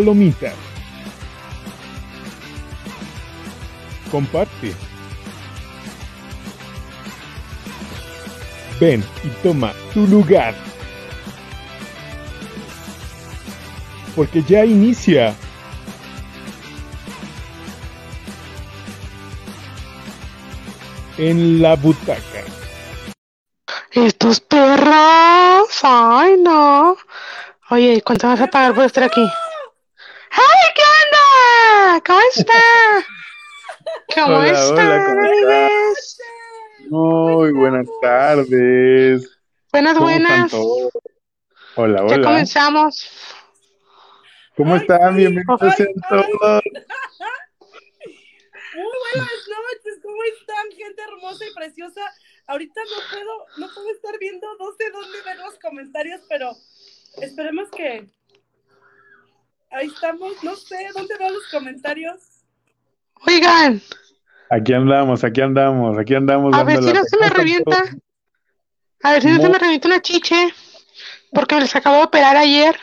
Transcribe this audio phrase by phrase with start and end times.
[0.00, 0.54] palomitas.
[4.10, 4.74] Comparte.
[8.80, 10.54] Ven y toma tu lugar.
[14.16, 15.34] Porque ya inicia.
[21.18, 22.42] En la butaca.
[23.92, 25.68] Estos perros.
[25.82, 26.96] Ay, no.
[27.68, 29.24] Oye, ¿cuánto vas a pagar por estar aquí?
[30.30, 32.00] ¡Ay, qué onda!
[32.06, 32.62] ¿Cómo está?
[34.14, 35.70] ¿Cómo Hola, están, hola.
[36.90, 39.38] Muy buenas tardes.
[39.72, 40.50] Buenas, ¿Cómo están buenas.
[40.50, 40.92] todos?
[41.76, 42.22] Hola, Ya hola.
[42.28, 43.10] comenzamos.
[44.56, 45.16] ¿Cómo Ay, están?
[45.16, 45.86] Bienvenidos ay, ay.
[46.08, 46.62] todos.
[48.74, 52.00] Muy buenas noches, ¿cómo están, gente hermosa y preciosa?
[52.46, 56.52] Ahorita no puedo, no puedo estar viendo, no sé dónde ver los comentarios, pero
[57.20, 58.06] esperemos que
[59.70, 62.20] ahí estamos, no sé dónde van los comentarios.
[63.26, 63.80] Oigan,
[64.52, 66.52] Aquí andamos, aquí andamos, aquí andamos.
[66.56, 67.84] a ver si no se me revienta.
[69.02, 70.52] A ver si no se me revienta una chiche.
[71.32, 72.74] Porque me les acabo de operar ayer.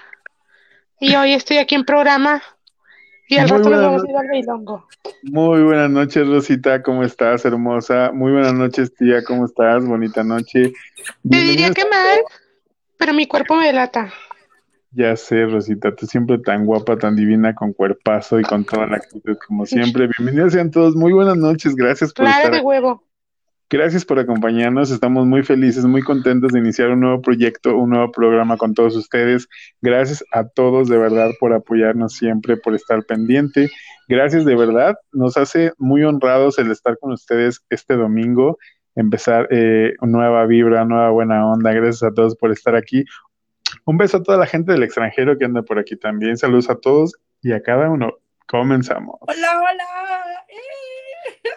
[1.01, 2.41] Y hoy estoy aquí en programa.
[3.27, 4.87] Y al Muy rato nos buenas vamos a ir al bailongo.
[5.23, 6.81] Muy buenas noches, Rosita.
[6.81, 8.11] ¿Cómo estás, hermosa?
[8.13, 9.21] Muy buenas noches, tía.
[9.25, 9.85] ¿Cómo estás?
[9.85, 10.71] Bonita noche.
[11.29, 12.19] Te diría que mal,
[12.95, 14.13] pero mi cuerpo me delata.
[14.91, 18.97] Ya sé, Rosita, tú siempre tan guapa, tan divina, con cuerpazo y con toda la
[18.97, 20.07] actitud como siempre.
[20.17, 20.95] Bienvenidos sean todos.
[20.95, 21.75] Muy buenas noches.
[21.75, 23.03] Gracias por Clara estar de huevo.
[23.69, 24.91] Gracias por acompañarnos.
[24.91, 28.95] Estamos muy felices, muy contentos de iniciar un nuevo proyecto, un nuevo programa con todos
[28.95, 29.49] ustedes.
[29.81, 33.69] Gracias a todos de verdad por apoyarnos siempre, por estar pendiente.
[34.07, 34.95] Gracias de verdad.
[35.11, 38.57] Nos hace muy honrados el estar con ustedes este domingo,
[38.95, 41.73] empezar eh, nueva vibra, nueva buena onda.
[41.73, 43.03] Gracias a todos por estar aquí.
[43.87, 46.35] Un beso a toda la gente del extranjero que anda por aquí también.
[46.35, 48.17] Saludos a todos y a cada uno.
[48.45, 49.15] Comenzamos.
[49.21, 50.45] Hola, hola.
[50.49, 51.49] ¡Eh!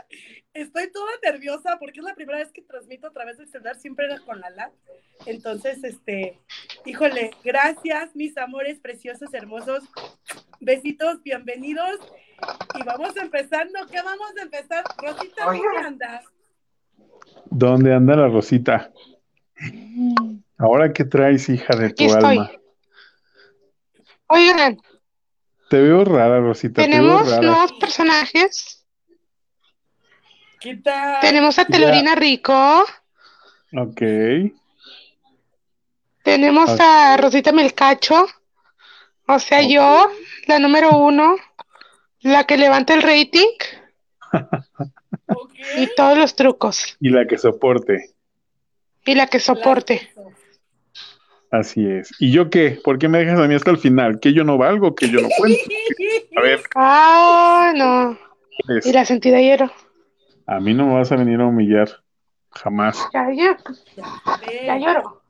[0.54, 4.06] Estoy toda nerviosa porque es la primera vez que transmito a través del celular, siempre
[4.06, 4.70] era con la LAN.
[5.26, 6.38] Entonces, este,
[6.84, 9.82] híjole, gracias, mis amores preciosos, hermosos.
[10.60, 11.98] Besitos, bienvenidos.
[12.78, 13.80] Y vamos empezando.
[13.90, 14.84] ¿Qué vamos a empezar?
[14.98, 16.24] Rosita, ¿dónde andas?
[17.50, 18.92] ¿Dónde anda la Rosita?
[20.60, 22.38] Ahora, ¿qué traes, hija de Aquí tu estoy.
[22.38, 22.50] alma?
[24.28, 24.76] Oigan,
[25.70, 27.42] Te veo rara, Rosita, te veo tenemos rara.
[27.42, 28.84] nuevos personajes.
[30.60, 31.20] ¿Qué tal?
[31.20, 31.68] Tenemos a Ya.
[31.68, 32.84] Telorina Rico.
[33.76, 34.02] Ok.
[36.22, 38.26] Tenemos a Rosita Melcacho.
[39.26, 40.10] O sea, yo,
[40.46, 41.36] la número uno,
[42.20, 43.48] la que levanta el rating
[45.78, 46.96] y todos los trucos.
[47.00, 48.10] Y la que soporte.
[49.06, 50.12] Y la que soporte.
[51.50, 52.12] Así es.
[52.20, 52.78] ¿Y yo qué?
[52.82, 54.20] ¿Por qué me dejas a mí hasta el final?
[54.20, 54.94] ¿Que yo no valgo?
[54.94, 55.58] ¿Que yo no cuento?
[56.36, 58.18] A ver, Ah, no.
[58.84, 59.70] Y la sentí de ayer.
[60.46, 61.88] a mí no me vas a venir a humillar.
[62.52, 62.98] Jamás.
[63.12, 63.56] Ya, ya,
[64.66, 65.22] ya lloro.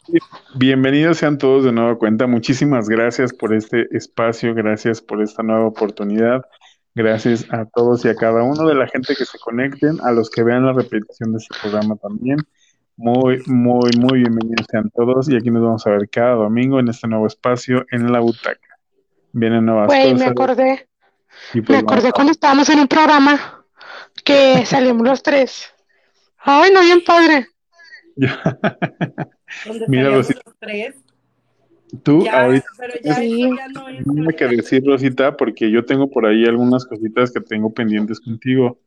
[0.55, 2.27] Bienvenidos sean todos de nueva cuenta.
[2.27, 6.43] Muchísimas gracias por este espacio, gracias por esta nueva oportunidad.
[6.95, 10.29] Gracias a todos y a cada uno de la gente que se conecten, a los
[10.31, 12.39] que vean la repetición de este programa también.
[12.97, 16.89] Muy, muy, muy bienvenidos sean todos y aquí nos vamos a ver cada domingo en
[16.89, 18.61] este nuevo espacio en la butaca.
[19.33, 20.89] Vienen nuevas Güey, me cosas acordé.
[21.55, 23.65] y Me pues acordé vamos cuando estábamos en un programa
[24.25, 25.73] que salimos los tres.
[26.39, 27.47] Ay, no, bien padre.
[28.17, 30.41] ¿Dónde Mira, Rosita.
[30.45, 30.95] los tres?
[32.05, 33.41] Tú Ya, ahorita pero ya Sí.
[33.57, 33.69] ya
[34.05, 38.79] no que decir, Rosita, porque yo tengo por ahí algunas cositas que tengo pendientes contigo.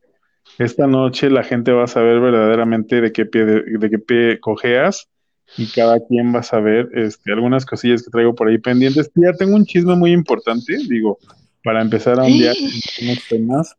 [0.58, 4.40] Esta noche la gente va a saber verdaderamente de qué pie, de, de qué pie
[4.40, 5.08] cojeas
[5.56, 9.10] y cada quien va a saber este, algunas cosillas que traigo por ahí pendientes.
[9.14, 11.18] Ya tengo un chisme muy importante, digo,
[11.62, 12.56] para empezar a ondear
[13.02, 13.74] unos temas.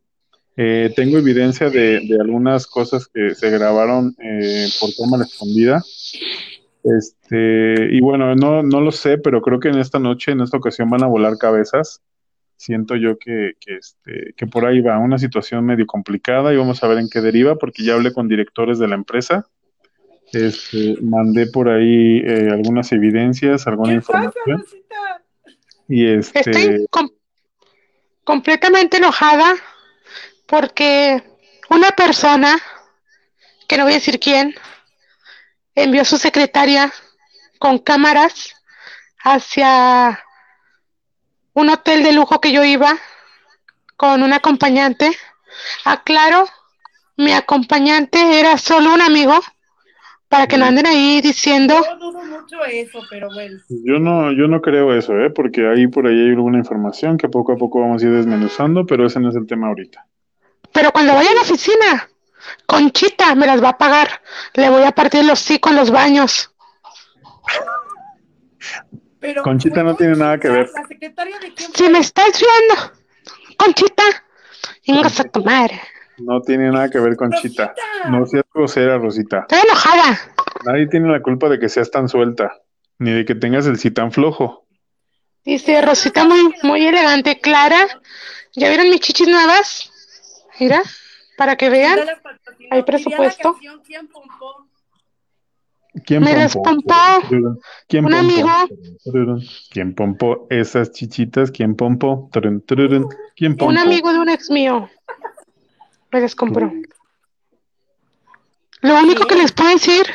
[0.58, 5.84] Eh, tengo evidencia de, de algunas cosas que se grabaron eh, por cámara escondida.
[6.84, 10.58] Este, y bueno, no, no lo sé, pero creo que en esta noche, en esta
[10.58, 12.02] ocasión, van a volar cabezas.
[12.58, 16.84] Siento yo que, que, este, que por ahí va una situación medio complicada y vamos
[16.84, 19.48] a ver en qué deriva, porque ya hablé con directores de la empresa.
[20.32, 24.66] Este, mandé por ahí eh, algunas evidencias, alguna ¿Qué pasa, información.
[25.88, 27.12] Y este, Estoy com-
[28.24, 29.54] completamente enojada
[30.48, 31.24] porque
[31.70, 32.58] una persona,
[33.68, 34.56] que no voy a decir quién,
[35.76, 36.92] envió a su secretaria
[37.60, 38.54] con cámaras
[39.24, 40.20] hacia
[41.56, 42.96] un hotel de lujo que yo iba
[43.98, 45.12] con un acompañante.
[45.86, 46.46] Aclaro,
[47.18, 49.40] mi acompañante era solo un amigo
[50.28, 53.58] Para que no anden ahí diciendo, Yo dudo mucho eso, pero bueno.
[53.70, 55.30] Yo no, yo no creo eso, ¿eh?
[55.30, 58.86] Porque ahí por ahí hay alguna información que poco a poco vamos a ir desmenuzando,
[58.86, 60.06] pero ese no es el tema ahorita.
[60.74, 62.10] pero cuando vaya a la oficina,
[62.66, 64.22] Conchita me las va a pagar.
[64.56, 66.52] Le voy a partir los hocico en los baños.
[69.26, 70.70] Pero Conchita no tiene nada que ver.
[70.72, 72.92] La secretaria de quién Si me estás viendo,
[73.58, 74.04] Conchita,
[74.88, 75.82] vengas a tu madre.
[76.20, 77.74] No tiene nada que ver con Chita.
[77.76, 78.10] Rosita.
[78.10, 79.48] No seas grosera, Rosita.
[79.50, 80.20] Estoy enojada.
[80.64, 82.54] Nadie tiene la culpa de que seas tan suelta,
[83.00, 84.68] ni de que tengas el sí tan flojo.
[85.44, 87.88] Dice Rosita muy, muy elegante, Clara.
[88.54, 89.92] ¿Ya vieron mis chichis nuevas?
[90.60, 90.84] Mira,
[91.36, 92.00] para que vean.
[92.70, 93.58] ¿Hay presupuesto?
[96.04, 96.94] ¿Quién Me las pompó
[97.88, 98.18] ¿Quién un pompó?
[98.18, 99.40] amigo.
[99.72, 101.52] ¿Quién pompó esas chichitas?
[101.52, 102.30] ¿Quién pompó?
[102.32, 103.68] ¿Quién pompó?
[103.68, 104.90] Un amigo de un ex mío
[106.12, 106.72] me las compró.
[108.82, 110.06] Lo único que les puedo decir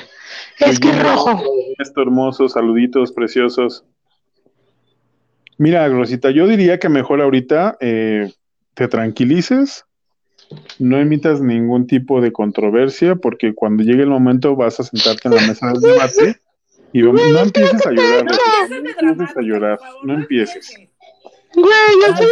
[0.59, 1.43] es que es rojo.
[1.79, 3.85] Esto hermoso, saluditos preciosos.
[5.59, 8.33] Mira, Rosita, yo diría que mejor ahorita eh,
[8.75, 9.85] te tranquilices,
[10.79, 15.35] no emitas ningún tipo de controversia, porque cuando llegue el momento vas a sentarte en
[15.35, 16.41] la mesa del debate
[16.93, 18.25] y vamos- no empieces a llorar,
[18.71, 20.75] no empieces a llorar, no empieces.
[21.55, 21.65] Güey,
[22.03, 22.27] yo soy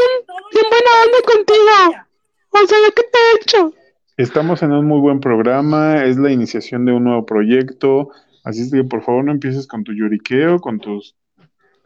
[0.53, 2.05] bien buena onda contigo.
[2.51, 3.75] O sea, ¿qué te he hecho?
[4.17, 8.11] Estamos en un muy buen programa, es la iniciación de un nuevo proyecto,
[8.43, 11.15] así es que por favor no empieces con tu lloriqueo, con tus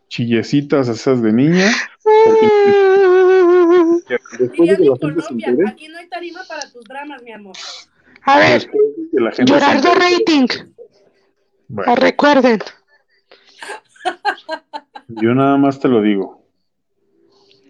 [0.09, 1.71] chillecitas esas de niña.
[4.39, 7.23] Después de que la gente se Colombia, entere, aquí no hay tarima para tus dramas,
[7.23, 7.57] mi amor.
[8.23, 8.71] A ver,
[9.33, 10.47] gente se llorar de entere, rating.
[11.69, 12.61] bueno, Ah, Recuerden.
[15.09, 16.45] yo nada más te lo digo.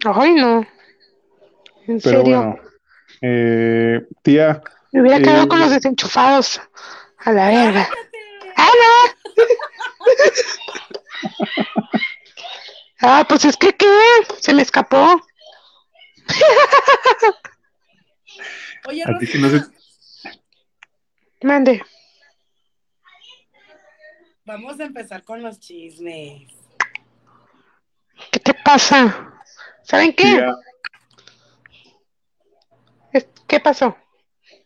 [0.05, 0.65] Ay, no.
[1.87, 2.37] En Pero serio.
[2.37, 2.55] bueno,
[3.21, 4.61] eh, tía,
[4.91, 6.61] Me hubiera quedado eh, con los desenchufados.
[7.25, 7.87] A la verga.
[8.57, 9.33] ¡Ah, no!
[13.01, 13.87] ah, pues es que, ¿qué?
[14.39, 15.21] Se me escapó.
[18.85, 19.63] Oye, que no se-
[21.41, 21.81] Mande.
[24.45, 26.51] vamos a empezar con los chismes.
[28.31, 29.33] ¿Qué te pasa?
[29.83, 30.41] ¿Saben qué?
[33.47, 33.95] ¿Qué pasó?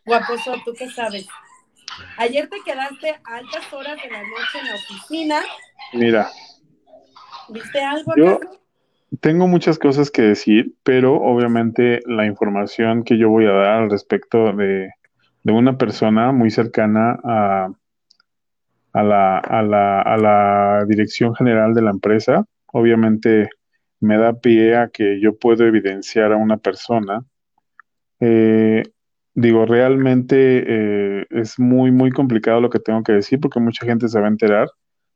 [0.06, 1.27] Guaposo, ¿tú qué sabes?
[2.18, 5.44] Ayer te quedaste a altas horas de la noche en la oficina.
[5.92, 6.31] mira,
[7.50, 8.62] ¿Viste algo Yo- acaso?
[9.21, 13.89] Tengo muchas cosas que decir, pero obviamente la información que yo voy a dar al
[13.89, 14.89] respecto de,
[15.44, 17.69] de una persona muy cercana a,
[18.94, 23.49] a la, a la, a la dirección general de la empresa, obviamente
[23.99, 27.23] me da pie a que yo puedo evidenciar a una persona.
[28.19, 28.83] Eh,
[29.33, 34.07] digo, realmente eh, es muy, muy complicado lo que tengo que decir porque mucha gente
[34.07, 34.68] se va a enterar.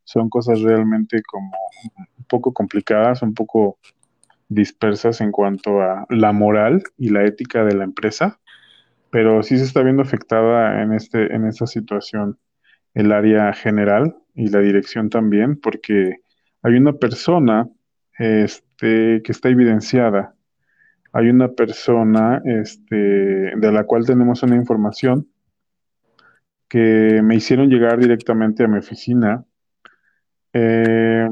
[0.03, 1.51] Son cosas realmente como
[2.31, 3.77] poco complicadas, un poco
[4.47, 8.39] dispersas en cuanto a la moral y la ética de la empresa,
[9.11, 12.38] pero sí se está viendo afectada en este, en esta situación
[12.93, 16.21] el área general y la dirección también, porque
[16.63, 17.69] hay una persona
[18.17, 20.35] este, que está evidenciada,
[21.13, 25.27] hay una persona este, de la cual tenemos una información
[26.71, 29.43] que me hicieron llegar directamente a mi oficina.
[30.53, 31.27] Eh,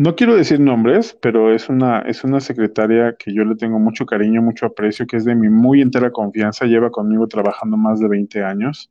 [0.00, 4.06] no quiero decir nombres, pero es una, es una secretaria que yo le tengo mucho
[4.06, 8.08] cariño, mucho aprecio, que es de mi muy entera confianza, lleva conmigo trabajando más de
[8.08, 8.90] 20 años.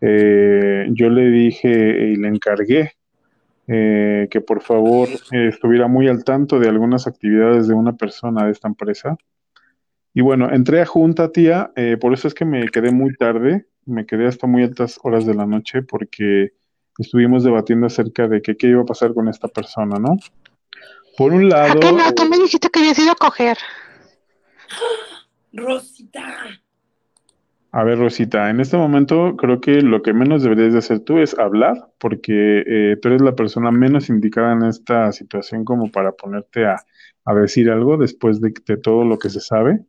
[0.00, 2.94] Eh, yo le dije y le encargué
[3.68, 8.46] eh, que por favor eh, estuviera muy al tanto de algunas actividades de una persona
[8.46, 9.16] de esta empresa.
[10.12, 13.66] Y bueno, entré a junta, tía, eh, por eso es que me quedé muy tarde,
[13.84, 16.50] me quedé hasta muy altas horas de la noche porque
[16.98, 20.16] estuvimos debatiendo acerca de que qué iba a pasar con esta persona, ¿no?
[21.16, 22.08] Por un ¿A lado, qué no?
[22.08, 23.58] eh, Tú me dijiste que habías ido a coger.
[25.52, 26.22] Rosita.
[27.72, 31.18] a ver, Rosita, en este momento creo que lo que menos deberías de hacer tú
[31.18, 36.12] es hablar, porque eh, tú eres la persona menos indicada en esta situación como para
[36.12, 36.76] ponerte a,
[37.24, 39.84] a decir algo después de, de todo lo que se sabe,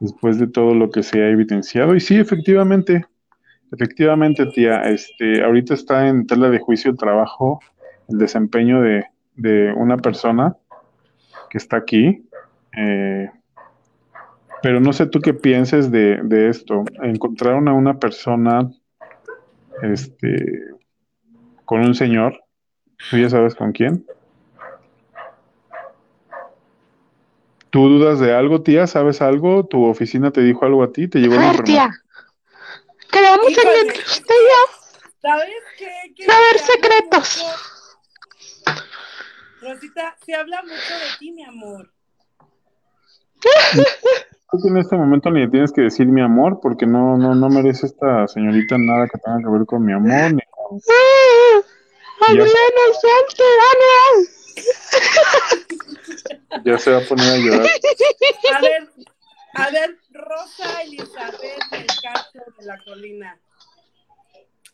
[0.00, 1.94] después de todo lo que se ha evidenciado.
[1.94, 3.06] Y sí, efectivamente,
[3.74, 7.60] efectivamente, tía, este, ahorita está en tela de juicio el trabajo,
[8.08, 9.04] el desempeño de,
[9.34, 10.56] de una persona
[11.50, 12.26] que está aquí.
[12.76, 13.30] eh,
[14.62, 16.84] pero no sé tú qué pienses de, de esto.
[17.02, 18.70] Encontraron a una persona
[19.82, 20.70] este,
[21.66, 22.40] con un señor,
[23.10, 24.06] tú ya sabes con quién.
[27.68, 28.86] ¿Tú dudas de algo, tía?
[28.86, 29.66] ¿Sabes algo?
[29.66, 31.08] ¿Tu oficina te dijo algo a ti?
[31.08, 31.90] ¿Te llegó A ver, tía.
[33.14, 35.10] Quedamos en Híjole, entre usted y yo.
[35.22, 36.14] ¿Sabes qué?
[36.16, 37.38] Que A ver, se habla secretos.
[37.38, 38.74] mucho-
[39.62, 41.90] Rosita, se habla mucho de ti, mi amor.
[43.40, 47.34] Creo que en este momento ni le tienes que decir mi amor, porque no, no,
[47.34, 50.42] no merece esta señorita nada que tenga que ver con mi amor, ni.
[56.64, 57.66] Ya se va a poner a llorar.
[58.54, 58.88] A ver,
[59.54, 63.38] a ver, Rosa Elizabeth del Castro de la Colina.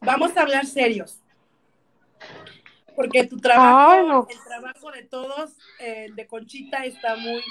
[0.02, 1.18] Vamos a hablar serios.
[2.94, 4.26] Porque tu trabajo, Ay, no.
[4.28, 7.42] el trabajo de todos, eh, el de Conchita, está muy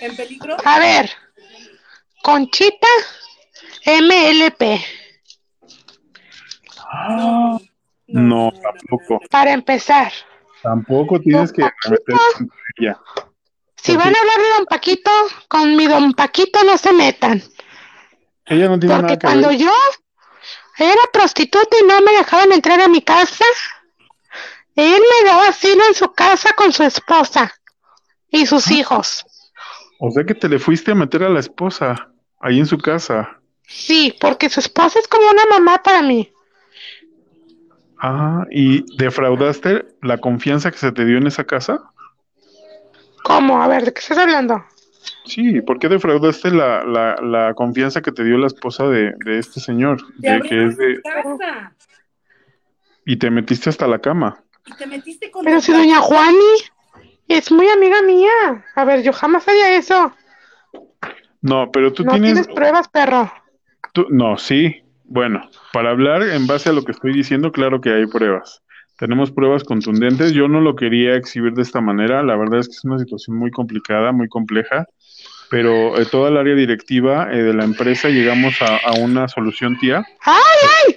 [0.00, 0.56] en peligro.
[0.64, 1.10] A ver,
[2.22, 2.86] Conchita
[3.86, 4.84] MLP.
[6.92, 7.58] Ah,
[8.08, 9.20] No, tampoco.
[9.30, 10.12] Para empezar,
[10.62, 13.00] Tampoco tienes que meter con ella.
[13.82, 15.10] Si ¿Por van a hablar de Don Paquito,
[15.48, 17.42] con mi Don Paquito no se metan.
[18.44, 19.56] Ella no tiene Porque nada que cuando ver.
[19.56, 19.72] yo
[20.78, 23.44] era prostituta y no me dejaban entrar a mi casa,
[24.74, 27.54] él me daba asilo en su casa con su esposa
[28.30, 29.24] y sus hijos.
[29.98, 32.10] O sea que te le fuiste a meter a la esposa
[32.40, 33.40] ahí en su casa.
[33.66, 36.30] Sí, porque su esposa es como una mamá para mí.
[37.98, 41.89] Ah, ¿y defraudaste la confianza que se te dio en esa casa?
[43.30, 43.62] ¿Cómo?
[43.62, 44.64] A ver, ¿de qué estás hablando?
[45.24, 49.38] Sí, ¿por qué defraudaste la, la, la confianza que te dio la esposa de, de
[49.38, 49.98] este señor?
[50.16, 51.72] De que es de, casa
[53.04, 54.42] y te metiste hasta la cama.
[54.66, 56.54] y te metiste con Pero si doña Juani
[57.28, 58.64] es muy amiga mía.
[58.74, 60.12] A ver, yo jamás haría eso.
[61.40, 63.32] No, pero tú no tienes, tienes pruebas, perro.
[63.92, 64.82] tú- no, sí.
[65.04, 68.62] Bueno, para hablar en base a lo que estoy diciendo, claro que hay pruebas.
[69.00, 70.32] Tenemos pruebas contundentes.
[70.32, 72.22] Yo no lo quería exhibir de esta manera.
[72.22, 74.86] La verdad es que es una situación muy complicada, muy compleja.
[75.48, 79.78] Pero eh, toda el área directiva eh, de la empresa llegamos a, a una solución,
[79.78, 80.04] tía.
[80.26, 80.96] ¡Ay,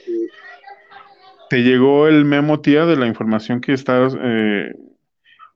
[1.50, 4.74] ¿Te llegó el memo, tía, de la información que estás, eh,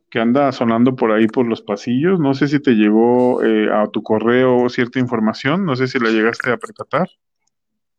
[0.10, 2.18] que anda sonando por ahí por los pasillos?
[2.18, 5.66] No sé si te llegó eh, a tu correo cierta información.
[5.66, 7.10] No sé si la llegaste a percatar.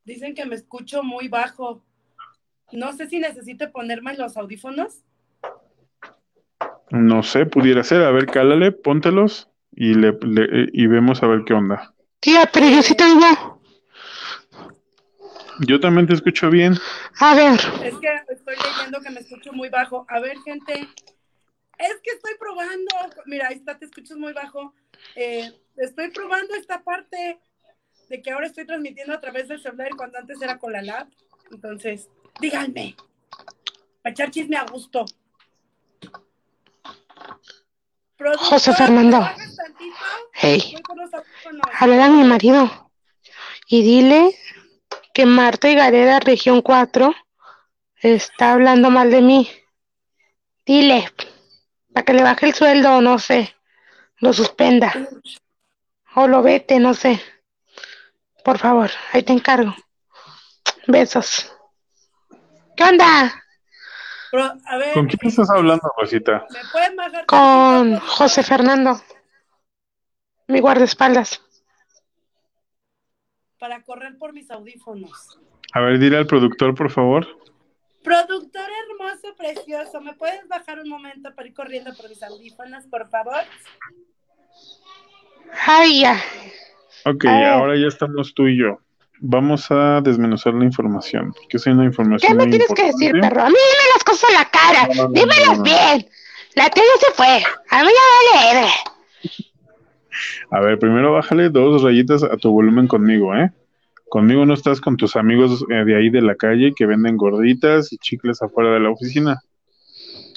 [0.05, 1.85] Dicen que me escucho muy bajo.
[2.73, 5.03] No sé si necesito ponerme los audífonos.
[6.91, 8.03] No sé, pudiera ser.
[8.03, 11.95] A ver, cálale, póntelos y, le, le- y vemos a ver qué onda.
[12.21, 13.61] tía, pero yo sí te digo.
[15.67, 16.75] Yo también te escucho bien.
[17.21, 20.07] A ver, Es que estoy leyendo que me escucho muy bajo.
[20.09, 20.73] A ver, gente.
[21.79, 22.95] Es que estoy probando.
[23.27, 24.73] Mira, ahí está, te escuchas muy bajo.
[25.17, 27.39] Eh, estoy probando esta parte
[28.09, 31.09] de que ahora estoy transmitiendo a través del celular cuando antes era con la lab.
[31.51, 32.09] Entonces,
[32.41, 32.97] díganme.
[34.03, 35.05] Para echar chisme a gusto.
[38.39, 39.29] José Fernando.
[40.33, 40.75] hey,
[41.79, 42.91] háblale a mi marido
[43.69, 44.37] y dile
[45.15, 47.15] que Marta Higareda, región 4,
[48.03, 49.51] está hablando mal de mí.
[50.67, 51.13] Dile,
[51.93, 53.55] para que le baje el sueldo o no sé,
[54.19, 54.93] lo suspenda
[56.15, 57.21] o lo vete, no sé.
[58.45, 59.75] Por favor, ahí te encargo.
[60.87, 61.53] Besos.
[62.79, 63.43] ¿Qué onda?
[64.31, 66.47] Pro- a ver, ¿Con quién estás hablando, Rosita?
[66.49, 68.43] ¿me pueden bajar Con tantito, José?
[68.45, 69.01] Fernando,
[70.47, 71.43] mi guardaespaldas.
[73.59, 75.41] Para correr por mis audífonos.
[75.73, 77.27] A ver, dile al productor, por favor.
[78.05, 83.11] Productor hermoso, precioso, ¿me puedes bajar un momento para ir corriendo por mis audífonos, por
[83.11, 83.43] favor?
[85.67, 86.23] Ay, ya.
[87.07, 88.79] Ok, ahora ya estamos tú y yo.
[89.21, 93.43] Vamos a desmenuzar la información, porque es una información ¿Qué me tienes que decir, perro?
[93.43, 94.89] A mí dime las cosas a la cara.
[94.89, 96.09] No, no, no, Dímelas no, bien.
[96.55, 97.27] La ya se fue.
[97.71, 98.55] A mí ya vale.
[98.55, 98.73] verga.
[100.51, 103.53] A ver, primero bájale dos rayitas a tu volumen conmigo, ¿eh?
[104.09, 107.93] Conmigo no estás con tus amigos eh, de ahí de la calle que venden gorditas
[107.93, 109.39] y chicles afuera de la oficina.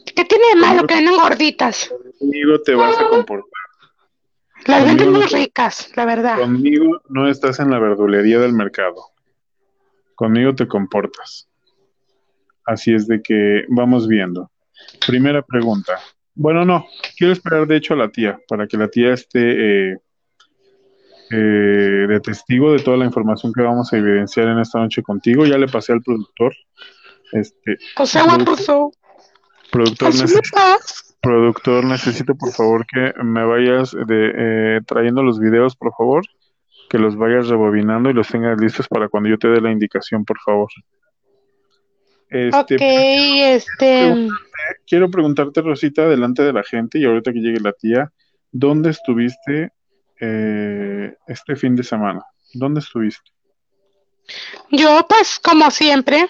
[0.06, 1.94] ¿Qué tiene de malo que venden gorditas?
[2.20, 3.48] Conmigo te vas a comportar.
[4.66, 6.38] Las venden muy ricas, la verdad.
[6.40, 9.12] Conmigo no estás en la verdulería del mercado.
[10.16, 11.50] Conmigo te comportas.
[12.66, 14.52] Así es de que vamos viendo.
[15.06, 16.00] Primera pregunta.
[16.34, 16.86] Bueno, no,
[17.18, 19.98] quiero esperar de hecho a la tía, para que la tía esté eh,
[21.32, 25.46] eh, de testigo de toda la información que vamos a evidenciar en esta noche contigo.
[25.46, 26.54] Ya le pasé al productor.
[27.32, 28.92] Este, José Guapuzo.
[29.72, 30.12] productor.
[31.22, 36.24] Productor, necesito por favor que me vayas de, eh, trayendo los videos, por favor,
[36.90, 40.26] que los vayas rebobinando y los tengas listos para cuando yo te dé la indicación,
[40.26, 40.70] por favor.
[42.30, 44.28] Este, Ok, este.
[44.88, 48.12] quiero preguntarte, Rosita, delante de la gente y ahorita que llegue la tía,
[48.52, 49.72] ¿dónde estuviste
[50.20, 52.24] eh, este fin de semana?
[52.54, 53.32] ¿Dónde estuviste?
[54.70, 56.28] Yo, pues, como siempre,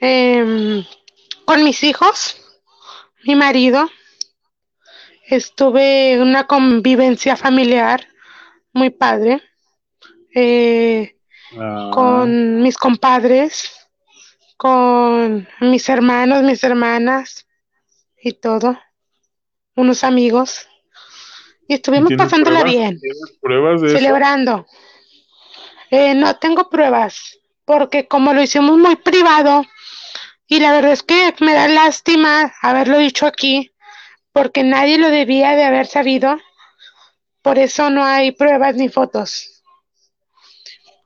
[0.00, 0.82] em,
[1.44, 2.41] con mis hijos,
[3.24, 3.88] mi marido.
[5.26, 8.06] Estuve en una convivencia familiar
[8.72, 9.42] muy padre.
[10.34, 11.16] eh,
[11.58, 13.70] Ah, con mis compadres,
[14.56, 17.46] con mis hermanos, mis hermanas
[18.22, 18.78] y todo,
[19.76, 20.66] unos amigos.
[21.68, 22.64] Y ¿y estuvimos pasándola pruebas?
[22.64, 22.98] bien,
[23.88, 24.66] celebrando.
[25.90, 29.64] Eh, no tengo pruebas, porque como lo hicimos muy privado,
[30.52, 33.70] y la verdad es que me da lástima haberlo dicho aquí,
[34.32, 36.36] porque nadie lo debía de haber sabido,
[37.40, 39.62] por eso no hay pruebas ni fotos.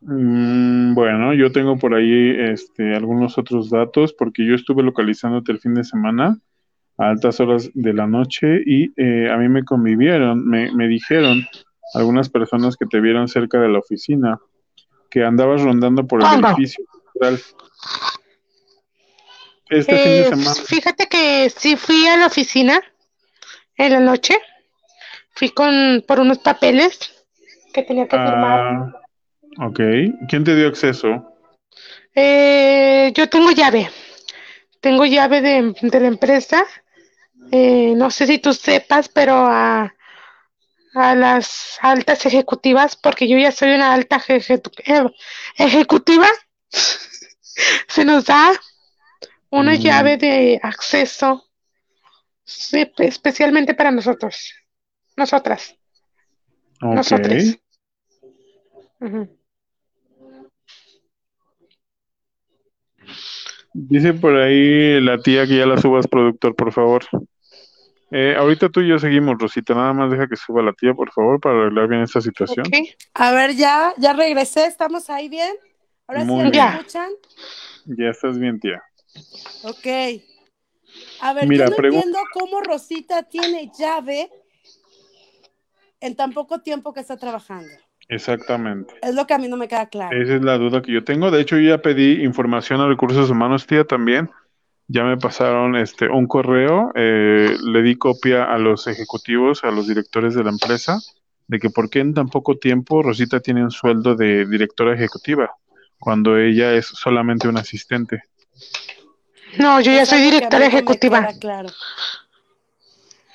[0.00, 5.60] Mm, bueno, yo tengo por ahí este, algunos otros datos porque yo estuve localizándote el
[5.60, 6.40] fin de semana
[6.98, 11.46] a altas horas de la noche y eh, a mí me convivieron, me, me dijeron
[11.94, 14.40] algunas personas que te vieron cerca de la oficina
[15.08, 16.84] que andabas rondando por el edificio.
[19.68, 20.54] Este fin de Eh, semana.
[20.54, 22.80] fíjate que sí fui a la oficina
[23.76, 24.38] en la noche.
[25.32, 26.98] Fui con por unos papeles
[27.72, 28.60] que tenía que firmar.
[29.58, 29.80] Ah, ok.
[30.28, 31.32] ¿Quién te dio acceso?
[32.14, 33.90] Eh, yo tengo llave.
[34.80, 36.64] Tengo llave de, de la empresa.
[37.52, 39.94] Eh, no sé si tú sepas, pero a,
[40.94, 44.40] a las altas ejecutivas, porque yo ya soy una alta eh,
[45.56, 46.26] ejecutiva,
[47.88, 48.52] se nos da
[49.50, 49.80] una Mm.
[49.80, 51.44] llave de acceso
[52.44, 54.52] sí, especialmente para nosotros,
[55.16, 55.76] nosotras,
[56.82, 56.94] Ok.
[56.94, 57.58] nosotros.
[63.72, 67.04] Dice por ahí la tía que ya la subas, productor, por favor.
[68.10, 69.74] Eh, ahorita tú y yo seguimos, Rosita.
[69.74, 72.66] Nada más deja que suba la tía, por favor, para arreglar bien esta situación.
[73.14, 75.54] A ver, ya, ya regresé, ¿estamos ahí bien?
[76.06, 76.68] Ahora sí Muy me bien.
[76.68, 77.10] escuchan.
[77.84, 78.82] Ya estás bien, tía.
[79.62, 79.86] Ok.
[81.20, 84.30] A ver, Mira, yo no pregun- entiendo cómo Rosita tiene llave
[86.00, 87.70] en tan poco tiempo que está trabajando.
[88.08, 88.94] Exactamente.
[89.02, 90.16] Es lo que a mí no me queda claro.
[90.16, 91.30] Esa es la duda que yo tengo.
[91.30, 94.30] De hecho, yo ya pedí información a Recursos Humanos, tía, también.
[94.88, 99.88] Ya me pasaron este un correo, eh, le di copia a los ejecutivos, a los
[99.88, 101.00] directores de la empresa,
[101.48, 105.50] de que por qué en tan poco tiempo Rosita tiene un sueldo de directora ejecutiva,
[105.98, 108.22] cuando ella es solamente un asistente.
[109.58, 111.28] No, yo ya Es soy que directora no me ejecutiva.
[111.40, 111.68] claro.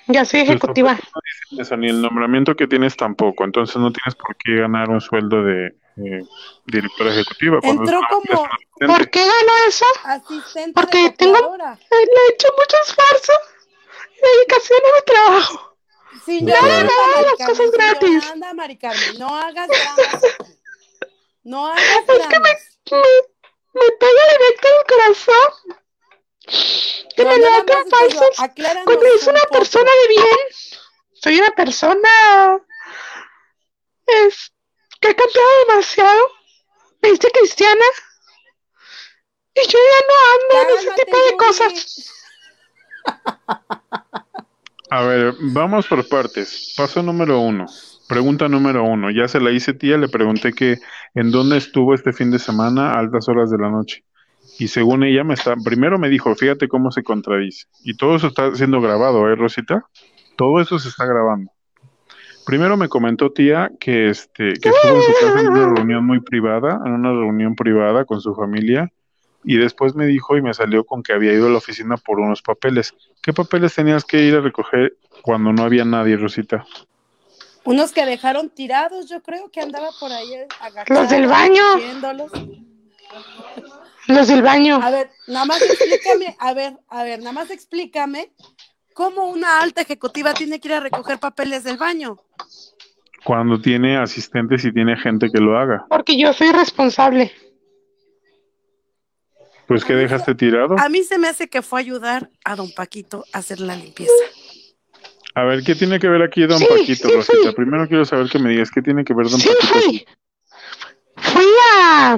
[0.08, 0.98] Ya soy ejecutiva.
[1.52, 5.00] no eso, ni el nombramiento que tienes tampoco, entonces no tienes por qué ganar un
[5.00, 6.24] sueldo de eh,
[6.66, 7.60] directora ejecutiva.
[7.62, 8.48] Entró es como.
[8.88, 9.86] ¿Por qué ganó eso?
[10.04, 11.78] asistente Porque tengo- copiadora.
[11.92, 13.34] Le he hecho mucho esfuerzo
[14.18, 15.76] y dedicación a mi trabajo.
[16.26, 16.42] Claro.
[16.42, 18.24] Yolanda, Nada, las cosas gratis.
[18.24, 20.22] Yolanda, Mari Carmen, no hagas dramas.
[21.44, 22.80] No hagas dramas.
[22.92, 25.78] Me, me pega directo en el corazón.
[27.16, 28.38] Que me más, entonces, falsos
[28.84, 29.60] cuando es un una poco.
[29.60, 30.38] persona de bien.
[31.14, 32.10] Soy una persona
[34.08, 34.52] es
[35.00, 36.22] que he cambiado demasiado.
[37.02, 37.86] Me hice cristiana.
[39.54, 42.12] Y yo ya no ando en ese tipo de cosas.
[44.90, 46.74] A ver, vamos por partes.
[46.76, 47.66] Paso número uno.
[48.08, 49.10] Pregunta número uno.
[49.10, 50.78] Ya se la hice tía, le pregunté que
[51.16, 54.04] en dónde estuvo este fin de semana a altas horas de la noche.
[54.62, 57.66] Y según ella me está, primero me dijo, fíjate cómo se contradice.
[57.84, 59.88] Y todo eso está siendo grabado, ¿eh, Rosita?
[60.36, 61.52] Todo eso se está grabando.
[62.46, 66.20] Primero me comentó tía que este, que estuvo en su casa en una reunión muy
[66.20, 68.92] privada, en una reunión privada con su familia,
[69.44, 72.20] y después me dijo y me salió con que había ido a la oficina por
[72.20, 72.94] unos papeles.
[73.24, 76.68] ¿Qué papeles tenías que ir a recoger cuando no había nadie, Rosita?
[77.64, 81.02] Unos que dejaron tirados, yo creo que andaba por ahí agachada.
[81.02, 81.78] Los del baño.
[81.78, 82.32] viéndolos.
[84.08, 84.80] Los del baño.
[84.82, 88.32] A ver, nada más explícame, a ver, a ver, nada más explícame
[88.94, 92.18] cómo una alta ejecutiva tiene que ir a recoger papeles del baño.
[93.24, 95.86] Cuando tiene asistentes y tiene gente que lo haga.
[95.90, 97.32] Porque yo soy responsable.
[99.68, 100.76] Pues ¿qué dejaste tirado?
[100.80, 103.76] A mí se me hace que fue a ayudar a don Paquito a hacer la
[103.76, 104.12] limpieza.
[105.34, 107.50] A ver, ¿qué tiene que ver aquí Don Sí, Paquito, sí, Rosita?
[107.52, 107.56] sí.
[107.56, 109.74] Primero quiero saber que me digas qué tiene que ver Don Sí, Paquito.
[109.80, 110.06] fui.
[111.16, 111.46] Fui
[111.78, 112.18] a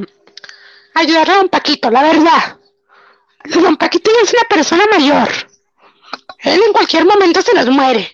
[0.94, 2.58] ayudarle a don Paquito, la verdad.
[3.46, 5.30] Don Paquito ya es una persona mayor.
[6.40, 8.12] Él en cualquier momento se nos muere.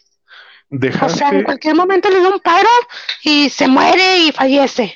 [1.02, 2.70] O sea, en cualquier momento le da un paro
[3.24, 4.96] y se muere y fallece.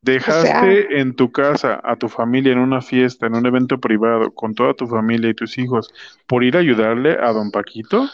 [0.00, 3.78] dejaste o sea- en tu casa a tu familia en una fiesta, en un evento
[3.78, 5.92] privado, con toda tu familia y tus hijos,
[6.26, 8.08] por ir a ayudarle a Don Paquito.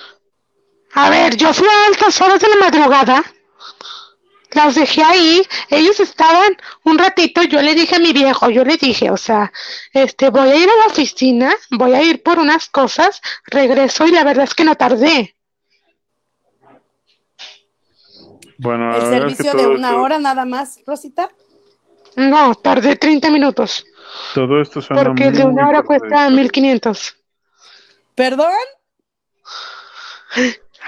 [0.94, 3.22] A ver, yo fui a altas horas de la madrugada
[4.54, 8.76] las dejé ahí, ellos estaban un ratito, yo le dije a mi viejo, yo le
[8.76, 9.52] dije, o sea,
[9.92, 14.12] este, voy a ir a la oficina, voy a ir por unas cosas, regreso y
[14.12, 15.34] la verdad es que no tardé.
[18.58, 21.30] Bueno, El la verdad es que servicio de una esto- hora nada más, Rosita.
[22.16, 23.84] No, tardé 30 minutos,
[24.34, 26.42] Todo esto suena porque el de una hora cuesta contradictorio.
[26.42, 27.16] 1500.
[28.14, 28.52] ¿Perdón?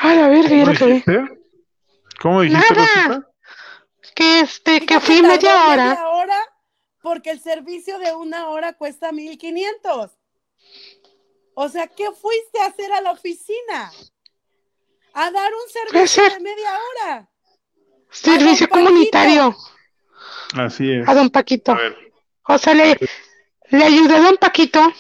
[0.03, 1.25] A ver, ¿Cómo que dijiste?
[2.21, 2.87] ¿Cómo dijiste, Nada.
[3.09, 3.29] Rosita?
[4.15, 5.89] Que este, que fui media hora.
[5.91, 6.39] media hora
[7.03, 10.11] porque el servicio de una hora cuesta 1500.
[11.55, 13.93] O sea, ¿qué fuiste a hacer a la oficina?
[15.13, 16.33] A dar un servicio ser.
[16.33, 17.29] de media hora.
[18.11, 19.57] Servicio comunitario
[20.57, 21.09] Así es.
[21.09, 21.73] a don Paquito.
[21.73, 22.13] A ver,
[22.49, 22.97] O sea, le,
[23.71, 24.93] le ayudé a don Paquito.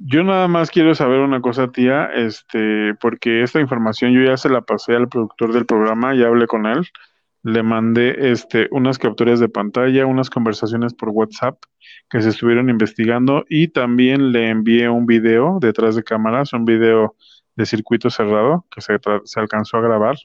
[0.00, 4.48] Yo nada más quiero saber una cosa, tía, este, porque esta información yo ya se
[4.48, 6.86] la pasé al productor del programa, ya hablé con él,
[7.42, 11.56] le mandé este unas capturas de pantalla, unas conversaciones por WhatsApp
[12.10, 17.14] que se estuvieron investigando y también le envié un video detrás de cámaras, un video
[17.54, 20.16] de circuito cerrado que se, se alcanzó a grabar.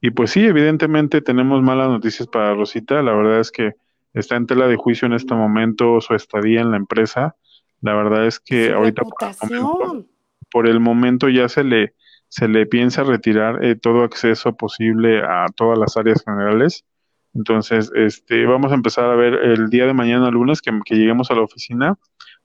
[0.00, 3.02] Y pues sí, evidentemente tenemos malas noticias para Rosita.
[3.02, 3.72] La verdad es que
[4.12, 7.36] está en tela de juicio en este momento su estadía en la empresa.
[7.84, 10.08] La verdad es que Su ahorita por el, momento, reputación.
[10.50, 11.92] por el momento ya se le,
[12.28, 16.86] se le piensa retirar eh, todo acceso posible a todas las áreas generales.
[17.34, 21.30] Entonces, este, vamos a empezar a ver el día de mañana, lunes, que, que lleguemos
[21.30, 21.98] a la oficina.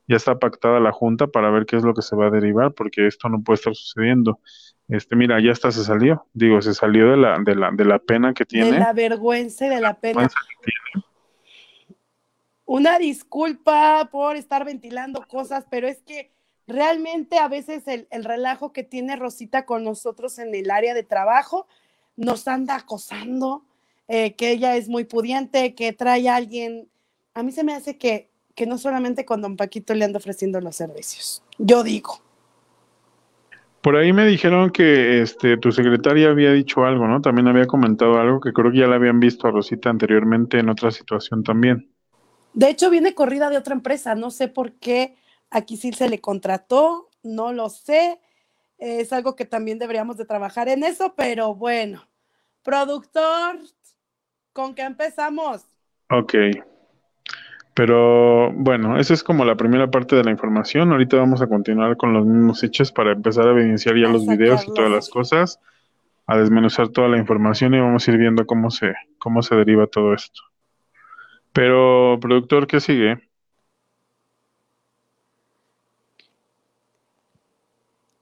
[0.06, 2.74] Ya está pactada la junta para ver qué es lo que se va a derivar,
[2.74, 4.40] porque esto no puede estar sucediendo.
[4.88, 6.26] Este, mira, ya hasta se salió.
[6.34, 8.72] Digo, se salió de la, de la, de la pena que tiene.
[8.72, 10.28] De la vergüenza y de la pena.
[12.72, 16.30] Una disculpa por estar ventilando cosas, pero es que
[16.68, 21.02] realmente a veces el, el relajo que tiene Rosita con nosotros en el área de
[21.02, 21.66] trabajo
[22.14, 23.64] nos anda acosando,
[24.06, 26.86] eh, que ella es muy pudiente, que trae a alguien.
[27.34, 30.60] A mí se me hace que, que no solamente con don Paquito le anda ofreciendo
[30.60, 31.42] los servicios.
[31.58, 32.20] Yo digo.
[33.80, 37.20] Por ahí me dijeron que este, tu secretaria había dicho algo, ¿no?
[37.20, 40.68] También había comentado algo que creo que ya la habían visto a Rosita anteriormente en
[40.68, 41.90] otra situación también.
[42.52, 44.14] De hecho, viene corrida de otra empresa.
[44.14, 45.16] No sé por qué
[45.50, 48.20] aquí sí se le contrató, no lo sé.
[48.78, 52.02] Es algo que también deberíamos de trabajar en eso, pero bueno.
[52.62, 53.58] Productor,
[54.52, 55.64] ¿con qué empezamos?
[56.10, 56.34] Ok.
[57.74, 60.92] Pero bueno, esa es como la primera parte de la información.
[60.92, 64.26] Ahorita vamos a continuar con los mismos hechos para empezar a evidenciar ya A los
[64.26, 65.60] videos y todas las cosas,
[66.26, 69.86] a desmenuzar toda la información y vamos a ir viendo cómo se, cómo se deriva
[69.86, 70.42] todo esto.
[71.52, 73.18] Pero, productor, ¿qué sigue?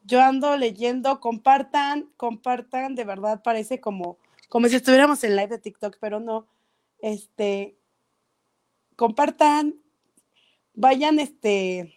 [0.05, 4.17] Yo ando leyendo, compartan, compartan, de verdad parece como,
[4.49, 6.47] como si estuviéramos en live de TikTok, pero no.
[7.01, 7.77] Este,
[8.97, 9.75] compartan,
[10.73, 11.95] vayan, este,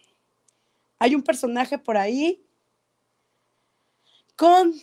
[0.98, 2.44] hay un personaje por ahí
[4.36, 4.74] con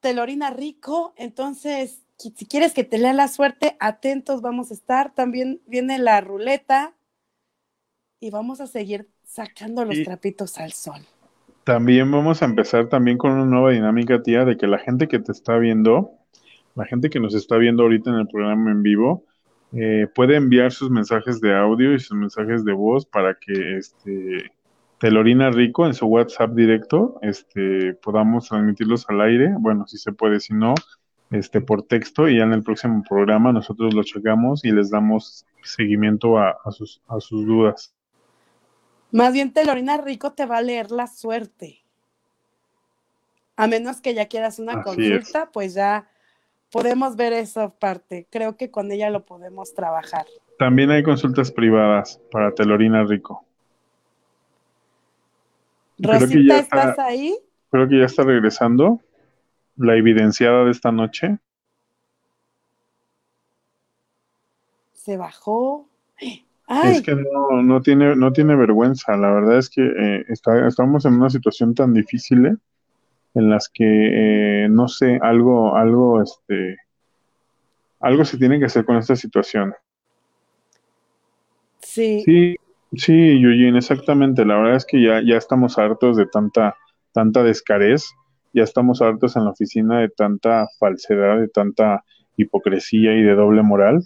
[0.00, 5.14] Telorina Rico, entonces, si quieres que te lea la suerte, atentos vamos a estar.
[5.14, 6.94] También viene la ruleta
[8.18, 11.06] y vamos a seguir sacando los Y- trapitos al sol.
[11.64, 15.18] También vamos a empezar también con una nueva dinámica, tía, de que la gente que
[15.18, 16.10] te está viendo,
[16.74, 19.24] la gente que nos está viendo ahorita en el programa en vivo,
[19.72, 24.52] eh, puede enviar sus mensajes de audio y sus mensajes de voz para que este
[24.98, 29.54] Telorina Rico en su WhatsApp directo, este, podamos transmitirlos al aire.
[29.58, 30.74] Bueno, si se puede, si no,
[31.34, 35.44] este, por texto y ya en el próximo programa nosotros lo checamos y les damos
[35.62, 37.92] seguimiento a, a sus, a sus dudas.
[39.10, 41.80] Más bien Telorina Rico te va a leer la suerte.
[43.56, 46.08] A menos que ya quieras una Así consulta, pues ya
[46.70, 48.26] podemos ver esa parte.
[48.30, 50.26] Creo que con ella lo podemos trabajar.
[50.58, 53.44] También hay consultas privadas para Telorina Rico.
[55.98, 57.36] Creo que Rosita, ya ¿estás está- ahí?
[57.70, 59.00] Creo que ya está regresando
[59.76, 61.38] la evidenciada de esta noche.
[64.92, 65.88] Se bajó.
[66.66, 69.16] Ay, Es que no, no tiene, no tiene vergüenza.
[69.16, 72.56] La verdad es que eh, está- estamos en una situación tan difícil ¿eh?
[73.34, 76.78] en las que eh, no sé, algo, algo, este,
[78.00, 79.74] algo se tiene que hacer con esta situación.
[81.80, 82.22] sí.
[82.24, 82.56] Sí,
[82.96, 84.44] sí, Yujin, exactamente.
[84.44, 86.76] La verdad es que ya, ya estamos hartos de tanta,
[87.12, 88.10] tanta descarez,
[88.54, 92.04] ya estamos hartos en la oficina de tanta falsedad, de tanta
[92.36, 94.02] hipocresía y de doble moral,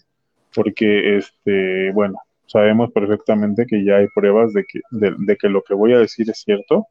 [0.55, 5.63] porque este, bueno, sabemos perfectamente que ya hay pruebas de que, de, de que lo
[5.63, 6.87] que voy a decir es cierto.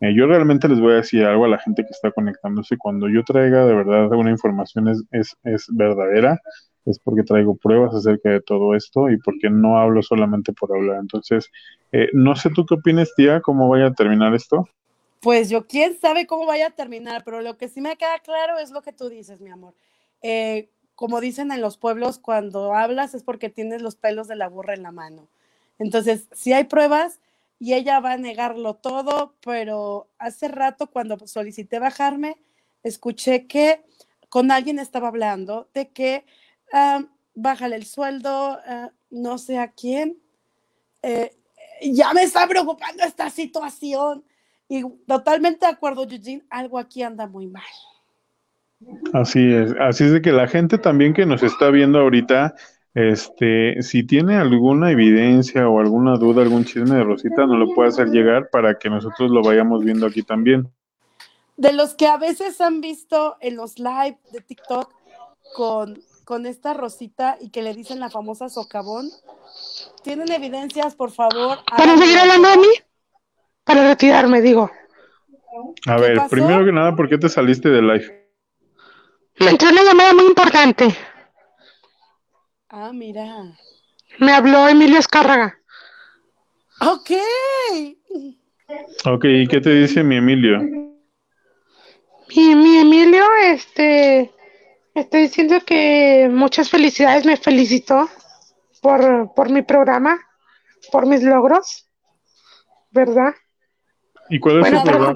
[0.00, 2.76] Eh, yo realmente les voy a decir algo a la gente que está conectándose.
[2.76, 6.40] Cuando yo traiga de verdad una información es, es, es verdadera,
[6.86, 10.98] es porque traigo pruebas acerca de todo esto y porque no hablo solamente por hablar.
[11.00, 11.50] Entonces,
[11.92, 14.68] eh, no sé tú qué opinas, tía, cómo vaya a terminar esto.
[15.20, 18.58] Pues yo quién sabe cómo vaya a terminar, pero lo que sí me queda claro
[18.58, 19.74] es lo que tú dices, mi amor.
[20.22, 24.48] Eh, como dicen en los pueblos, cuando hablas es porque tienes los pelos de la
[24.48, 25.28] burra en la mano.
[25.78, 27.20] Entonces, si hay pruebas
[27.58, 32.36] y ella va a negarlo todo, pero hace rato cuando solicité bajarme,
[32.82, 33.84] escuché que
[34.28, 36.24] con alguien estaba hablando de que
[37.34, 40.18] bájale el sueldo, ah, no sé a quién.
[41.02, 41.36] Eh,
[41.82, 44.24] ya me está preocupando esta situación.
[44.68, 47.62] Y totalmente de acuerdo, Eugene, algo aquí anda muy mal.
[49.12, 52.54] Así es, así es de que la gente también que nos está viendo ahorita,
[52.94, 57.88] este, si tiene alguna evidencia o alguna duda, algún chisme de Rosita, nos lo puede
[57.88, 60.70] hacer llegar para que nosotros lo vayamos viendo aquí también.
[61.56, 64.90] De los que a veces han visto en los live de TikTok
[65.54, 69.08] con, con esta Rosita y que le dicen la famosa socavón,
[70.02, 71.58] ¿tienen evidencias, por favor?
[71.74, 72.68] ¿Para seguir hablando mí?
[73.66, 74.70] Para retirarme, digo.
[75.86, 76.30] A ver, pasó?
[76.30, 78.30] primero que nada, ¿por qué te saliste de live?
[79.40, 80.96] Me entró una llamada muy importante.
[82.68, 83.26] Ah, mira.
[84.18, 85.58] Me habló Emilio Escárraga.
[86.80, 87.10] Ok.
[89.04, 90.60] Ok, ¿y qué te dice mi Emilio?
[92.28, 94.30] Y mi Emilio, este,
[94.94, 98.08] estoy diciendo que muchas felicidades, me felicitó
[98.80, 100.18] por, por mi programa,
[100.92, 101.88] por mis logros,
[102.90, 103.34] ¿verdad?
[104.28, 105.14] ¿Y cuál es Bueno, su programa?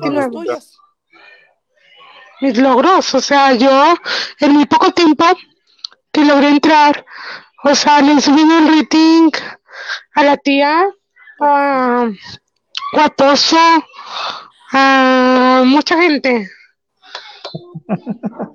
[2.40, 3.94] Mis logros, o sea, yo
[4.40, 5.25] en muy poco tiempo
[6.11, 7.05] que logré entrar,
[7.64, 9.31] o sea, le subí el rating
[10.14, 10.87] a la tía,
[11.40, 12.11] a
[12.94, 13.59] Guatoso,
[14.73, 16.51] a mucha gente.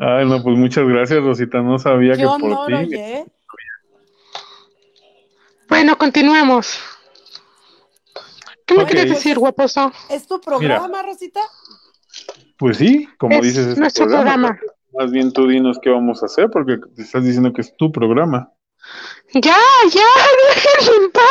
[0.00, 1.62] Ay, no, pues muchas gracias, Rosita.
[1.62, 2.74] No sabía que por honor, ti.
[2.74, 3.24] oye.
[5.68, 6.93] Bueno, continuemos.
[8.66, 8.90] ¿Qué me Ok.
[8.90, 9.92] quieres decir, guaposo?
[10.10, 11.40] ¿Es tu programa, Rosita?
[12.56, 14.56] Pues sí, como Es dices, es tu nuestro programa.
[14.60, 17.76] pero Más bien tú dinos qué vamos a hacer, porque te estás diciendo que es
[17.76, 18.50] tu programa.
[19.32, 19.56] Ya,
[19.90, 20.06] ya,
[20.54, 21.24] déjenme en paz.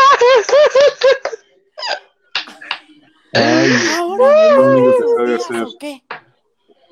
[3.36, 5.68] Ay, Ahora, lo único que ¿qué sabe hacer.
[5.80, 6.04] qué?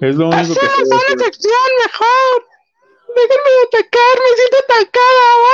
[0.01, 1.19] es lo único que Pasemos sabes a una hacer.
[1.19, 2.47] sección mejor.
[3.15, 5.53] Déjenme atacar, me siento atacada.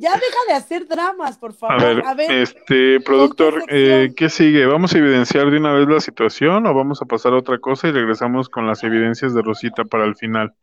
[0.00, 2.16] Ya deja de hacer dramas, por A favor.
[2.16, 4.64] ver, este productor, eh, ¿qué sigue?
[4.64, 7.88] ¿Vamos a evidenciar de una vez la situación o vamos a pasar a otra cosa
[7.88, 10.54] y regresamos con las evidencias de Rosita para el final?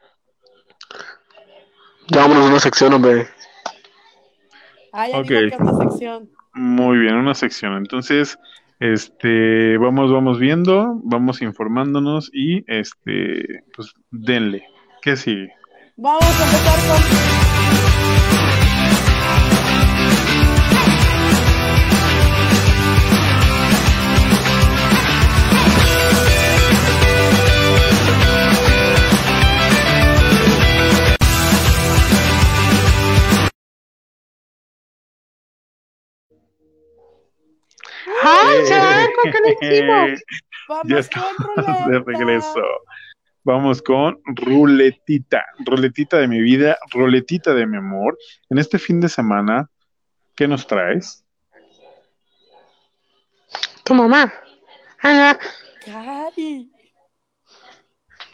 [2.08, 3.28] Ya vámonos a una sección, hombre.
[4.92, 5.28] Ah, ya Ok.
[5.28, 6.30] dijo que una sección.
[6.56, 7.78] Muy bien, una sección.
[7.78, 8.40] Entonces,
[8.80, 14.66] este, vamos, vamos viendo, vamos informándonos y, este, pues, denle.
[15.04, 15.54] ¿Qué sigue?
[15.96, 16.80] Vamos a empezar
[17.42, 17.47] con.
[38.24, 40.24] Ay, van con que no hicimos.
[40.68, 42.64] Vamos Ya con estamos de regreso.
[43.44, 48.18] Vamos con ruletita, ruletita de mi vida, ruletita de mi amor.
[48.50, 49.70] En este fin de semana,
[50.36, 51.24] ¿qué nos traes?
[53.86, 54.34] Tu mamá.
[55.02, 55.40] Ana,
[55.86, 56.70] Cari.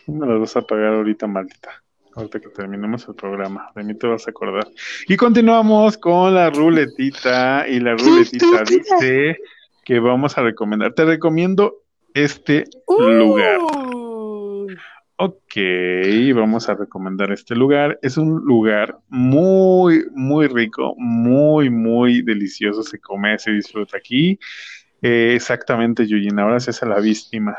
[0.08, 1.84] Me las vas a pagar ahorita, maldita.
[2.16, 4.68] Ahorita que terminemos el programa, de mí te vas a acordar.
[5.08, 7.68] Y continuamos con la ruletita.
[7.68, 9.38] Y la ruletita dice
[9.84, 10.94] que vamos a recomendar.
[10.94, 11.76] Te recomiendo
[12.14, 13.60] este lugar.
[13.60, 14.78] Uy.
[15.18, 15.56] Ok,
[16.36, 18.00] vamos a recomendar este lugar.
[18.02, 22.84] Es un lugar muy, muy rico, muy, muy delicioso.
[22.84, 24.40] Se come, se disfruta aquí.
[25.02, 26.40] Eh, exactamente, Yuyin.
[26.40, 27.56] Ahora se hace la víctima.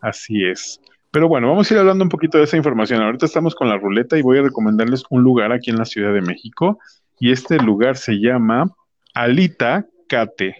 [0.00, 0.80] Así es.
[1.12, 3.00] Pero bueno, vamos a ir hablando un poquito de esa información.
[3.00, 6.12] Ahorita estamos con la ruleta y voy a recomendarles un lugar aquí en la Ciudad
[6.12, 6.78] de México.
[7.20, 8.74] Y este lugar se llama
[9.14, 10.56] Alita Cate.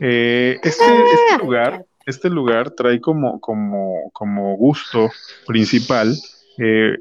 [0.00, 5.10] Eh, este, este lugar, este lugar trae como, como, como gusto
[5.46, 6.14] principal,
[6.58, 6.98] eh,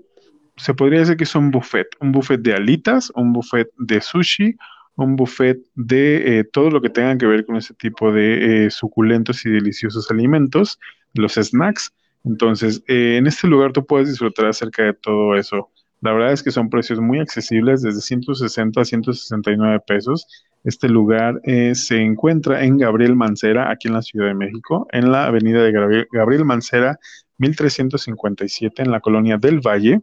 [0.57, 4.57] se podría decir que es un buffet, un buffet de alitas, un buffet de sushi,
[4.95, 8.69] un buffet de eh, todo lo que tenga que ver con ese tipo de eh,
[8.69, 10.79] suculentos y deliciosos alimentos,
[11.13, 11.93] los snacks.
[12.25, 15.69] Entonces, en este lugar tú puedes disfrutar acerca de todo eso.
[16.01, 20.27] La verdad es que son precios muy accesibles, desde 160 a 169 pesos.
[20.63, 25.11] Este lugar eh, se encuentra en Gabriel Mancera, aquí en la Ciudad de México, en
[25.11, 26.99] la avenida de Gabriel, Mancera,
[27.37, 30.01] 1357, en la colonia del Valle,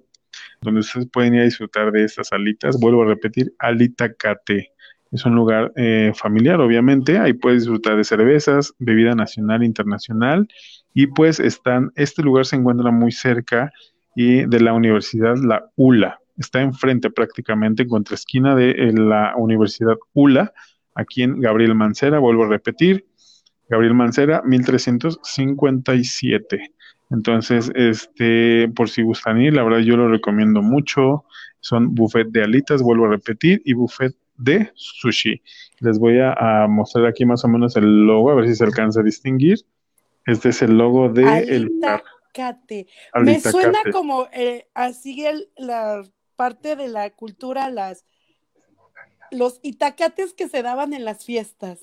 [0.62, 2.80] donde ustedes pueden ir a disfrutar de estas alitas.
[2.80, 4.72] Vuelvo a repetir, Alita Cate.
[5.12, 7.18] Es un lugar eh, familiar, obviamente.
[7.18, 10.48] Ahí puedes disfrutar de cervezas, bebida nacional e internacional.
[10.94, 13.70] Y pues están, este lugar se encuentra muy cerca
[14.14, 16.18] y de la Universidad La ULA.
[16.38, 20.52] Está enfrente prácticamente, en contraesquina de eh, la Universidad ULA,
[20.94, 23.06] aquí en Gabriel Mancera, vuelvo a repetir,
[23.68, 26.72] Gabriel Mancera, 1357.
[27.10, 31.24] Entonces, este, por si gustan ir, la verdad yo lo recomiendo mucho.
[31.60, 35.40] Son buffet de alitas, vuelvo a repetir, y buffet de sushi.
[35.80, 39.00] Les voy a, mostrar aquí más o menos el logo, a ver si se alcanza
[39.00, 39.58] a distinguir.
[40.26, 41.70] Este es el logo de el
[43.22, 46.02] Me suena como eh, así el, la
[46.36, 48.04] parte de la cultura, las
[49.30, 51.80] los itacates que se daban en las fiestas.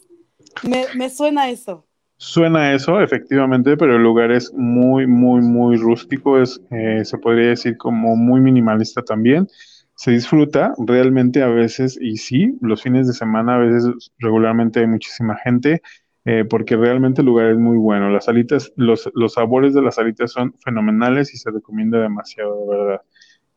[0.64, 1.86] Me, me suena eso.
[2.18, 7.50] Suena eso, efectivamente, pero el lugar es muy, muy, muy rústico, es, eh, se podría
[7.50, 9.48] decir como muy minimalista también.
[9.96, 14.88] Se disfruta realmente a veces, y sí, los fines de semana a veces regularmente hay
[14.88, 15.82] muchísima gente,
[16.26, 18.10] eh, porque realmente el lugar es muy bueno.
[18.10, 22.78] Las alitas, los, los sabores de las alitas son fenomenales y se recomienda demasiado, de
[22.78, 23.02] verdad.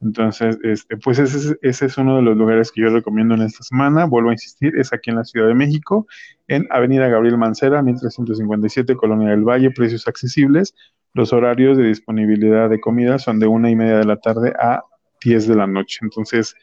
[0.01, 3.63] Entonces, este, pues ese, ese, es uno de los lugares que yo recomiendo en esta
[3.63, 4.05] semana.
[4.05, 6.07] Vuelvo a insistir, es aquí en la Ciudad de México,
[6.49, 10.75] en Avenida Gabriel Mancera, 1357, Colonia del Valle, precios accesibles.
[11.15, 14.83] Los horarios de disponibilidad de comida son de una y media de la tarde a
[15.25, 16.01] 10 de la noche.
[16.03, 16.55] Entonces,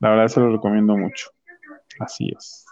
[0.00, 1.30] la verdad se lo recomiendo mucho.
[1.98, 2.66] Así es.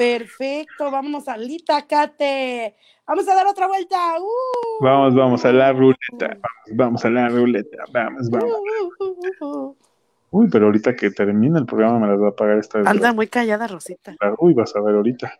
[0.00, 2.74] Perfecto, vamos a Litacate.
[3.06, 3.98] Vamos a dar otra vuelta.
[4.18, 4.82] ¡Uh!
[4.82, 6.38] Vamos, vamos a la ruleta.
[6.72, 7.84] Vamos, a la ruleta.
[7.92, 8.50] Vamos, vamos.
[9.42, 9.76] Uh,
[10.30, 12.86] Uy, pero ahorita que termine el programa me las va a pagar esta vez.
[12.86, 14.16] Anda muy callada, Rosita.
[14.38, 15.34] Uy, vas a ver ahorita.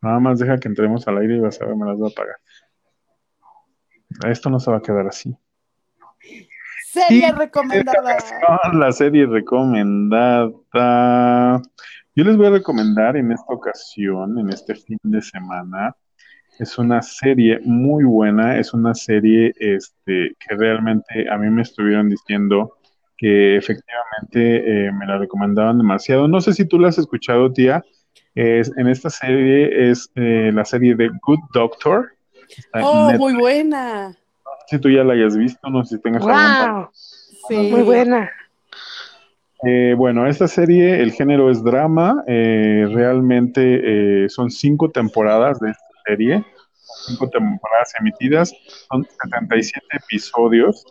[0.00, 2.10] Nada más deja que entremos al aire y vas a ver, me las va a
[2.10, 2.36] pagar.
[4.30, 5.36] Esto no se va a quedar así.
[6.84, 8.16] Serie recomendada.
[8.74, 10.52] La serie recomendada.
[12.18, 15.94] Yo les voy a recomendar en esta ocasión, en este fin de semana,
[16.58, 22.08] es una serie muy buena, es una serie este, que realmente a mí me estuvieron
[22.08, 22.74] diciendo
[23.16, 26.26] que efectivamente eh, me la recomendaban demasiado.
[26.26, 27.84] No sé si tú la has escuchado, tía.
[28.34, 32.14] Es, en esta serie es eh, la serie de Good Doctor.
[32.82, 34.12] Oh, muy buena.
[34.66, 36.90] si tú ya la hayas visto, no sé si tengas wow.
[37.46, 37.70] Sí.
[37.70, 38.28] Muy buena.
[39.64, 42.22] Eh, bueno, esta serie, el género es drama.
[42.26, 46.44] realmente son cinco temporadas de esta serie,
[47.06, 48.52] cinco temporadas emitidas,
[48.90, 50.84] son 77 episodios.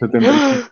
[0.00, 0.70] 77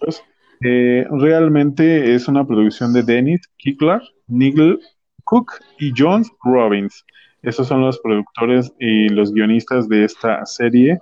[0.00, 0.24] episodios.
[0.62, 4.80] Eh, realmente es una producción de Dennis Kickler, Nigel
[5.24, 7.04] Cook y John Robbins.
[7.42, 10.98] Esos son los productores y los guionistas de esta serie.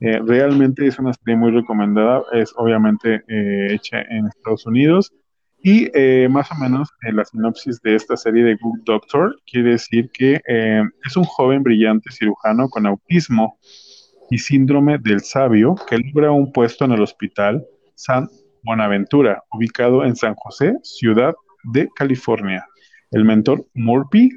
[0.00, 2.22] Eh, realmente es una serie muy recomendada.
[2.32, 5.12] Es obviamente eh, hecha en Estados Unidos.
[5.60, 9.70] Y eh, más o menos eh, la sinopsis de esta serie de Good Doctor quiere
[9.70, 13.58] decir que eh, es un joven brillante cirujano con autismo
[14.30, 18.28] y síndrome del sabio que logra un puesto en el hospital San
[18.62, 21.34] Buenaventura, ubicado en San José, ciudad
[21.64, 22.64] de California.
[23.10, 24.30] El mentor Murphy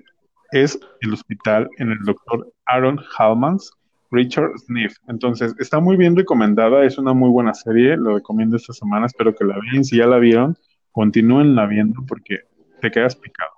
[0.51, 3.71] es el hospital en el doctor Aaron Hallmans,
[4.11, 4.97] Richard Sniff.
[5.07, 9.33] Entonces, está muy bien recomendada, es una muy buena serie, lo recomiendo esta semana, espero
[9.33, 10.57] que la vean, si ya la vieron,
[10.95, 12.39] la viendo porque
[12.81, 13.51] te quedas picado.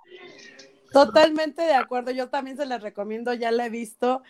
[0.92, 4.22] Totalmente de acuerdo, yo también se la recomiendo, ya la he visto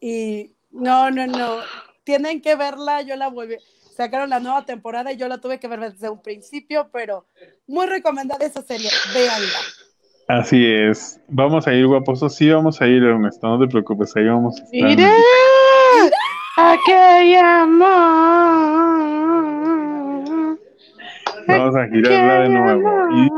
[0.00, 1.56] y no, no, no,
[2.04, 3.56] tienen que verla, yo la volví,
[3.96, 7.26] sacaron la nueva temporada y yo la tuve que ver desde un principio, pero
[7.66, 9.58] muy recomendada esa serie, véanla.
[10.28, 14.26] Así es, vamos a ir guaposos, sí vamos a ir, Ernesto, no te preocupes, ahí
[14.26, 15.10] vamos a estar.
[16.62, 19.00] ¡Aquella amor!
[21.48, 22.90] Vamos a girarla de nuevo.
[23.16, 23.28] Y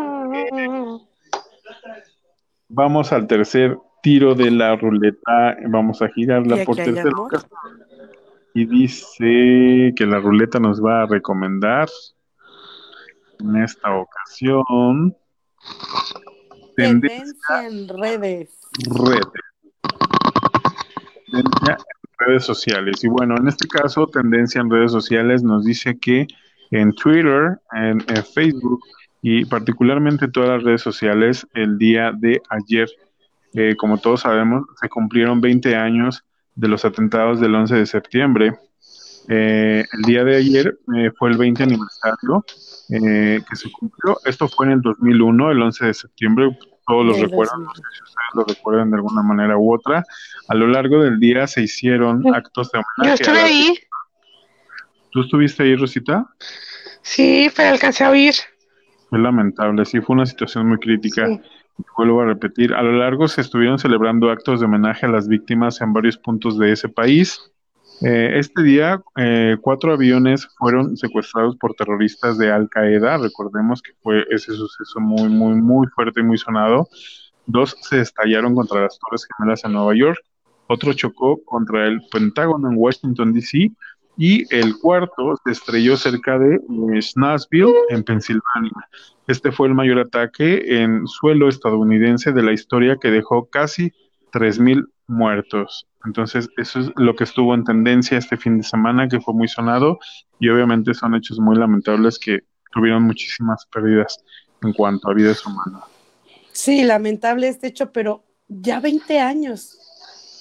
[2.69, 5.57] vamos al tercer tiro de la ruleta.
[5.69, 7.51] Vamos a girarla por tercera ocasión.
[8.55, 11.89] Y dice que la ruleta nos va a recomendar
[13.39, 15.17] en esta ocasión.
[16.75, 18.59] Tendencia, en redes.
[18.85, 19.52] Redes.
[22.27, 23.03] Redes sociales.
[23.05, 26.27] Y bueno, en este caso, tendencia en redes sociales nos dice que
[26.71, 28.01] en Twitter, en,
[28.35, 28.81] Facebook
[29.21, 32.89] y particularmente todas las redes sociales el día de ayer.
[33.55, 38.55] Eh, como todos sabemos, se cumplieron 20 años de los atentados del 11 de septiembre.
[39.29, 42.45] Eh, el día de ayer eh, fue el 20 aniversario
[42.89, 44.19] que se cumplió.
[44.25, 46.59] Esto fue en el 2001, el 11 de septiembre.
[46.93, 47.67] Todos los recuerdan, 2000.
[47.67, 50.05] no sé si ustedes lo recuerdan de alguna manera u otra.
[50.49, 53.11] A lo largo del día se hicieron actos de Yo homenaje.
[53.11, 53.75] a estuve ahí.
[55.11, 56.27] ¿Tú estuviste ahí, Rosita?
[57.03, 58.35] Sí, pero alcancé a oír.
[59.09, 61.27] Fue lamentable, sí, fue una situación muy crítica.
[61.27, 61.41] Sí.
[61.97, 65.81] Vuelvo a repetir, a lo largo se estuvieron celebrando actos de homenaje a las víctimas
[65.81, 67.41] en varios puntos de ese país.
[68.05, 73.19] Eh, este día, eh, cuatro aviones fueron secuestrados por terroristas de Al Qaeda.
[73.19, 76.89] Recordemos que fue ese suceso muy, muy, muy fuerte y muy sonado.
[77.47, 80.19] Dos se estallaron contra las Torres Gemelas en Nueva York.
[80.67, 83.71] Otro chocó contra el Pentágono en Washington, D.C.
[84.17, 88.89] Y el cuarto se estrelló cerca de eh, Snatchville, en Pensilvania.
[89.29, 93.93] Este fue el mayor ataque en suelo estadounidense de la historia que dejó casi
[94.33, 95.87] 3.000 muertos.
[96.05, 99.49] Entonces, eso es lo que estuvo en tendencia este fin de semana, que fue muy
[99.49, 99.99] sonado,
[100.39, 102.41] y obviamente son hechos muy lamentables que
[102.73, 104.19] tuvieron muchísimas pérdidas
[104.63, 105.85] en cuanto a vidas humanas.
[106.53, 109.79] Sí, lamentable este hecho, pero ya 20 años.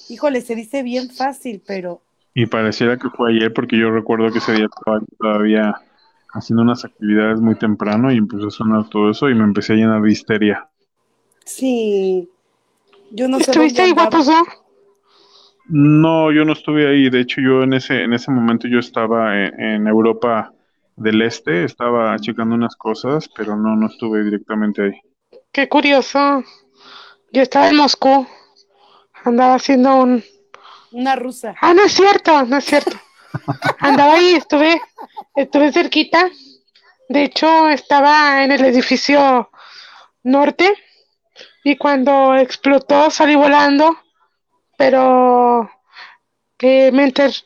[0.10, 2.02] Híjole, se dice bien fácil, pero
[2.34, 5.76] Y pareciera que fue ayer, porque yo recuerdo que ese día estaba todavía
[6.34, 9.76] haciendo unas actividades muy temprano y empezó a sonar todo eso y me empecé a
[9.78, 10.70] llenar de histeria.
[11.46, 12.30] sí.
[13.12, 14.44] Yo no sé ¿Estuviste dónde ahí, andaba.
[15.72, 16.28] No?
[16.28, 17.10] No, yo no estuve ahí.
[17.10, 20.54] De hecho, yo en ese, en ese momento yo estaba en, en Europa
[20.96, 25.02] del Este, estaba checando unas cosas, pero no, no estuve directamente ahí.
[25.52, 26.44] Qué curioso.
[27.32, 28.28] Yo estaba en Moscú.
[29.24, 30.24] Andaba haciendo un...
[30.92, 31.56] Una rusa.
[31.62, 32.98] Ah, no es cierto, no es cierto.
[33.80, 34.82] Andaba ahí, estuve,
[35.36, 36.30] estuve cerquita.
[37.08, 39.50] De hecho, estaba en el edificio
[40.24, 40.74] norte
[41.64, 43.98] y cuando explotó salí volando,
[44.82, 45.70] pero
[46.58, 47.44] que me, enter-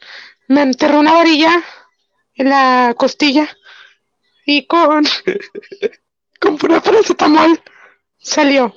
[0.48, 1.52] me enterró una varilla
[2.36, 3.50] en la costilla
[4.46, 5.04] y con,
[6.40, 7.60] con pura paracetamol
[8.18, 8.74] salió.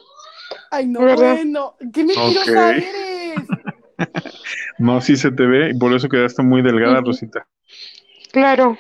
[0.73, 1.35] Ay, no, ¿Verdad?
[1.37, 1.77] bueno.
[1.95, 2.77] ¿Qué mentirosa Ok.
[2.83, 3.49] eres?
[4.79, 7.01] No, sí se te ve y por eso quedaste muy delgada.
[7.01, 7.47] Rosita.
[8.33, 8.77] Claro.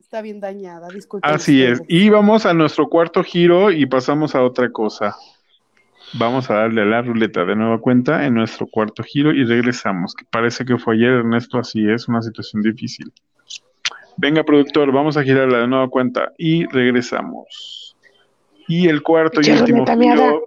[0.00, 1.30] Está bien dañada, disculpen.
[1.30, 1.80] Así es.
[1.86, 5.16] Y vamos a nuestro cuarto giro y pasamos a otra cosa.
[6.14, 10.14] Vamos a darle a la ruleta de nueva cuenta en nuestro cuarto giro y regresamos.
[10.14, 13.10] Que parece que fue ayer, Ernesto, así es, una situación difícil.
[14.18, 17.96] Venga, productor, vamos a girarla de nueva cuenta y regresamos.
[18.68, 20.44] Y el cuarto y último giro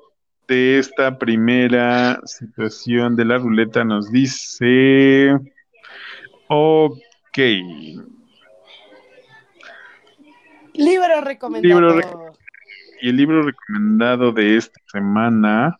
[0.47, 5.35] de esta primera situación de la ruleta nos dice...
[6.47, 7.37] Ok.
[10.73, 11.97] Libro recomendado.
[11.97, 12.35] Libro
[13.01, 15.75] Y el libro recomendado de esta semana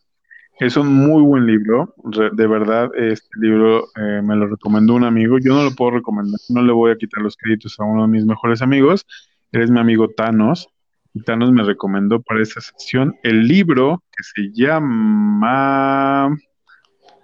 [0.58, 1.94] es un muy buen libro.
[2.32, 5.38] De verdad, este libro eh, me lo recomendó un amigo.
[5.38, 8.08] Yo no lo puedo recomendar, no le voy a quitar los créditos a uno de
[8.08, 9.06] mis mejores amigos.
[9.52, 10.68] Él es mi amigo Thanos.
[11.14, 16.36] Y Thanos me recomendó para esta sección el libro que se llama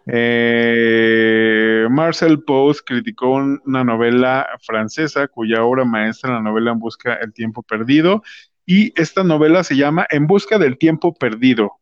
[0.06, 7.18] eh, Marcel Post criticó un- una novela francesa cuya obra maestra, la novela En busca
[7.18, 8.22] del tiempo perdido,
[8.66, 11.72] y esta novela se llama En busca del tiempo perdido.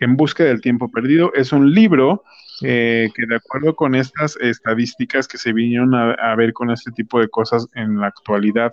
[0.00, 2.22] En busca del tiempo perdido es un libro
[2.62, 7.20] eh, que de acuerdo con estas estadísticas que se vinieron a, ver con este tipo
[7.20, 8.72] de cosas en la actualidad,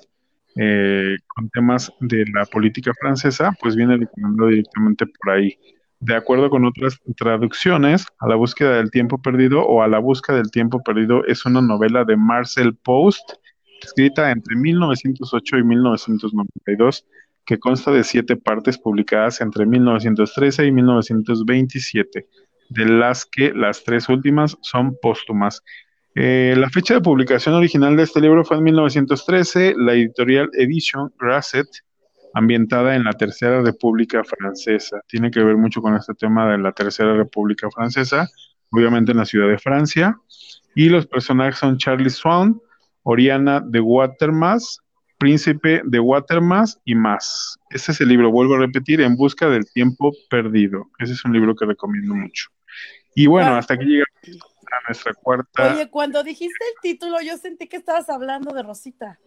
[0.55, 5.57] eh, con temas de la política francesa, pues viene recomendado directamente por ahí.
[5.99, 10.37] De acuerdo con otras traducciones, A la búsqueda del tiempo perdido o A la búsqueda
[10.37, 13.33] del tiempo perdido es una novela de Marcel Post,
[13.81, 17.05] escrita entre 1908 y 1992,
[17.45, 22.27] que consta de siete partes publicadas entre 1913 y 1927,
[22.69, 25.61] de las que las tres últimas son póstumas.
[26.15, 31.13] Eh, la fecha de publicación original de este libro fue en 1913, la editorial Edition
[31.19, 31.67] Grasset,
[32.33, 35.01] ambientada en la Tercera República Francesa.
[35.07, 38.29] Tiene que ver mucho con este tema de la Tercera República Francesa,
[38.71, 40.17] obviamente en la ciudad de Francia.
[40.73, 42.59] Y los personajes son Charlie Swan,
[43.03, 44.79] Oriana de Watermas,
[45.17, 47.57] Príncipe de Watermas y más.
[47.69, 50.89] Este es el libro, vuelvo a repetir, En busca del tiempo perdido.
[50.99, 52.49] Ese es un libro que recomiendo mucho.
[53.15, 53.57] Y bueno, Ah.
[53.59, 55.73] hasta aquí llegamos a nuestra cuarta.
[55.73, 59.19] Oye, cuando dijiste el título, yo sentí que estabas hablando de Rosita.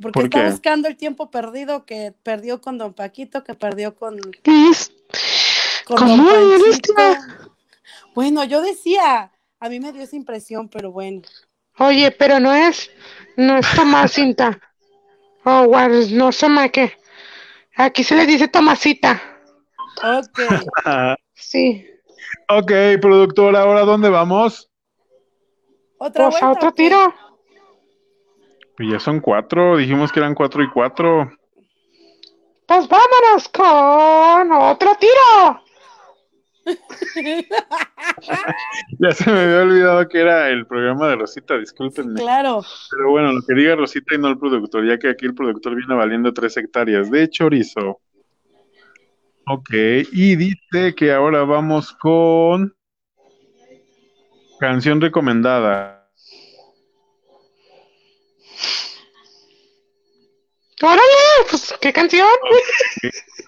[0.00, 0.50] Porque ¿Por está qué?
[0.50, 6.52] buscando el tiempo perdido que perdió con Don Paquito, que perdió con, con ¿Cómo Don
[6.52, 6.94] eres, Panchito.
[6.94, 7.18] tía?
[8.14, 11.20] Bueno, yo decía, a mí me dio esa impresión, pero bueno.
[11.78, 12.90] Oye, pero no es,
[13.36, 14.58] no es Tomasita.
[15.44, 16.92] O guar- no sé más qué.
[17.76, 19.20] Aquí se le dice Tomasita.
[20.02, 20.40] Ok.
[21.42, 21.86] Sí.
[22.50, 22.70] ok,
[23.00, 24.70] productor, ahora ¿dónde vamos?
[25.96, 27.14] ¿Otra Pues a otro tiro.
[28.76, 31.30] Pues ya son cuatro, dijimos que eran cuatro y cuatro.
[32.66, 35.64] Pues vámonos con otro tiro.
[38.98, 42.20] Ya se me había olvidado que era el programa de Rosita, discúlpenme.
[42.20, 42.62] Claro.
[42.90, 45.74] Pero bueno, lo que diga Rosita y no el productor, ya que aquí el productor
[45.74, 48.00] viene valiendo tres hectáreas de chorizo.
[49.46, 49.70] Ok,
[50.12, 52.74] y dice que ahora vamos con
[54.60, 56.08] canción recomendada.
[60.82, 61.29] ¡Órale!
[61.50, 62.26] Pues, ¿qué canción?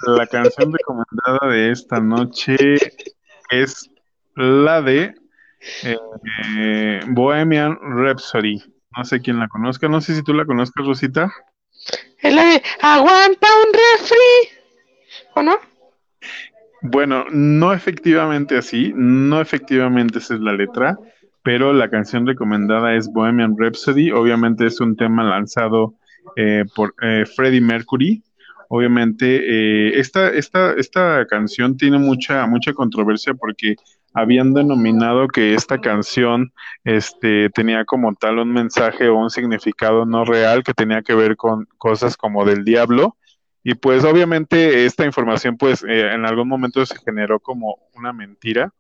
[0.07, 2.57] La canción recomendada de esta noche
[3.51, 3.91] es
[4.35, 5.15] la de
[5.83, 8.63] eh, Bohemian Rhapsody.
[8.97, 11.33] No sé quién la conozca, no sé si tú la conozcas, Rosita.
[12.19, 14.59] Es la de Aguanta un refri.
[15.35, 15.59] ¿O no?
[16.83, 20.99] Bueno, no efectivamente así, no efectivamente esa es la letra,
[21.43, 24.11] pero la canción recomendada es Bohemian Rhapsody.
[24.11, 25.95] Obviamente es un tema lanzado
[26.37, 28.23] eh, por eh, Freddie Mercury.
[28.69, 33.77] Obviamente, eh, esta, esta, esta canción tiene mucha, mucha controversia porque
[34.15, 36.53] habían denominado que esta canción
[36.85, 41.37] este, tenía como tal un mensaje o un significado no real que tenía que ver
[41.37, 43.17] con cosas como del diablo.
[43.65, 48.73] Y pues obviamente esta información pues eh, en algún momento se generó como una mentira.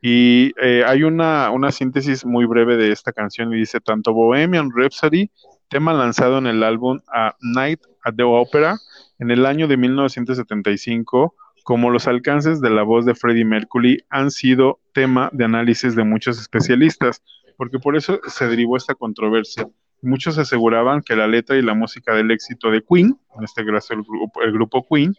[0.00, 4.70] Y eh, hay una, una síntesis muy breve de esta canción y dice tanto Bohemian
[4.74, 5.30] Rhapsody,
[5.74, 8.78] tema lanzado en el álbum A Night at the Opera
[9.18, 14.30] en el año de 1975, como los alcances de la voz de Freddie Mercury han
[14.30, 17.24] sido tema de análisis de muchos especialistas,
[17.56, 19.66] porque por eso se derivó esta controversia.
[20.00, 23.94] Muchos aseguraban que la letra y la música del éxito de Queen, en este caso
[23.94, 25.16] el grupo, el grupo Queen,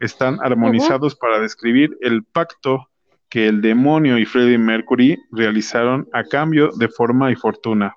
[0.00, 2.88] están armonizados para describir el pacto
[3.28, 7.94] que el demonio y Freddie Mercury realizaron a cambio de forma y fortuna.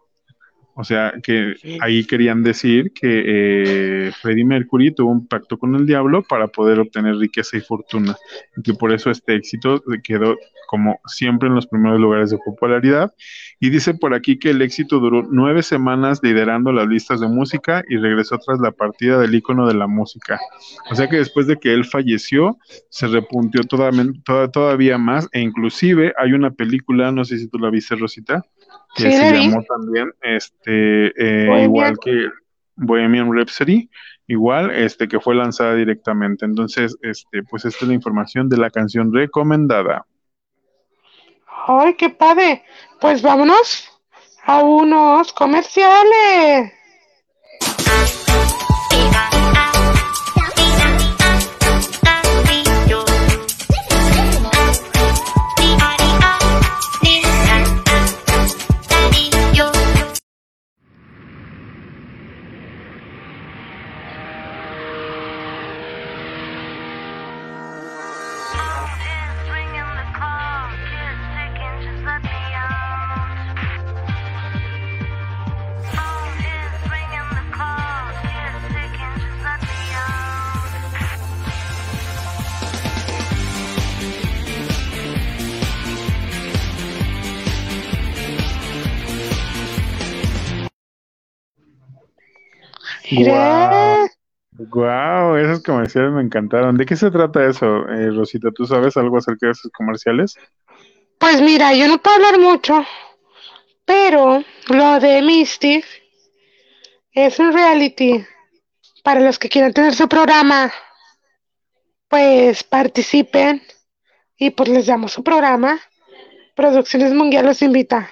[0.82, 5.86] O sea, que ahí querían decir que eh, Freddie Mercury tuvo un pacto con el
[5.86, 8.18] diablo para poder obtener riqueza y fortuna,
[8.58, 13.14] y que por eso este éxito quedó como siempre en los primeros lugares de popularidad.
[13.60, 17.84] Y dice por aquí que el éxito duró nueve semanas liderando las listas de música
[17.88, 20.40] y regresó tras la partida del ícono de la música.
[20.90, 22.58] O sea que después de que él falleció,
[22.90, 24.06] se repuntió todavía,
[24.52, 28.44] todavía más, e inclusive hay una película, no sé si tú la viste, Rosita,
[28.96, 32.30] que Sí, se llamó también, este, eh, igual que
[32.76, 33.90] Bohemian Rhapsody,
[34.28, 36.46] igual, este, que fue lanzada directamente.
[36.46, 40.06] Entonces, este, pues esta es la información de la canción recomendada.
[41.68, 42.64] ¡Ay, qué padre!
[43.00, 43.88] Pues vámonos
[44.44, 46.74] a unos comerciales.
[93.12, 94.08] Mira,
[94.58, 96.78] Wow, esos comerciales me encantaron.
[96.78, 98.50] ¿De qué se trata eso, eh, Rosita?
[98.54, 100.36] ¿Tú sabes algo acerca de esos comerciales?
[101.18, 102.84] pues mira, yo no puedo hablar mucho,
[103.86, 105.86] pero lo de Mystic
[107.12, 108.26] es un reality
[109.04, 110.72] para los que quieran tener su programa,
[112.08, 113.62] pues participen
[114.38, 115.80] y pues les damos su programa.
[116.56, 118.10] Producciones Mundial los invita.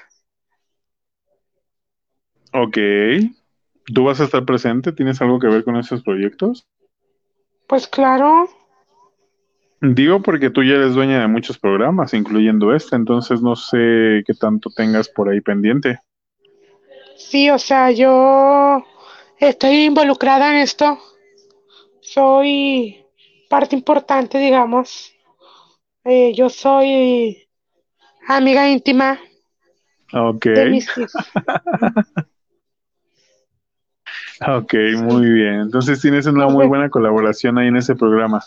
[2.53, 2.77] Ok.
[3.93, 4.93] ¿Tú vas a estar presente?
[4.93, 6.65] ¿Tienes algo que ver con esos proyectos?
[7.67, 8.49] Pues claro,
[9.81, 14.33] Digo porque tú ya eres dueña de muchos programas, incluyendo este, entonces no sé qué
[14.39, 15.99] tanto tengas por ahí pendiente.
[17.17, 18.83] sí, o sea, yo
[19.39, 20.99] estoy involucrada en esto.
[22.01, 23.05] Soy
[23.49, 25.13] parte importante, digamos.
[26.05, 27.47] Eh, yo soy
[28.27, 29.19] amiga íntima
[30.13, 31.09] Ok, de Mystic.
[34.47, 34.73] ok,
[35.03, 35.61] muy bien.
[35.61, 38.43] Entonces tienes una muy buena colaboración ahí en ese programa.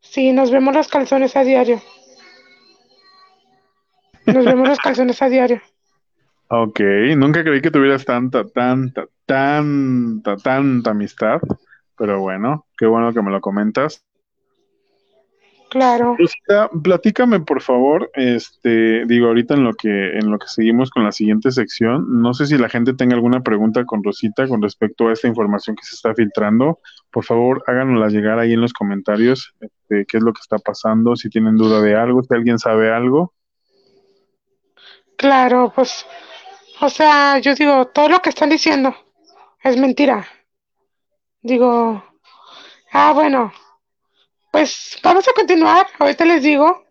[0.00, 1.80] Sí, nos vemos los calzones a diario.
[4.26, 5.60] Nos vemos los calzones a diario.
[6.48, 6.80] Ok,
[7.16, 11.40] nunca creí que tuvieras tanta, tanta, tanta, tanta amistad,
[11.96, 14.04] pero bueno, qué bueno que me lo comentas.
[15.72, 16.18] Claro.
[16.82, 21.12] Platícame por favor, este, digo ahorita en lo que en lo que seguimos con la
[21.12, 25.14] siguiente sección, no sé si la gente tenga alguna pregunta con Rosita con respecto a
[25.14, 30.04] esta información que se está filtrando, por favor háganosla llegar ahí en los comentarios, este,
[30.04, 33.32] qué es lo que está pasando, si tienen duda de algo, si alguien sabe algo.
[35.16, 36.04] Claro, pues,
[36.82, 38.94] o sea, yo digo, todo lo que están diciendo
[39.64, 40.26] es mentira.
[41.40, 42.04] Digo,
[42.92, 43.54] ah, bueno,
[44.52, 45.88] pues vamos a continuar.
[45.98, 46.84] Ahorita les digo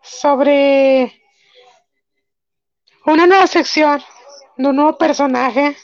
[0.00, 1.20] sobre
[3.04, 4.02] una nueva sección
[4.56, 5.76] de un nuevo personaje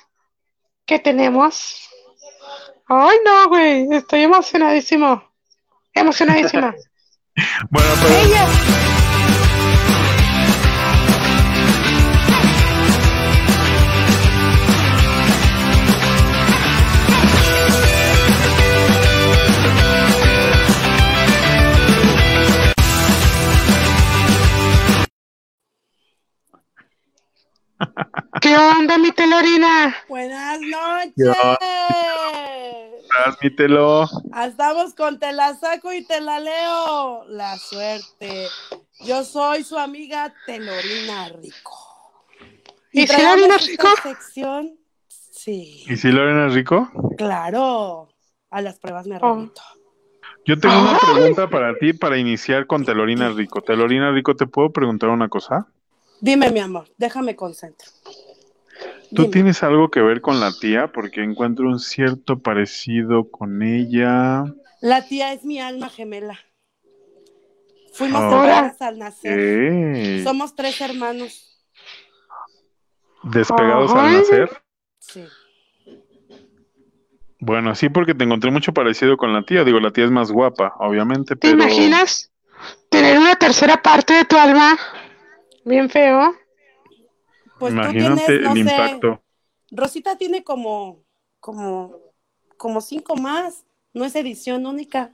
[0.87, 1.91] que tenemos.
[2.87, 5.23] Ay, no, güey, estoy emocionadísimo.
[5.93, 6.75] Emocionadísima.
[7.71, 8.82] Bueno, pues Ella.
[28.41, 29.95] ¿Qué onda, mi telorina?
[30.09, 31.15] Buenas noches.
[33.09, 34.09] Transmítelo.
[34.45, 37.25] Estamos con Te la saco y te la leo.
[37.29, 38.49] La suerte.
[39.01, 42.25] Yo soy su amiga Telorina Rico.
[42.93, 43.89] ¿Y si traemos Lorena Rico?
[44.03, 44.79] sección,
[45.09, 46.91] sí, ¿Y si Lorena Rico?
[47.17, 48.09] claro.
[48.51, 49.35] A las pruebas me Oh.
[49.35, 49.63] remito.
[50.45, 53.63] Yo tengo una pregunta para ti para iniciar con Telorina Rico.
[53.63, 55.69] Telorina Rico, ¿te puedo preguntar una cosa?
[56.23, 57.91] Dime, mi amor, déjame concentrar.
[59.13, 59.33] ¿Tú Dime.
[59.33, 60.93] tienes algo que ver con la tía?
[60.93, 64.45] Porque encuentro un cierto parecido con ella.
[64.81, 66.39] La tía es mi alma gemela.
[67.93, 70.23] Fuimos separadas al nacer.
[70.23, 71.61] Somos tres hermanos.
[73.25, 74.63] ¿Despegados al nacer?
[75.01, 75.25] Sí.
[77.41, 79.65] Bueno, sí, porque te encontré mucho parecido con la tía.
[79.65, 81.55] Digo, la tía es más guapa, obviamente, ¿Te pero...
[81.55, 82.31] imaginas
[82.91, 84.79] tener una tercera parte de tu alma?
[85.65, 86.35] Bien feo.
[87.59, 89.23] Pues tú Imagínate tienes, no el sé, impacto.
[89.71, 91.03] Rosita tiene como,
[91.41, 91.97] como,
[92.57, 93.65] como cinco más.
[93.93, 95.13] No es edición única.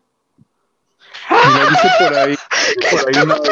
[1.28, 2.36] Dice por ahí,
[2.90, 3.42] por ahí, Nael,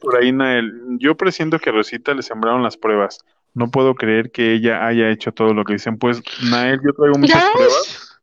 [0.00, 3.18] por ahí Nael, yo presiento que a Rosita le sembraron las pruebas.
[3.54, 5.98] No puedo creer que ella haya hecho todo lo que dicen.
[5.98, 8.20] Pues, Nael, yo traigo muchas ¿Ya pruebas.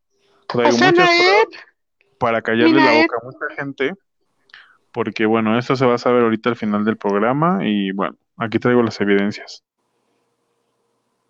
[0.47, 1.69] Traigo O sea, muchas Nael, pruebas
[2.19, 3.93] para callarle la boca a mucha gente.
[4.91, 7.59] Porque, bueno, esto se va a saber ahorita al final del programa.
[7.63, 9.63] Y, bueno, aquí traigo las evidencias.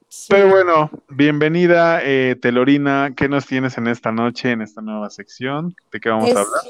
[0.07, 0.27] Sí.
[0.29, 3.13] Pero bueno, bienvenida, eh, Telorina.
[3.15, 5.75] ¿Qué nos tienes en esta noche, en esta nueva sección?
[5.91, 6.61] ¿De qué vamos es, a hablar?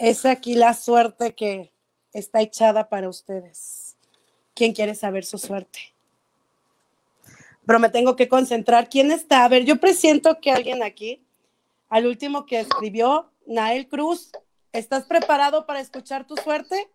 [0.00, 1.72] es aquí la suerte que
[2.12, 3.96] está echada para ustedes.
[4.54, 5.78] ¿Quién quiere saber su suerte?
[7.66, 8.88] Pero me tengo que concentrar.
[8.88, 9.44] ¿Quién está?
[9.44, 11.22] A ver, yo presiento que alguien aquí,
[11.88, 14.32] al último que escribió, Nael Cruz,
[14.72, 16.88] ¿estás preparado para escuchar tu suerte?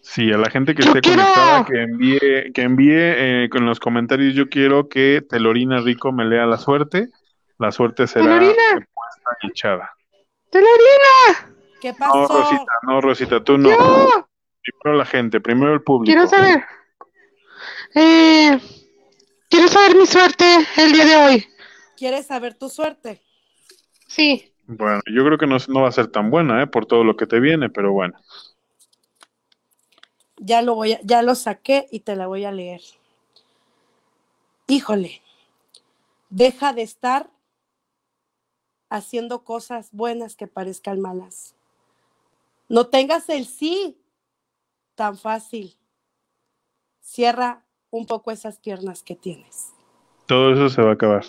[0.00, 3.66] Sí, a la gente que Yo esté quiero- conectada, que envíe, que envíe eh, con
[3.66, 7.08] los comentarios, yo quiero que Telorina Rico me lea la suerte.
[7.58, 8.54] La suerte será Telorina.
[8.94, 9.90] puesta y echada.
[10.50, 12.28] Telorina, ¿Qué No, pasó?
[12.28, 13.68] Rosita, no, Rosita, tú no.
[13.70, 14.28] yo
[14.62, 16.12] Primero la gente, primero el público.
[16.12, 16.64] quiero saber.
[17.94, 18.58] Eh,
[19.50, 20.44] quiero saber mi suerte
[20.76, 21.46] el día de hoy.
[21.96, 23.20] ¿Quieres saber tu suerte?
[24.06, 24.54] Sí.
[24.68, 26.66] Bueno, yo creo que no, no va a ser tan buena, ¿eh?
[26.66, 28.20] Por todo lo que te viene, pero bueno.
[30.36, 32.82] Ya lo voy a, ya lo saqué y te la voy a leer.
[34.66, 35.22] Híjole,
[36.28, 37.30] deja de estar
[38.90, 41.54] haciendo cosas buenas que parezcan malas.
[42.68, 43.96] No tengas el sí
[44.94, 45.74] tan fácil.
[47.00, 49.72] Cierra un poco esas piernas que tienes.
[50.26, 51.24] Todo eso se va a acabar.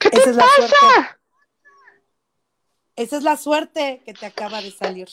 [0.00, 0.66] ¿Qué te Esa es la pasa?
[0.68, 1.08] suerte.
[2.96, 5.08] Esa es la suerte que te acaba de salir.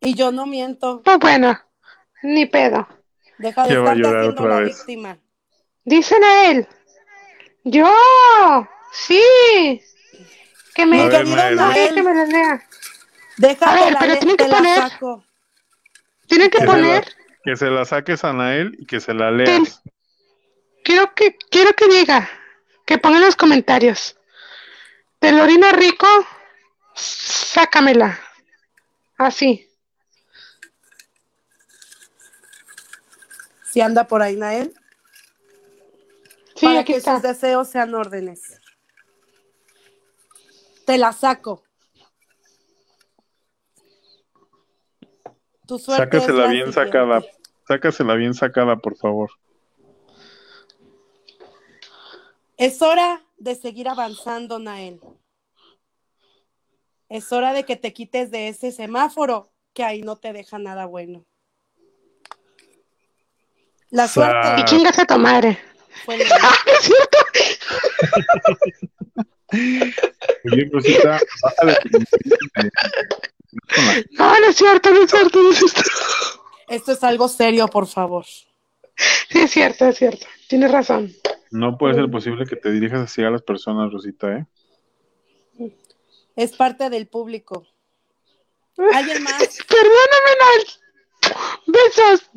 [0.00, 1.00] Y yo no miento.
[1.04, 1.56] Pues bueno,
[2.24, 2.88] ni pedo.
[3.38, 4.76] Deja de a llorar haciendo otra la vez.
[4.78, 5.18] víctima.
[5.84, 6.66] Dicen a él.
[7.64, 7.88] Yo,
[8.92, 9.80] sí.
[10.74, 11.56] Que me, A ver, Nael.
[11.56, 12.68] no, que me las lea.
[13.36, 14.90] Deja A ver, la, pero tienen que te poner-.
[16.26, 19.14] Tienen que Que se la- poner, Que se la saques a Nael y que se
[19.14, 19.82] la leas.
[20.84, 22.28] quiero que, quiero que diga,
[22.84, 24.16] que ponga en los comentarios.
[25.18, 26.06] Telorina Rico,
[26.94, 28.18] sácamela.
[29.16, 29.68] Así.
[33.70, 34.74] Si anda por ahí, Nael.
[36.56, 37.14] Sí, para aquí que está.
[37.14, 38.60] sus deseos sean órdenes.
[40.84, 41.62] Te la saco.
[45.66, 46.92] Tu suerte es Sácasela la bien siguiente.
[46.92, 47.22] sacada.
[47.68, 49.30] Sácasela bien sacada, por favor.
[52.62, 55.00] Es hora de seguir avanzando, Nael.
[57.08, 60.86] Es hora de que te quites de ese semáforo, que ahí no te deja nada
[60.86, 61.24] bueno.
[63.90, 65.58] La suerte Y chingas a tu madre.
[66.04, 67.18] fue el- ¡Ah, no es cierto!
[70.44, 71.78] Oye, Rosita, bájale.
[74.12, 75.90] No, no es cierto, no es cierto, no es cierto.
[76.68, 78.24] Esto es algo serio, por favor.
[78.24, 80.26] Sí, es cierto, es cierto.
[80.48, 81.12] Tienes razón.
[81.52, 84.46] No puede ser posible que te dirijas así a las personas, Rosita, ¿eh?
[86.34, 87.66] Es parte del público.
[88.94, 89.58] ¿Alguien más?
[89.68, 90.66] Perdóname, Noel.
[91.66, 92.30] Besos.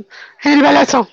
[0.43, 1.07] El balazo.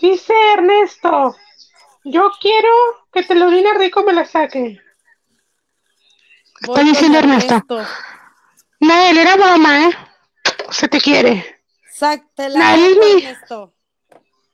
[0.00, 1.36] Dice Ernesto,
[2.02, 2.68] yo quiero
[3.12, 4.80] que te lo diga rico me la saque.
[6.60, 7.54] Está diciendo Ernesto.
[7.54, 7.86] Ernesto.
[8.80, 9.92] Nael, era broma, ¿eh?
[10.70, 11.44] Se te quiere.
[11.90, 12.58] Sáctela,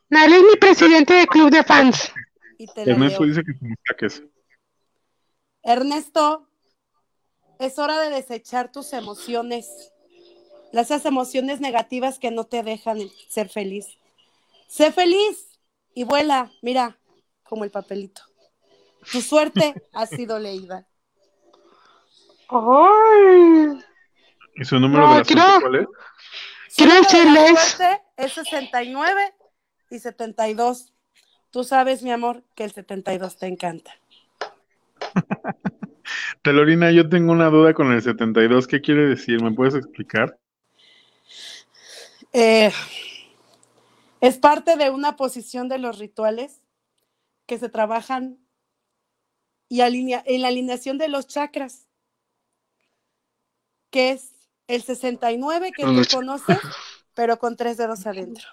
[0.08, 0.48] Nalini.
[0.50, 2.12] Mi presidente de club de fans.
[2.58, 4.22] Y te la Ernesto dice que te saques.
[5.62, 6.48] Ernesto,
[7.58, 9.92] es hora de desechar tus emociones,
[10.72, 12.98] esas emociones negativas que no te dejan
[13.28, 13.86] ser feliz.
[14.66, 15.58] Sé feliz
[15.94, 16.98] y vuela, mira,
[17.44, 18.22] como el papelito.
[19.12, 20.86] Tu suerte ha sido leída.
[22.48, 23.84] Ay.
[24.60, 25.88] ¿Y su número No, de la suerte quiero- cuál es?
[26.68, 29.34] Suerte es 69
[29.90, 30.92] y 72.
[31.50, 33.92] Tú sabes, mi amor, que el 72 te encanta.
[36.42, 38.66] Telorina, yo tengo una duda con el 72.
[38.68, 39.42] ¿Qué quiere decir?
[39.42, 40.38] ¿Me puedes explicar?
[42.32, 42.70] Eh,
[44.20, 46.62] es parte de una posición de los rituales
[47.46, 48.38] que se trabajan
[49.68, 51.88] y alinea- en la alineación de los chakras,
[53.90, 54.39] que es
[54.74, 56.58] el 69 que tú conoces,
[57.14, 58.46] pero con tres dedos adentro.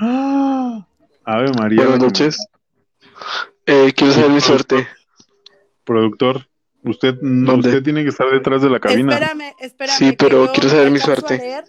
[0.00, 0.86] ¡Ah!
[1.24, 1.82] Ave María.
[1.82, 2.38] Buenas noches.
[3.66, 4.86] Eh, quiero saber mi suerte.
[5.84, 6.48] Productor,
[6.84, 7.68] usted, no, ¿Dónde?
[7.68, 9.14] usted tiene que estar detrás de la cabina.
[9.14, 9.96] Espérame, espérame.
[9.98, 11.38] Sí, pero yo quiero saber mi suerte.
[11.38, 11.64] leer-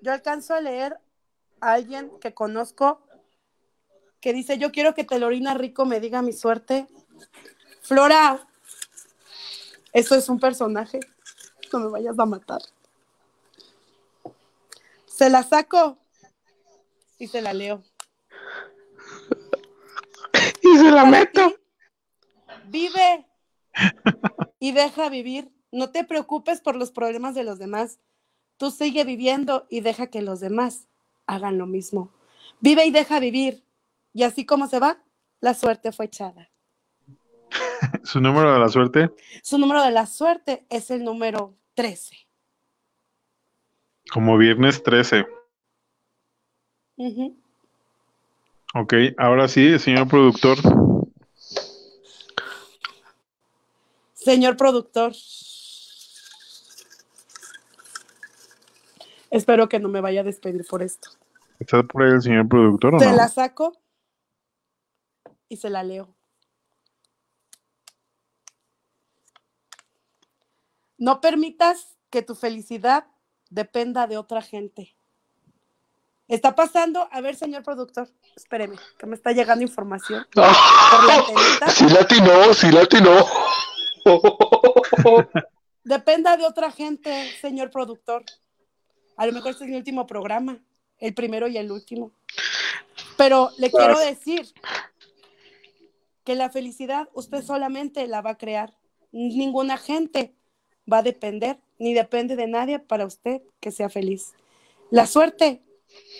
[0.00, 0.96] yo alcanzo a leer
[1.60, 3.00] a alguien que conozco
[4.20, 6.86] que dice, yo quiero que Telorina Rico me diga mi suerte.
[7.82, 8.46] Flora,
[9.92, 11.00] eso es un personaje.
[11.72, 12.62] No me vayas a matar.
[15.06, 15.98] Se la saco
[17.18, 17.82] y se la leo.
[20.62, 21.54] y se la meto.
[22.66, 23.26] Vive
[24.58, 25.50] y deja vivir.
[25.70, 27.98] No te preocupes por los problemas de los demás.
[28.56, 30.88] Tú sigue viviendo y deja que los demás
[31.26, 32.12] hagan lo mismo.
[32.60, 33.64] Vive y deja vivir.
[34.12, 35.02] Y así como se va,
[35.40, 36.50] la suerte fue echada.
[38.04, 39.10] Su número de la suerte,
[39.42, 42.16] Su número de la suerte es el número 13.
[44.10, 45.24] como viernes 13.
[46.96, 47.40] Ujú.
[48.74, 50.58] Ok, ahora sí, señor productor.
[54.14, 55.12] Señor productor,
[59.30, 61.10] espero que no me vaya a despedir por esto.
[61.60, 63.14] ¿Está por ahí el señor productor o Te no?
[63.14, 63.80] la saco
[65.48, 66.17] y se la leo.
[70.98, 73.06] No permitas que tu felicidad
[73.50, 74.94] dependa de otra gente.
[76.26, 81.18] Está pasando, a ver, señor productor, espéreme, que me está llegando información por la ¡Ah!
[81.20, 81.70] antenita.
[81.70, 83.26] Sí latinó, sí latinó.
[85.84, 88.24] Dependa de otra gente, señor productor.
[89.16, 90.58] A lo mejor este es mi último programa,
[90.98, 92.12] el primero y el último.
[93.16, 94.52] Pero le quiero decir
[96.24, 98.74] que la felicidad usted solamente la va a crear.
[99.12, 100.34] Ninguna gente
[100.90, 104.32] va a depender, ni depende de nadie para usted que sea feliz.
[104.90, 105.62] La suerte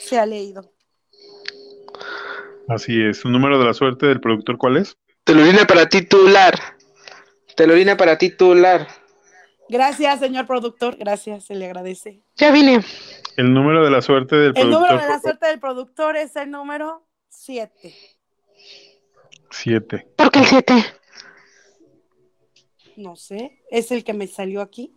[0.01, 0.71] se ha leído.
[2.69, 3.19] Así es.
[3.19, 4.97] ¿Su número de la suerte del productor cuál es?
[5.25, 6.55] Telorina para titular.
[7.57, 8.87] Telorina para titular.
[9.69, 10.97] Gracias, señor productor.
[10.97, 12.23] Gracias, se le agradece.
[12.37, 12.81] Ya vine.
[13.37, 14.81] El número de la suerte del El productor.
[14.81, 17.95] número de la suerte del productor es el número 7.
[19.51, 20.09] 7.
[20.17, 20.75] Porque el 7.
[22.99, 24.93] No sé, es el que me salió aquí.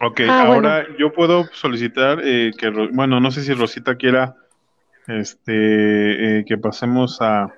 [0.00, 4.36] Ok, Ah, ahora yo puedo solicitar eh, que, bueno, no sé si Rosita quiera
[5.08, 7.52] este, eh, que pasemos a,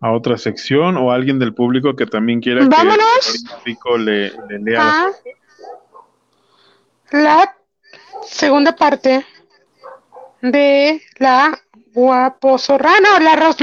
[0.00, 3.44] a otra sección o alguien del público que también quiera Vámonos.
[3.54, 4.78] que Rico le, le lea.
[4.84, 5.12] la-
[7.12, 7.56] a la
[8.26, 9.24] segunda parte
[10.40, 11.56] de la
[11.92, 13.54] guaposorrana o la,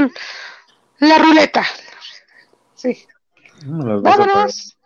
[1.00, 1.62] la ruleta.
[2.74, 3.04] Sí.
[3.66, 4.76] No, las vas a Vámonos.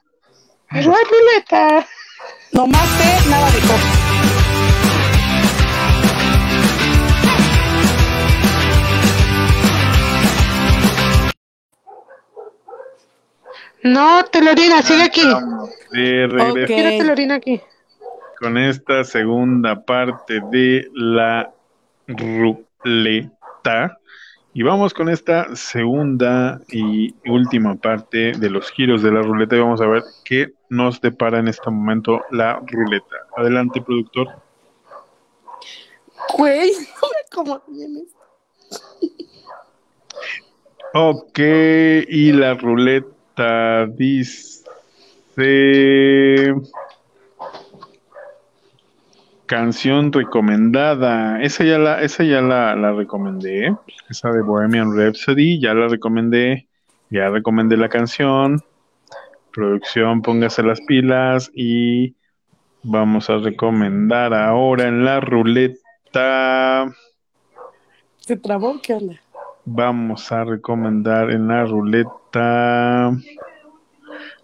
[0.74, 1.86] La ruleta.
[2.52, 5.04] No más sé, nada de coca.
[13.82, 15.20] No, Telorina, sigue aquí.
[15.20, 16.66] Estamos de regreso Ok.
[16.66, 17.60] Quiero Telorina aquí.
[18.40, 21.50] con esta segunda parte de la
[22.06, 23.98] ruleta.
[24.52, 29.60] Y vamos con esta segunda y última parte de los giros de la ruleta y
[29.60, 33.16] vamos a ver qué nos depara en este momento la ruleta.
[33.36, 34.28] Adelante, productor.
[36.36, 36.70] Güey,
[37.68, 38.18] bien esto.
[40.96, 41.38] Ok,
[42.08, 44.62] y la ruleta dice
[49.46, 51.42] canción recomendada.
[51.42, 53.74] Esa ya la, esa ya la, la recomendé.
[54.08, 56.68] Esa de Bohemian Rhapsody, ya la recomendé.
[57.10, 58.62] Ya recomendé la canción.
[59.54, 62.16] Producción, póngase las pilas y
[62.82, 66.92] vamos a recomendar ahora en la ruleta.
[68.18, 68.80] ¿Se trabó?
[68.82, 69.20] ¿Qué onda?
[69.64, 73.10] Vamos a recomendar en la ruleta.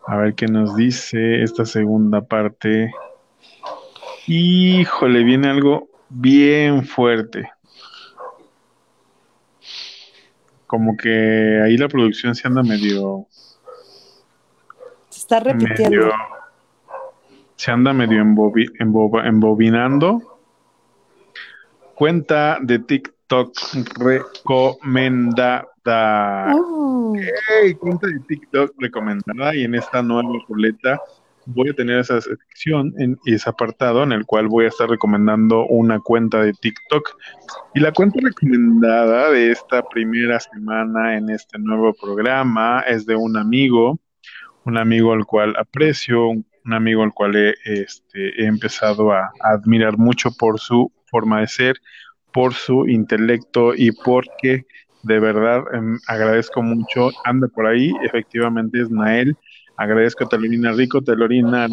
[0.07, 2.93] A ver qué nos dice esta segunda parte.
[4.29, 7.51] Híjole, viene algo bien fuerte.
[10.69, 13.27] Como que ahí la producción se anda medio,
[15.31, 15.97] está repitiendo.
[15.97, 16.13] medio,
[17.57, 18.71] se anda medio embobi-
[19.25, 20.39] embobinando.
[21.95, 23.53] Cuenta de TikTok
[23.99, 25.67] recomendada.
[26.55, 27.15] Uh,
[27.49, 31.01] Hey, cuenta de TikTok recomendada y en esta nueva ruleta
[31.47, 35.67] voy a tener esa sección en ese apartado en el cual voy a estar recomendando
[35.67, 37.09] una cuenta de TikTok
[37.75, 43.37] y la cuenta recomendada de esta primera semana en este nuevo programa es de un
[43.37, 43.99] amigo,
[44.65, 49.97] un amigo al cual aprecio, un amigo al cual he, este, he empezado a, admirar
[49.99, 51.77] mucho por su forma de ser,
[52.33, 54.67] por su intelecto y porque
[55.03, 57.11] de verdad em, agradezco mucho.
[57.25, 59.37] Anda por ahí, efectivamente es Nael.
[59.77, 61.67] Agradezco a Telorina Rico, Telorina.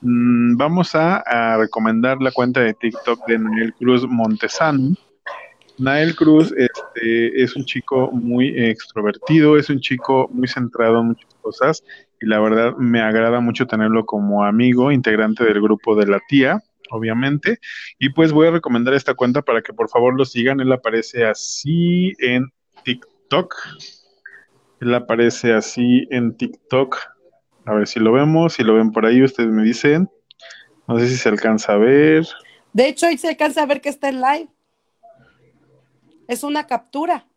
[0.00, 4.96] Mm, vamos a, a recomendar la cuenta de TikTok de Nael Cruz Montesano.
[5.78, 11.34] Nael Cruz este, es un chico muy extrovertido, es un chico muy centrado en muchas
[11.40, 11.84] cosas
[12.20, 16.62] y la verdad me agrada mucho tenerlo como amigo, integrante del grupo de la tía,
[16.90, 17.58] obviamente.
[17.98, 20.60] Y pues voy a recomendar esta cuenta para que por favor lo sigan.
[20.60, 22.52] Él aparece así en
[22.84, 23.54] TikTok.
[24.80, 26.96] Él aparece así en TikTok.
[27.66, 30.08] A ver si lo vemos, si lo ven por ahí, ustedes me dicen.
[30.86, 32.26] No sé si se alcanza a ver.
[32.72, 34.48] De hecho, ahí se alcanza a ver que está en live.
[36.26, 37.27] Es una captura.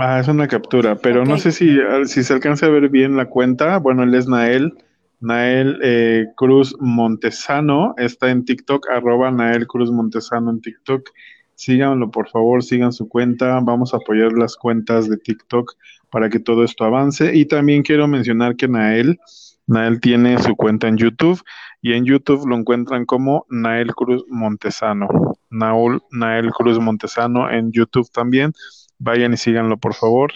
[0.00, 3.26] Ah, es una captura, pero no sé si, si se alcanza a ver bien la
[3.26, 3.78] cuenta.
[3.78, 4.72] Bueno, él es Nael,
[5.18, 11.10] Nael eh, Cruz Montesano, está en TikTok, arroba Nael Cruz Montesano en TikTok.
[11.56, 13.58] Síganlo, por favor, sigan su cuenta.
[13.58, 15.74] Vamos a apoyar las cuentas de TikTok
[16.10, 17.34] para que todo esto avance.
[17.34, 19.18] Y también quiero mencionar que Nael,
[19.66, 21.42] Nael tiene su cuenta en YouTube
[21.82, 25.08] y en YouTube lo encuentran como Nael Cruz Montesano.
[25.50, 28.52] Naul, Nael Cruz Montesano en YouTube también.
[28.98, 30.32] Vayan y síganlo, por favor.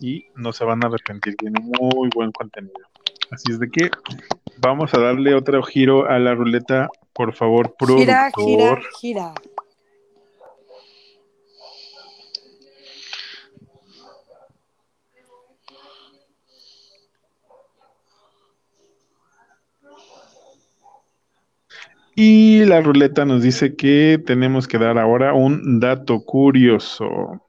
[0.00, 1.36] Y no se van a arrepentir.
[1.36, 2.74] Tiene muy buen contenido.
[3.30, 3.90] Así es de que
[4.58, 8.82] vamos a darle otro giro a la ruleta, por favor, Gira, gira, productor.
[9.00, 9.34] gira.
[22.14, 27.42] Y la ruleta nos dice que tenemos que dar ahora un dato curioso.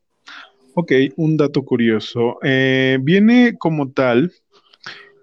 [0.79, 2.37] Ok, un dato curioso.
[2.43, 4.31] Eh, viene como tal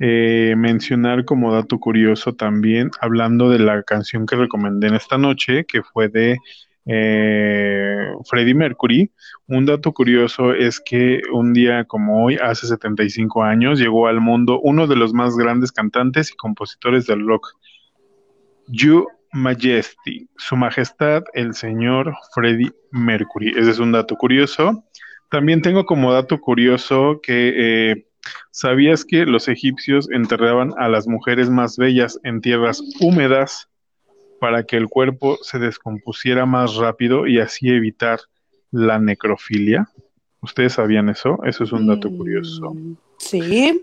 [0.00, 5.64] eh, mencionar como dato curioso también, hablando de la canción que recomendé en esta noche,
[5.64, 6.38] que fue de
[6.86, 9.12] eh, Freddie Mercury.
[9.46, 14.58] Un dato curioso es que un día como hoy, hace 75 años, llegó al mundo
[14.60, 17.46] uno de los más grandes cantantes y compositores del rock,
[18.66, 23.50] You Majesty, Su Majestad el señor Freddie Mercury.
[23.56, 24.84] Ese es un dato curioso.
[25.34, 28.06] También tengo como dato curioso que eh,
[28.52, 33.68] ¿sabías que los egipcios enterraban a las mujeres más bellas en tierras húmedas
[34.38, 38.20] para que el cuerpo se descompusiera más rápido y así evitar
[38.70, 39.88] la necrofilia?
[40.40, 41.40] ¿Ustedes sabían eso?
[41.44, 42.72] Eso es un dato curioso.
[42.72, 43.82] Mm, Sí.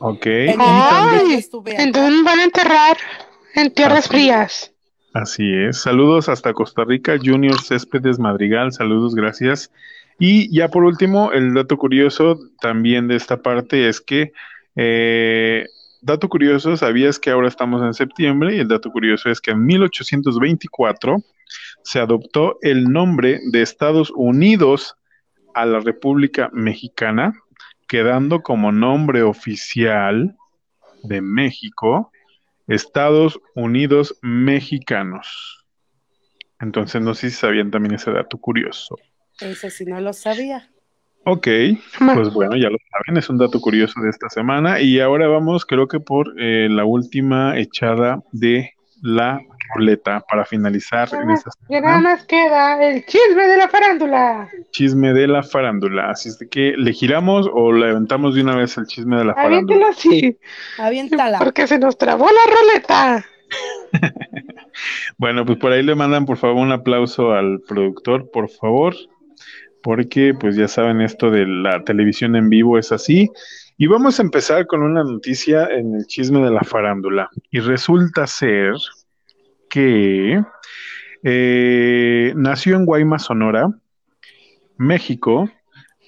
[0.00, 0.26] Ok.
[0.58, 1.42] Ay,
[1.78, 2.98] entonces van a enterrar
[3.54, 4.08] en tierras Así.
[4.10, 4.74] frías.
[5.14, 5.80] Así es.
[5.80, 8.70] Saludos hasta Costa Rica, Junior Céspedes Madrigal.
[8.70, 9.70] Saludos, gracias.
[10.18, 14.32] Y ya por último, el dato curioso también de esta parte es que,
[14.76, 15.66] eh,
[16.02, 19.64] dato curioso, sabías que ahora estamos en septiembre y el dato curioso es que en
[19.64, 21.16] 1824
[21.82, 24.96] se adoptó el nombre de Estados Unidos
[25.54, 27.32] a la República Mexicana,
[27.88, 30.36] quedando como nombre oficial
[31.02, 32.10] de México,
[32.66, 35.64] Estados Unidos mexicanos.
[36.60, 38.96] Entonces no sé si sabían también ese dato curioso.
[39.40, 40.68] Ese sí no lo sabía.
[41.26, 41.48] Ok,
[42.14, 44.80] pues bueno, ya lo saben, es un dato curioso de esta semana.
[44.80, 49.40] Y ahora vamos, creo que por eh, la última echada de la
[49.74, 54.48] ruleta para finalizar en esta Ya nada más queda el chisme de la farándula.
[54.70, 56.10] chisme de la farándula.
[56.10, 59.24] Así es de que le giramos o le aventamos de una vez el chisme de
[59.24, 59.86] la farándula.
[59.86, 60.38] Aviéntelo así,
[60.78, 61.38] Aviéntala.
[61.38, 63.24] porque se nos trabó la ruleta.
[65.18, 68.94] Bueno, pues por ahí le mandan por favor un aplauso al productor, por favor,
[69.84, 73.30] porque pues ya saben esto de la televisión en vivo es así.
[73.76, 77.28] Y vamos a empezar con una noticia en el chisme de la farándula.
[77.50, 78.72] Y resulta ser
[79.68, 80.42] que
[81.22, 83.68] eh, nació en Guaymas, Sonora,
[84.78, 85.50] México,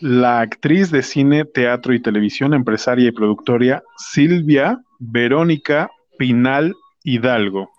[0.01, 6.75] la actriz de cine, teatro y televisión, empresaria y productora Silvia Verónica Pinal
[7.05, 7.76] Hidalgo.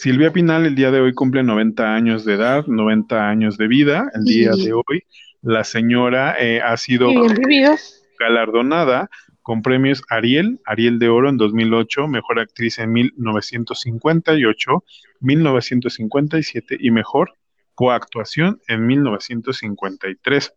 [0.00, 4.08] Silvia Pinal el día de hoy cumple 90 años de edad, 90 años de vida.
[4.14, 4.66] El día Sí.
[4.66, 5.02] de hoy
[5.42, 7.10] la señora eh, ha sido
[8.20, 9.10] galardonada
[9.42, 14.84] con premios Ariel, Ariel de Oro en 2008, Mejor Actriz en 1958,
[15.18, 17.32] 1957 y Mejor
[17.74, 20.54] Coactuación en 1953.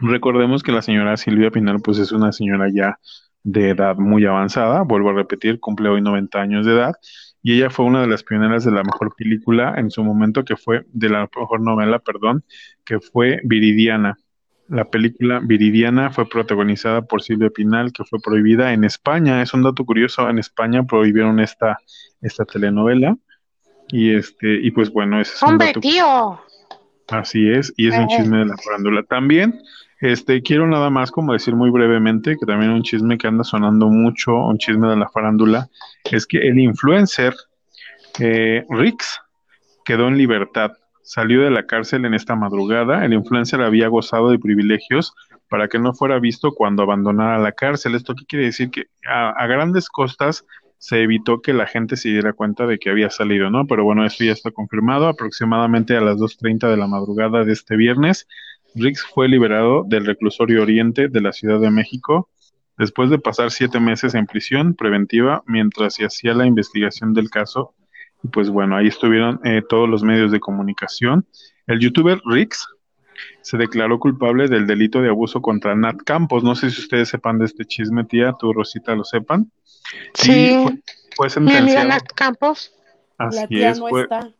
[0.00, 2.98] Recordemos que la señora Silvia Pinal pues es una señora ya
[3.44, 6.94] de edad muy avanzada, vuelvo a repetir, cumple hoy 90 años de edad
[7.42, 10.56] y ella fue una de las pioneras de la mejor película en su momento que
[10.56, 12.44] fue de la mejor novela, perdón,
[12.84, 14.16] que fue Viridiana.
[14.68, 19.42] La película Viridiana fue protagonizada por Silvia Pinal, que fue prohibida en España.
[19.42, 21.78] Es un dato curioso, en España prohibieron esta,
[22.22, 23.16] esta telenovela.
[23.88, 26.40] Y este, y pues bueno, ese es un Hombre, dato tío.
[27.08, 28.06] Así es, y es un Eh.
[28.16, 29.02] chisme de la farándula.
[29.02, 29.60] También,
[30.02, 33.86] este, quiero nada más como decir muy brevemente que también un chisme que anda sonando
[33.86, 35.68] mucho, un chisme de la farándula,
[36.10, 37.32] es que el influencer
[38.18, 39.20] eh, Rix
[39.84, 40.72] quedó en libertad.
[41.04, 43.04] Salió de la cárcel en esta madrugada.
[43.04, 45.14] El influencer había gozado de privilegios
[45.48, 47.94] para que no fuera visto cuando abandonara la cárcel.
[47.94, 48.72] ¿Esto qué quiere decir?
[48.72, 50.44] Que a, a grandes costas
[50.78, 53.68] se evitó que la gente se diera cuenta de que había salido, ¿no?
[53.68, 55.06] Pero bueno, esto ya está confirmado.
[55.06, 58.26] Aproximadamente a las 2.30 de la madrugada de este viernes,
[58.74, 62.28] Rix fue liberado del reclusorio oriente de la Ciudad de México
[62.78, 67.74] después de pasar siete meses en prisión preventiva mientras se hacía la investigación del caso.
[68.24, 71.26] Y pues bueno, ahí estuvieron eh, todos los medios de comunicación.
[71.66, 72.66] El youtuber Rix
[73.42, 76.42] se declaró culpable del delito de abuso contra Nat Campos.
[76.42, 79.50] No sé si ustedes sepan de este chisme, tía, tú, Rosita, lo sepan.
[80.14, 80.56] Sí.
[81.16, 81.88] fue, fue Mi amiga sentenciado.
[81.88, 82.72] Nat Campos.
[83.18, 84.30] Así la tía es, no fue- está.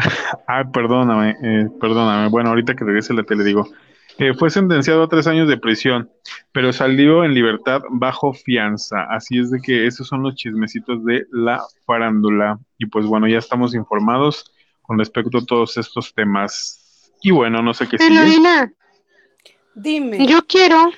[0.46, 2.28] Ah, perdóname, eh, perdóname.
[2.28, 3.68] Bueno, ahorita que regrese la tele digo.
[4.18, 6.10] Eh, fue sentenciado a tres años de prisión,
[6.52, 9.04] pero salió en libertad bajo fianza.
[9.04, 12.58] Así es de que esos son los chismecitos de la farándula.
[12.76, 17.12] Y pues bueno, ya estamos informados con respecto a todos estos temas.
[17.22, 18.70] Y bueno, no sé qué sigue.
[19.74, 20.26] Dime.
[20.26, 20.90] yo quiero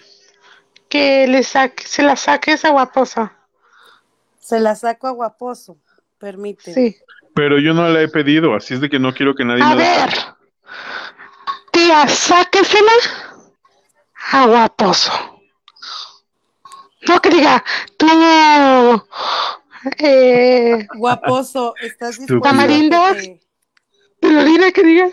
[0.88, 3.36] que le saque, se la saques a Guaposa.
[4.40, 5.76] Se la saco a Guaposo.
[6.18, 6.74] Permíteme.
[6.74, 6.96] Sí.
[7.34, 9.74] Pero yo no la he pedido, así es de que no quiero que nadie A
[9.74, 10.10] me la ver.
[11.72, 12.92] Tía, sáquesela
[14.32, 15.12] a Guaposo.
[17.08, 17.64] No que diga,
[17.96, 18.06] tú,
[19.98, 22.40] eh, Guaposo, ¿estás dispuesto?
[22.48, 22.96] Tamarindo.
[23.02, 23.40] a que te-
[24.20, 25.08] Telorina que diga.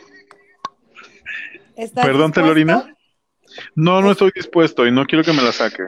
[1.75, 2.41] ¿Estás Perdón, dispuesto?
[2.41, 2.95] Telorina.
[3.75, 5.83] No, no estoy dispuesto y no quiero que me la saque.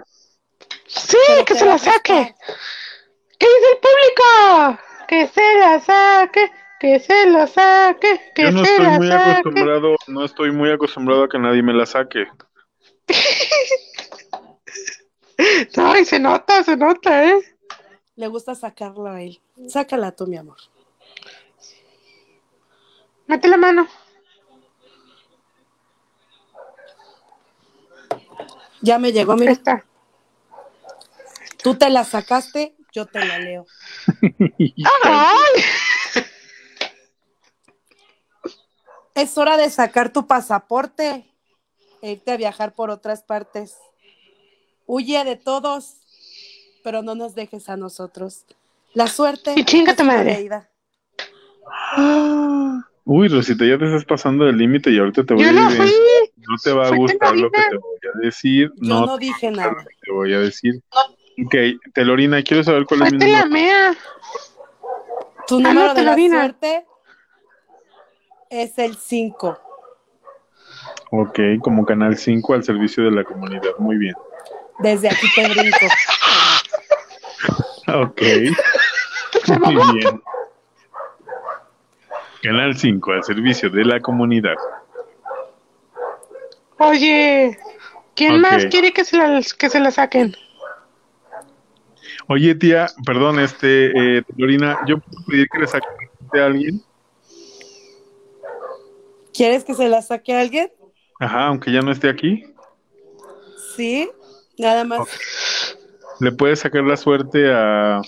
[0.88, 2.36] Sí, Pero que se la saque.
[3.38, 4.82] ¿Qué dice el público?
[5.12, 6.49] Que se la saque,
[6.80, 9.30] que se la saque, que Yo no se estoy la muy saque.
[9.30, 12.28] acostumbrado, no estoy muy acostumbrado a que nadie me la saque.
[15.76, 17.41] Ay, se nota, se nota, ¿eh?
[18.16, 19.41] Le gusta sacarla a él.
[19.68, 20.55] Sácala tú, mi amor.
[23.28, 23.86] Mete la mano.
[28.82, 29.51] Ya me llegó, Ahí mira.
[29.51, 29.84] está.
[31.62, 33.65] Tú te la sacaste, yo te la leo.
[35.03, 35.63] Ay,
[39.15, 41.25] Es hora de sacar tu pasaporte
[42.01, 43.75] e irte a viajar por otras partes.
[44.85, 45.97] Huye de todos,
[46.83, 48.45] pero no nos dejes a nosotros.
[48.93, 50.33] La suerte Y chinga tu madre.
[50.33, 50.69] leída.
[53.03, 55.69] Uy, Rosita, ya te estás pasando del límite y ahorita te voy yo a no
[55.69, 55.81] decir.
[55.83, 56.31] fui.
[56.37, 58.71] No te va a gustar lo que te voy a decir.
[58.77, 59.85] Yo No, no dije nada.
[60.01, 60.81] te voy a decir.
[61.45, 61.55] Ok,
[61.93, 63.49] Telorina, quiero saber cuál es mi Fue la número.
[63.53, 63.93] mea.
[65.47, 66.41] Tu Ah, no, número de la Telorina.
[66.41, 66.86] suerte
[68.49, 69.59] es el 5.
[71.11, 73.71] Ok, como Canal 5 al servicio de la comunidad.
[73.79, 74.15] Muy bien.
[74.79, 75.77] Desde aquí te brinco.
[77.88, 78.21] Ok.
[79.59, 80.21] Muy bien.
[82.43, 84.55] Canal 5 al servicio de la comunidad.
[86.77, 87.57] Oye,
[88.15, 90.36] ¿quién más quiere que se la, que se la saquen?
[92.34, 95.86] Oye, tía, perdón, este, eh, Lorina, ¿yo puedo pedir que le saque
[96.39, 96.82] a alguien?
[99.34, 100.71] ¿Quieres que se la saque a alguien?
[101.19, 102.45] Ajá, aunque ya no esté aquí.
[103.75, 104.09] Sí,
[104.57, 105.01] nada más.
[106.21, 107.99] ¿Le puedes sacar la suerte a,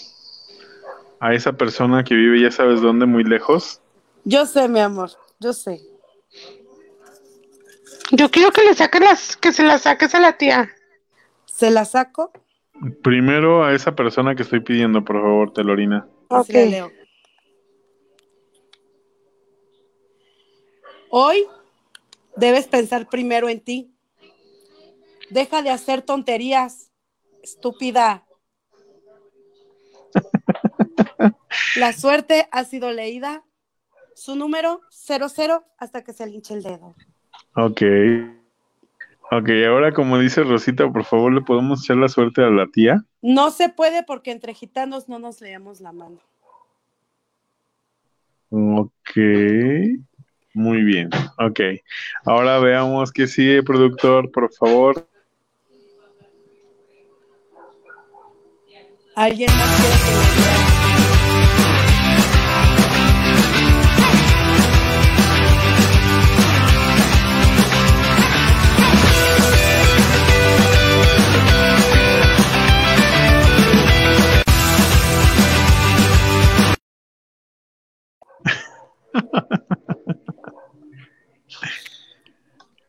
[1.19, 3.81] a esa persona que vive, ya sabes dónde, muy lejos?
[4.23, 5.11] Yo sé, mi amor,
[5.41, 5.81] yo sé.
[8.11, 10.69] Yo quiero que le saques las, que se las saques a la tía.
[11.45, 12.31] ¿Se la saco?
[13.01, 16.07] Primero a esa persona que estoy pidiendo, por favor, Telorina.
[16.29, 16.69] Así Ok.
[16.69, 16.91] leo.
[21.09, 21.45] Hoy
[22.35, 23.93] debes pensar primero en ti.
[25.29, 26.91] Deja de hacer tonterías,
[27.43, 28.25] estúpida.
[31.75, 33.43] La suerte ha sido leída.
[34.15, 36.95] Su número 00 hasta que se le hinche el dedo.
[37.55, 37.81] Ok.
[39.35, 43.03] Ok, ahora como dice Rosita, por favor, ¿le podemos echar la suerte a la tía?
[43.23, 46.19] No se puede porque entre gitanos no nos leemos la mano.
[48.51, 49.17] Ok.
[50.53, 51.09] Muy bien.
[51.39, 51.59] Ok.
[52.25, 55.07] Ahora veamos qué sigue, productor, por favor.
[59.15, 59.95] ¿Alguien más quiere
[60.47, 60.52] que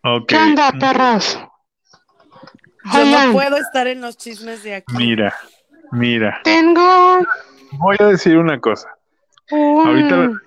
[0.06, 0.26] Ok.
[0.28, 1.38] ¿Qué onda, perros?
[2.92, 3.28] Yo Oigan.
[3.28, 4.94] no puedo estar en los chismes de aquí.
[4.94, 5.34] Mira,
[5.92, 6.40] mira.
[6.44, 7.20] Tengo
[7.78, 8.88] Voy a decir una cosa.
[9.50, 9.86] un...
[9.86, 10.40] Ahorita la,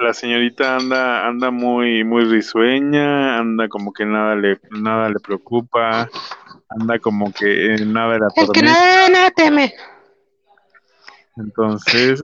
[0.00, 6.08] la señorita anda, anda muy, muy risueña, anda como que nada le, nada le preocupa,
[6.68, 9.74] anda como que nada le El que nada, nada teme.
[11.36, 12.22] Entonces,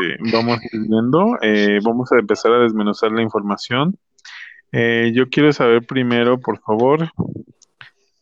[0.00, 3.98] este, vamos viendo, eh, vamos a empezar a desmenuzar la información.
[4.72, 7.10] Eh, yo quiero saber primero, por favor,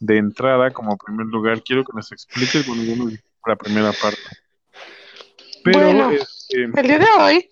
[0.00, 3.92] de entrada, como primer lugar, quiero que nos expliques, bueno, yo no dijiste la primera
[3.92, 4.20] parte.
[5.64, 6.10] Pero, Bueno.
[6.12, 7.50] este, El día de hoy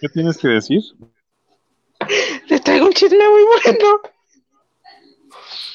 [0.00, 0.80] ¿qué tienes que decir?
[2.48, 4.00] les traigo un chisme muy bueno.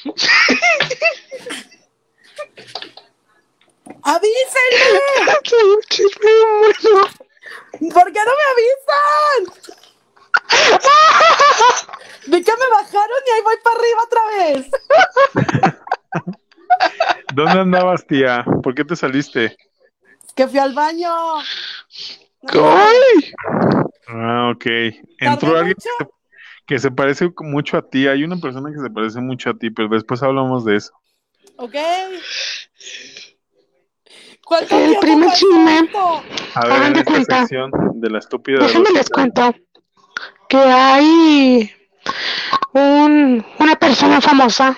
[4.02, 5.00] ¡Avísenme!
[5.44, 6.30] Traigo un chisme
[6.60, 7.08] bueno.
[7.92, 9.40] ¿Por qué no me avisan?
[12.26, 14.70] Vi que me bajaron y ahí voy para arriba otra vez.
[17.34, 18.44] ¿Dónde andabas, tía?
[18.62, 19.56] ¿Por qué te saliste?
[20.34, 21.12] Que fui al baño.
[22.48, 23.32] ¡Ay!
[24.08, 24.66] Ah, ok.
[25.18, 25.90] Entró ¿Tardé alguien mucho?
[25.98, 26.10] que se,
[26.66, 28.06] que se parece mucho a ti.
[28.08, 30.92] Hay una persona que se parece mucho a ti, pero después hablamos de eso.
[31.56, 31.74] ¿Ok?
[34.50, 35.88] ¿Cuánto El primer chisme.
[36.56, 37.38] A ver, Hagan en de esta cuenta.
[37.38, 37.70] sección
[38.00, 39.54] de la estúpida Déjenme les cuento
[40.48, 41.72] que hay
[42.72, 44.76] un, una persona famosa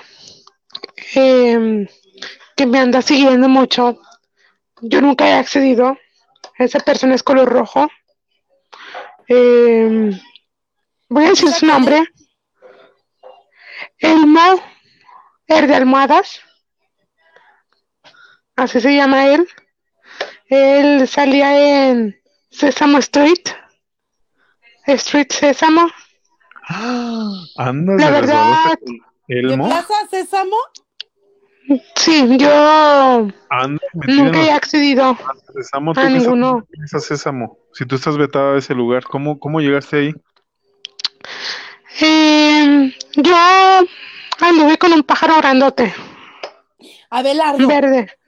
[1.15, 1.87] eh,
[2.55, 3.99] que me anda siguiendo mucho.
[4.83, 5.97] Yo nunca he accedido.
[6.59, 7.89] Esa persona es color rojo.
[9.27, 10.11] Eh,
[11.09, 12.05] voy a decir su nombre.
[13.97, 14.63] Elmo
[15.47, 16.43] Er de Almohadas.
[18.55, 19.49] Así se llama él.
[20.53, 22.15] Él salía en
[22.51, 23.49] Sesame Street.
[24.87, 25.89] Street Sésamo.
[27.57, 28.99] Andas La verdad, resbalosa con
[29.29, 29.67] ¿De Elmo.
[29.69, 30.57] Plaza Sésamo?
[31.97, 33.29] Sí, yo
[33.95, 35.17] nunca he accedido
[35.55, 35.95] Sésamo.
[35.95, 36.67] ¿Tú a ninguno.
[36.93, 37.59] a Sésamo?
[37.73, 40.15] Si tú estás vetada de ese lugar, ¿cómo, cómo llegaste ahí?
[42.03, 43.37] Eh, yo
[44.41, 45.95] anduve con un pájaro grandote,
[47.09, 47.67] Abelardo.
[47.67, 48.19] verde.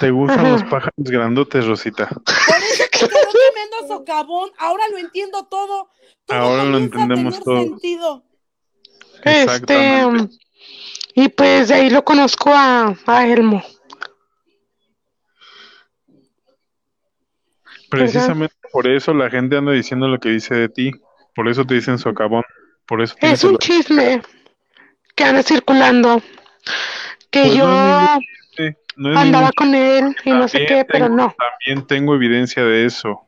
[0.00, 0.48] ¿Te gustan Ajá.
[0.50, 2.08] los pájaros grandotes, Rosita?
[2.08, 4.50] Por eso te quedó tremendo socavón.
[4.58, 5.90] Ahora lo entiendo todo.
[6.26, 7.62] Todo Ahora lo entendemos todo.
[7.62, 8.24] sentido.
[9.24, 10.36] Este, Exactamente.
[11.14, 13.62] y pues de ahí lo conozco a, a Elmo.
[17.90, 20.90] Precisamente por eso la gente anda diciendo lo que dice de ti.
[21.34, 22.42] Por eso te dicen socavón.
[22.86, 24.22] Por eso Es un chisme
[25.14, 26.20] que anda circulando.
[27.30, 28.20] Que Pues yo no es no
[28.98, 31.34] es andaba ningún- con él y no sé qué, pero no.
[31.64, 33.20] También tengo evidencia de eso.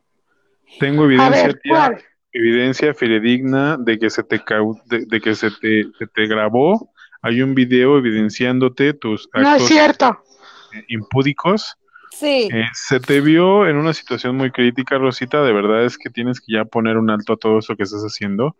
[0.79, 2.03] Tengo evidencia, ver, tía, ¿cuál?
[2.31, 4.41] evidencia fidedigna de que se te
[4.85, 6.91] de, de que se te, se te grabó.
[7.21, 10.23] Hay un video evidenciándote tus No es actos cierto.
[10.87, 11.75] impúdicos
[12.11, 12.49] Sí.
[12.51, 15.41] Eh, se te vio en una situación muy crítica, Rosita.
[15.41, 18.01] De verdad es que tienes que ya poner un alto a todo eso que estás
[18.01, 18.57] haciendo,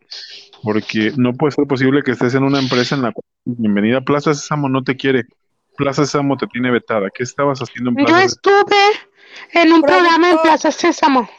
[0.63, 4.33] porque no puede ser posible que estés en una empresa en la cual bienvenida Plaza
[4.33, 5.25] Sésamo no te quiere.
[5.79, 7.07] Plaza Sésamo te tiene vetada.
[7.09, 8.59] ¿Qué estabas haciendo en Yo Plaza Sésamo?
[8.59, 10.41] estuve en un programa en Productor.
[10.43, 11.29] Plaza Sésamo.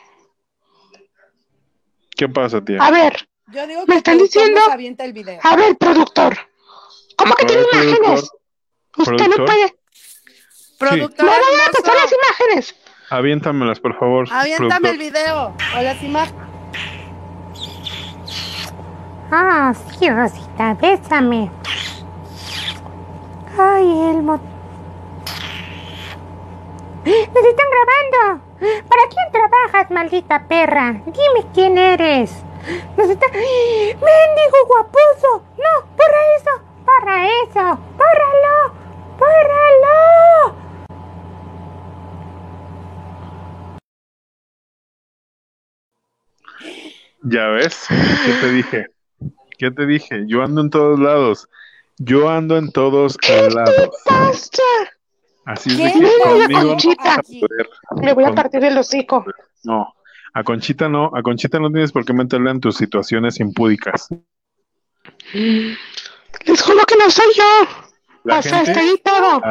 [2.17, 2.79] ¿Qué pasa, tía?
[2.81, 4.61] A ver, Yo digo ¿Me que el están productor diciendo?
[4.73, 5.41] avienta el video.
[5.43, 6.37] a ver, productor.
[7.17, 8.31] ¿Cómo que tiene ver, imágenes?
[8.93, 9.15] productor.
[9.15, 9.47] Usted no productor.
[9.47, 9.75] puede.
[10.79, 12.77] Productor No, no, no, pasar las imágenes.
[13.11, 14.27] Aviéntamelas, por favor.
[14.31, 14.91] aviéntame productor.
[14.91, 16.47] el video o las imágenes.
[19.33, 21.51] Ah, sí, Rosita, bésame.
[23.59, 24.41] Ay, Elmo.
[27.05, 28.45] ¡Nos están grabando!
[28.61, 31.03] ¿Para quién trabajas, maldita perra?
[31.07, 32.45] Dime quién eres.
[32.97, 33.27] Nos está...
[33.33, 35.43] ¡Mendigo guaposo!
[35.57, 35.87] ¡No!
[35.97, 36.51] ¡Borra eso!
[36.85, 37.79] ¡Borra eso!
[37.97, 38.75] ¡Bórralo!
[39.19, 40.57] ¡Bórralo!
[47.23, 48.87] Ya ves, ¿qué te dije?
[49.59, 50.25] ¿Qué te dije?
[50.27, 51.49] Yo ando en todos lados.
[52.03, 53.91] Yo ando en todos lados.
[54.07, 54.63] ¡Basta!
[55.45, 57.71] Así es ¿Qué de que conmigo no a poder.
[58.01, 59.23] Me voy a partir el hocico.
[59.65, 59.95] No,
[60.33, 64.09] a Conchita no, a Conchita no tienes por qué meterla en tus situaciones impúdicas.
[65.35, 67.45] Les juro que no soy yo.
[68.25, 69.43] La o sea, gente, está ahí todo.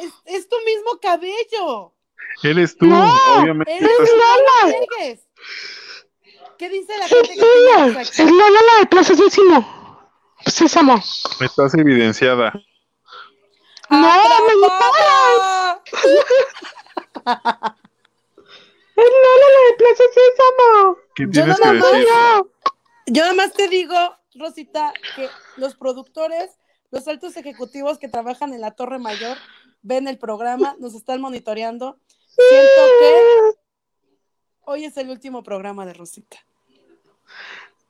[0.00, 1.94] Es, es tu mismo cabello.
[2.42, 3.74] eres tú, No, obviamente.
[3.74, 4.74] Eres Lola.
[6.58, 9.14] ¿Qué dice la Es gente que Es Lola la de Plaza.
[10.46, 11.02] Sésamo.
[11.40, 12.52] estás evidenciada.
[13.90, 14.06] No, me
[14.66, 15.82] ¡Atrapada!
[18.94, 20.98] Es Lola la de Plaza Sésamo.
[23.06, 23.96] Yo nada más te digo,
[24.34, 26.58] Rosita, que los productores,
[26.90, 29.38] los altos ejecutivos que trabajan en la Torre Mayor,
[29.82, 31.98] ven el programa, nos están monitoreando.
[32.28, 33.58] Siento que
[34.64, 36.38] hoy es el último programa de Rosita.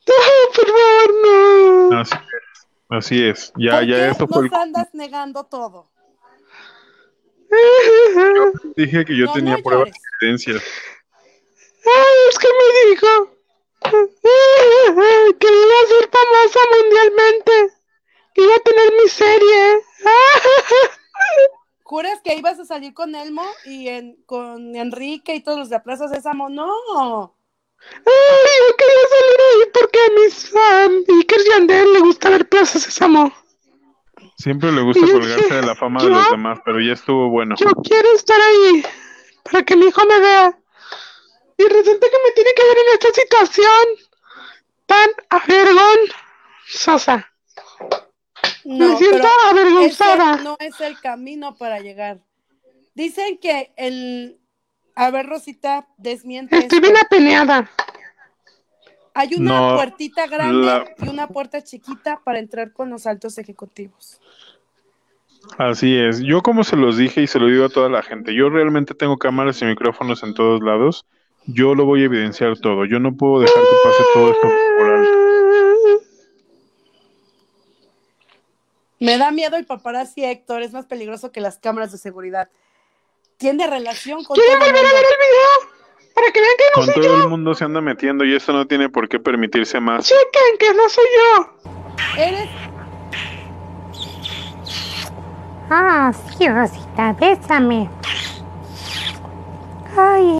[0.07, 0.15] No,
[0.55, 2.01] por favor, no.
[2.01, 2.67] Así es.
[2.91, 3.53] Así es.
[3.57, 4.55] Ya, ¿Por ya qué esto fue el...
[4.55, 5.91] andas negando todo?
[8.77, 10.03] Dije que yo No, tenía no pruebas llores.
[10.03, 10.63] y evidencias.
[11.85, 13.37] Ay, es que me dijo
[13.83, 17.53] que iba a ser famosa mundialmente.
[18.35, 19.81] Que iba a tener mi serie.
[21.83, 25.81] ¿Juras que ibas a salir con Elmo y en, con Enrique y todos los de
[25.81, 26.49] Plaza Sésamo?
[26.49, 27.35] No.
[28.05, 32.49] Ay, yo quería salir ahí porque a mis fans, Iker y Yandel le gusta ver
[32.49, 33.33] Plaza Sésamo.
[34.39, 37.55] Siempre le gusta colgarse dije, de la fama de los demás, pero ya estuvo bueno.
[37.57, 38.83] Yo quiero estar ahí
[39.45, 40.59] para que mi hijo me vea.
[41.59, 43.87] Y resulta que me tiene que ver en esta situación
[44.87, 47.33] tan avergonzosa.
[48.65, 50.39] No, me siento avergonzada.
[50.39, 52.21] no es el camino para llegar.
[52.95, 54.42] Dicen que el...
[54.95, 56.89] A ver, Rosita, desmiente Estoy esto.
[56.91, 57.71] bien apeneada.
[59.15, 63.37] Hay una No, puertita grande la- y una puerta chiquita para entrar con los altos
[63.39, 64.21] ejecutivos.
[65.59, 66.21] Así es.
[66.21, 68.95] Yo como se los dije y se lo digo a toda la gente, yo realmente
[68.95, 71.05] tengo cámaras y micrófonos en todos lados.
[71.47, 72.85] Yo lo voy a evidenciar todo.
[72.87, 74.49] Yo no puedo dejar que pase todo esto
[74.79, 75.19] por alto.
[79.01, 82.49] Me da miedo el paparazzi Héctor, es más peligroso que las cámaras de seguridad.
[83.43, 85.03] Tiene relación con ¿Quieren todo el volver a mundo.
[85.03, 86.15] ver el video?
[86.15, 87.23] Para que vean que no Con soy todo yo.
[87.25, 90.07] el mundo se anda metiendo y eso no tiene por qué permitirse más.
[90.07, 91.59] Chequen que no soy yo.
[92.19, 92.49] Eres
[95.71, 97.91] Ah, sí, Rosita, bésame.
[99.97, 100.39] Ay,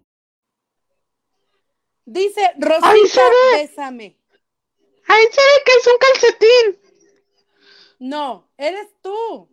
[2.05, 3.57] Dice Rosita, Ay, se ve.
[3.63, 4.17] bésame.
[5.09, 6.93] Ahí se ve que es un calcetín.
[7.99, 9.49] No, eres tú.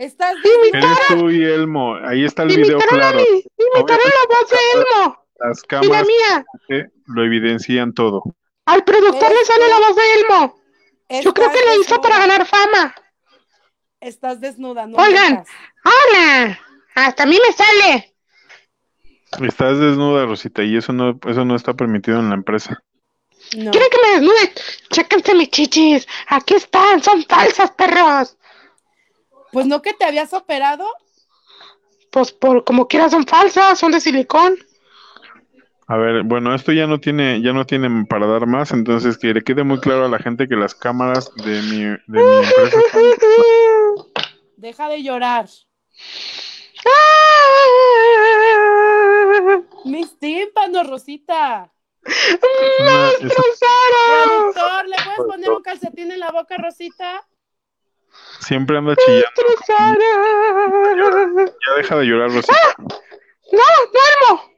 [0.00, 0.34] Estás
[0.72, 1.94] Eres tú y Elmo.
[1.96, 3.18] Ahí está el video Imitaron a claro.
[3.18, 3.44] mí.
[3.58, 5.24] Imitaron la voz de Elmo.
[5.38, 6.86] Las la cámaras mía.
[7.04, 8.22] lo evidencian todo.
[8.64, 10.60] Al productor le sale la voz de Elmo.
[11.22, 12.94] Yo creo que lo hizo para ganar fama.
[14.00, 15.44] Estás desnuda, no Oigan.
[15.84, 16.58] ¡Hola!
[16.94, 18.14] Hasta a mí me sale.
[19.46, 22.82] Estás desnuda, Rosita, y eso no, eso no está permitido en la empresa.
[23.54, 23.70] No.
[23.70, 24.52] ¿Quieren que me desnude?
[24.92, 26.08] Chéquense mis chichis.
[26.28, 27.02] Aquí están.
[27.02, 28.38] Son falsas, perros.
[29.52, 30.86] Pues no que te habías operado.
[32.10, 33.78] Pues por como quiera son falsas.
[33.78, 34.56] Son de silicón.
[35.86, 39.34] A ver, bueno, esto ya no tiene, ya no tiene para dar más, entonces que
[39.34, 42.78] le quede muy claro a la gente que las cámaras de mi, de mi empresa
[42.78, 43.02] están-
[44.56, 45.46] Deja de llorar.
[49.84, 51.72] Mis tímpanos, Rosita.
[52.04, 54.52] esa- ¡Destrozaron!
[54.52, 57.26] Productor, ¿le puedes poner un calcetín en la boca, Rosita?
[58.40, 59.28] Siempre anda chillando.
[61.66, 62.74] Ya deja de llorar, Rosita.
[62.78, 64.50] No, duermo.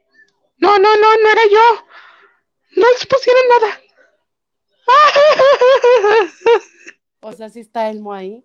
[0.57, 1.85] No, no, no, no era yo.
[2.75, 3.79] No les pusieron nada.
[7.21, 8.43] O sea, sí está Elmo ahí.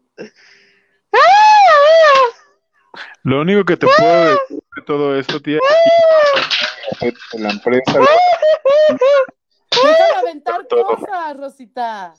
[3.23, 5.59] Lo único que te puedo decir de todo esto, tía,
[7.01, 8.01] es que la empresa
[9.71, 10.97] Déjame aventar Todo.
[10.97, 12.15] cosas, Rosita.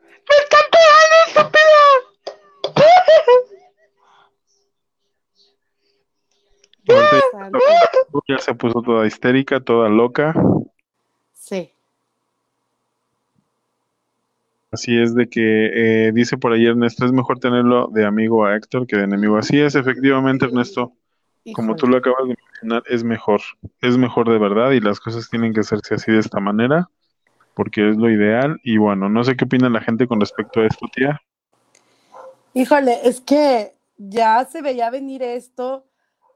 [0.00, 2.07] ¡Me están pegando, estúpido!
[8.28, 10.34] Ya se puso toda histérica, toda loca.
[11.32, 11.70] Sí.
[14.70, 18.54] Así es de que eh, dice por ahí Ernesto, es mejor tenerlo de amigo a
[18.54, 19.38] Héctor que de enemigo.
[19.38, 20.92] Así es, efectivamente, Ernesto.
[21.54, 23.40] Como tú lo acabas de mencionar, es mejor.
[23.80, 26.90] Es mejor de verdad y las cosas tienen que hacerse así de esta manera
[27.58, 28.60] porque es lo ideal.
[28.62, 31.20] Y bueno, no sé qué opina la gente con respecto a esto, tía.
[32.54, 35.86] Híjole, es que ya se veía venir esto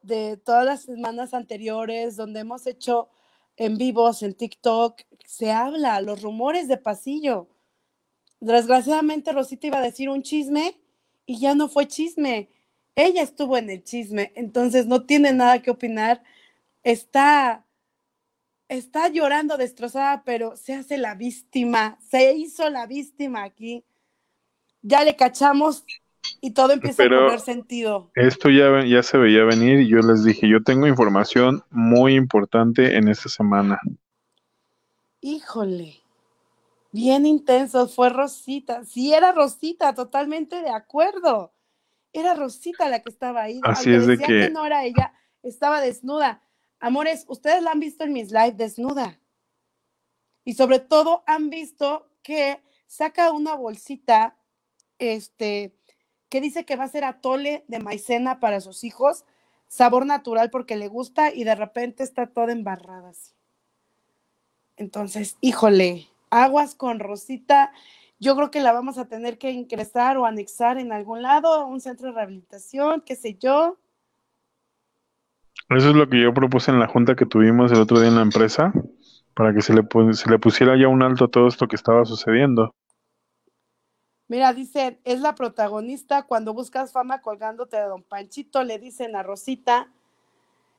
[0.02, 3.08] de todas las semanas anteriores donde hemos hecho
[3.56, 5.00] en vivos en TikTok.
[5.26, 7.48] Se habla, los rumores de pasillo.
[8.40, 10.80] Desgraciadamente Rosita iba a decir un chisme
[11.24, 12.50] y ya no fue chisme.
[12.94, 16.22] Ella estuvo en el chisme, entonces no tiene nada que opinar.
[16.82, 17.64] Está,
[18.68, 21.98] está llorando destrozada, pero se hace la víctima.
[22.10, 23.84] Se hizo la víctima aquí.
[24.82, 25.84] Ya le cachamos
[26.44, 28.10] y todo empieza Pero- a cobrar sentido.
[28.16, 32.96] Esto ya, ya se veía venir y yo les dije, yo tengo información muy importante
[32.96, 33.78] en esta semana.
[35.20, 36.00] Híjole,
[36.90, 38.84] bien intenso, fue Rosita.
[38.84, 41.52] Sí, era Rosita, totalmente de acuerdo.
[42.12, 43.60] Era Rosita la que estaba ahí.
[43.62, 46.42] Así es de decía que- no era ella, estaba desnuda.
[46.80, 49.20] Amores, ustedes la han visto en mis live desnuda.
[50.44, 54.36] Y sobre todo han visto que saca una bolsita,
[54.98, 55.72] este,
[56.32, 59.26] que dice que va a ser atole de maicena para sus hijos,
[59.68, 63.34] sabor natural porque le gusta y de repente está toda embarrada así.
[64.78, 67.70] Entonces, híjole, aguas con Rosita.
[68.18, 71.66] Yo creo que la vamos a tener que ingresar o anexar en algún lado, a
[71.66, 73.76] un centro de rehabilitación, qué sé yo.
[75.68, 78.16] Eso es lo que yo propuse en la junta que tuvimos el otro día en
[78.16, 78.72] la empresa,
[79.34, 79.82] para que se le
[80.38, 82.74] pusiera ya un alto a todo esto que estaba sucediendo.
[84.32, 89.22] Mira, dicen, es la protagonista cuando buscas fama colgándote de Don Panchito, le dicen a
[89.22, 89.92] Rosita.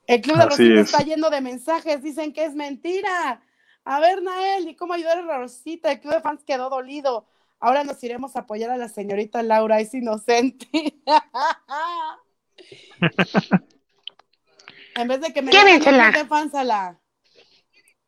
[0.08, 0.92] El club de Así Rosita es.
[0.92, 3.44] está lleno de mensajes, dicen que es mentira.
[3.86, 5.92] A ver, Nael, ¿y cómo ayudar a Rosita?
[5.92, 7.28] El club de fans quedó dolido.
[7.60, 10.68] Ahora nos iremos a apoyar a la señorita Laura, es inocente.
[14.96, 16.10] en vez de que me den el Llévensela.
[16.10, 17.00] club de fans a la,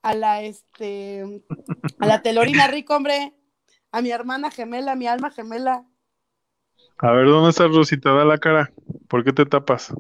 [0.02, 1.44] a la, este,
[2.00, 3.32] a la telorina rico, hombre,
[3.92, 5.86] a mi hermana gemela, a mi alma gemela.
[6.98, 8.12] A ver, ¿dónde está Rosita?
[8.12, 8.72] Da la cara.
[9.08, 9.94] ¿Por qué te tapas?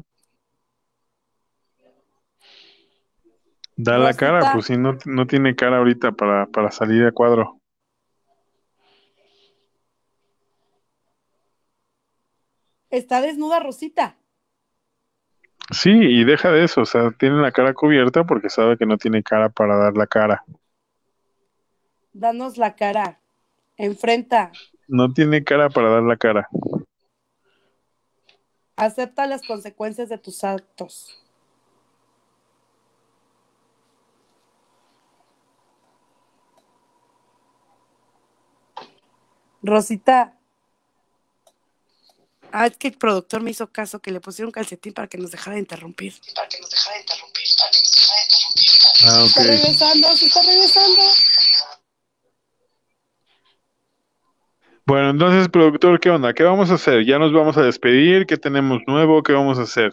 [3.77, 7.59] Da la cara, pues si no, no tiene cara ahorita para, para salir a cuadro.
[12.89, 14.17] Está desnuda Rosita.
[15.71, 18.97] Sí, y deja de eso, o sea, tiene la cara cubierta porque sabe que no
[18.97, 20.43] tiene cara para dar la cara.
[22.13, 23.19] Danos la cara.
[23.77, 24.51] Enfrenta.
[24.87, 26.47] No tiene cara para dar la cara.
[28.77, 31.21] Acepta las consecuencias de tus actos.
[39.61, 40.37] Rosita.
[42.51, 45.31] Ah, es que el productor me hizo caso que le pusieron calcetín para que nos
[45.31, 46.13] dejara de interrumpir.
[49.03, 49.47] Ah, Está ok.
[49.47, 51.01] regresando, sí está regresando.
[54.87, 56.31] Bueno, entonces, productor, ¿qué onda?
[56.31, 57.03] ¿Qué vamos a hacer?
[57.05, 58.27] ¿Ya nos vamos a despedir?
[58.27, 59.23] ¿Qué tenemos nuevo?
[59.23, 59.91] ¿Qué vamos a hacer?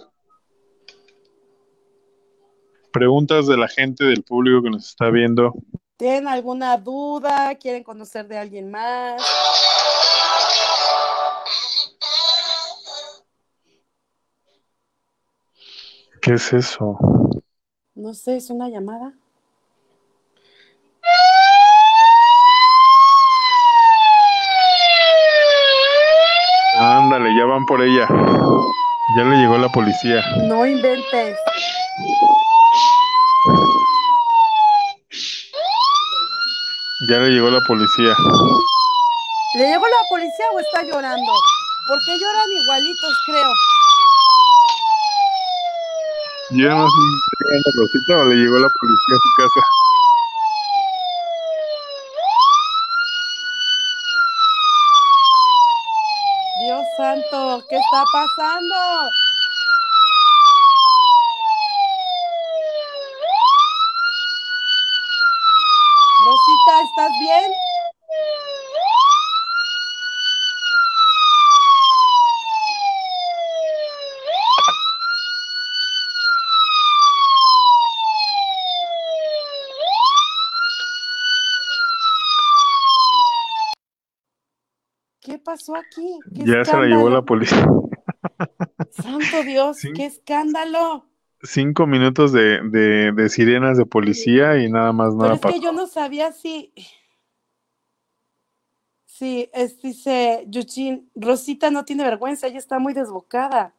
[2.93, 5.55] Preguntas de la gente, del público que nos está viendo.
[5.97, 7.55] ¿Tienen alguna duda?
[7.55, 9.23] ¿Quieren conocer de alguien más?
[16.21, 16.99] ¿Qué es eso?
[17.95, 19.15] No sé, es una llamada.
[27.03, 28.07] Ándale, ya van por ella.
[29.17, 30.23] Ya le llegó la policía.
[30.45, 31.37] No inventes.
[37.09, 38.15] Ya le llegó la policía.
[39.55, 41.33] ¿Le llegó la policía o está llorando?
[41.89, 43.51] Porque lloran igualitos, creo.
[46.51, 49.61] Yo no sé si está llegando Rosita o le llegó la policía a su casa.
[56.63, 59.11] Dios santo, ¿qué está pasando?
[66.25, 67.53] Rosita, ¿estás bien?
[85.21, 86.19] ¿Qué pasó aquí?
[86.35, 87.67] ¿Qué Ya se la llevó la policía.
[88.91, 91.07] Santo Dios, qué escándalo.
[91.43, 95.61] Cinco minutos de, de, de sirenas de policía y nada más Pero nada es que
[95.61, 96.73] yo no sabía si.
[99.07, 103.75] Sí, es, dice Yuchin, Rosita no tiene vergüenza, ella está muy desbocada.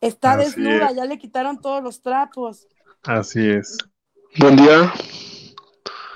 [0.00, 0.96] Está Así desnuda, es.
[0.96, 2.68] ya le quitaron todos los trapos.
[3.02, 3.76] Así es.
[4.38, 4.92] Buen día.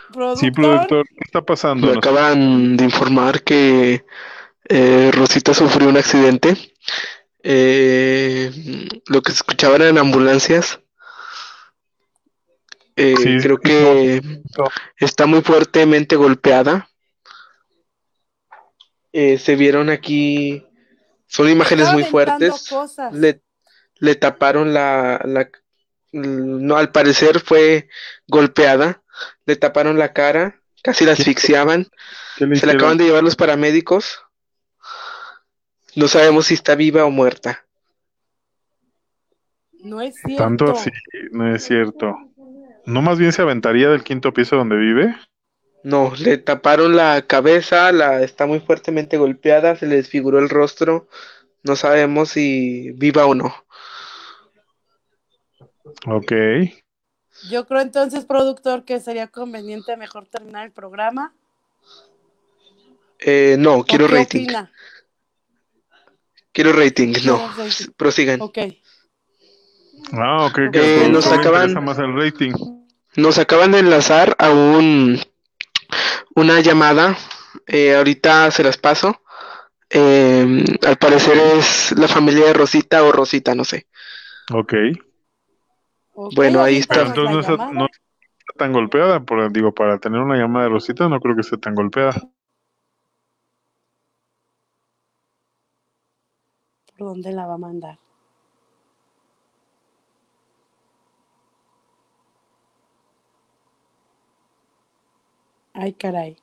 [0.08, 1.86] Productor, Sí, productor, ¿qué está pasando?
[1.88, 4.04] Me acaban de informar que
[4.68, 6.56] eh, Rosita sufrió un accidente.
[7.42, 8.50] Eh,
[9.06, 10.80] lo que se escuchaban en ambulancias.
[12.96, 14.22] Eh, Sí, creo que
[14.56, 14.64] no.
[14.96, 16.88] está muy fuertemente golpeada.
[19.12, 20.66] Eh, se vieron aquí,
[21.26, 22.68] son imágenes estaba muy fuertes.
[22.68, 23.12] cosas.
[23.12, 23.42] Le,
[23.96, 25.48] le taparon la, la,
[26.12, 27.88] no, al parecer fue
[28.26, 29.02] golpeada.
[29.46, 31.88] Le taparon la cara, casi la asfixiaban.
[32.36, 34.20] ¿Qué le Se la acaban de llevar los paramédicos.
[35.96, 37.64] No sabemos si está viva o muerta.
[39.80, 40.42] No es cierto.
[40.42, 40.90] Tanto así,
[41.30, 42.16] no es cierto.
[42.86, 45.14] ¿No más bien se aventaría del quinto piso donde vive?
[45.82, 51.08] No, le taparon la cabeza, la está muy fuertemente golpeada, se le desfiguró el rostro.
[51.62, 53.54] No sabemos si viva o no.
[56.06, 56.32] Ok.
[57.50, 61.34] Yo creo entonces, productor, que sería conveniente mejor terminar el programa.
[63.18, 64.44] Eh, no, ¿O quiero rating.
[64.44, 64.72] opina?
[66.54, 67.36] Quiero rating, no.
[67.58, 67.92] Rating.
[67.96, 68.40] Prosigan.
[68.40, 68.58] Ok.
[70.12, 72.52] Ah, ok, que Eh, nos acaban- más el rating.
[73.16, 75.20] Nos acaban de enlazar a un
[76.36, 77.16] una llamada.
[77.66, 79.20] eh, ahorita se las paso.
[79.88, 83.86] Eh, al parecer es la familia de Rosita o Rosita, no sé.
[84.52, 84.74] Ok.
[86.12, 87.02] Ok, Bueno, ahí está.
[87.02, 91.08] Entonces no está, no está tan golpeada, por, digo, para tener una llamada de Rosita
[91.08, 92.14] no creo que esté tan golpeada.
[97.04, 97.98] ¿Por dónde la va a mandar?
[105.74, 106.38] Ay, caray.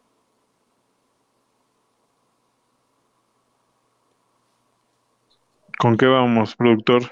[5.79, 7.05] ¿Con qué vamos, productor?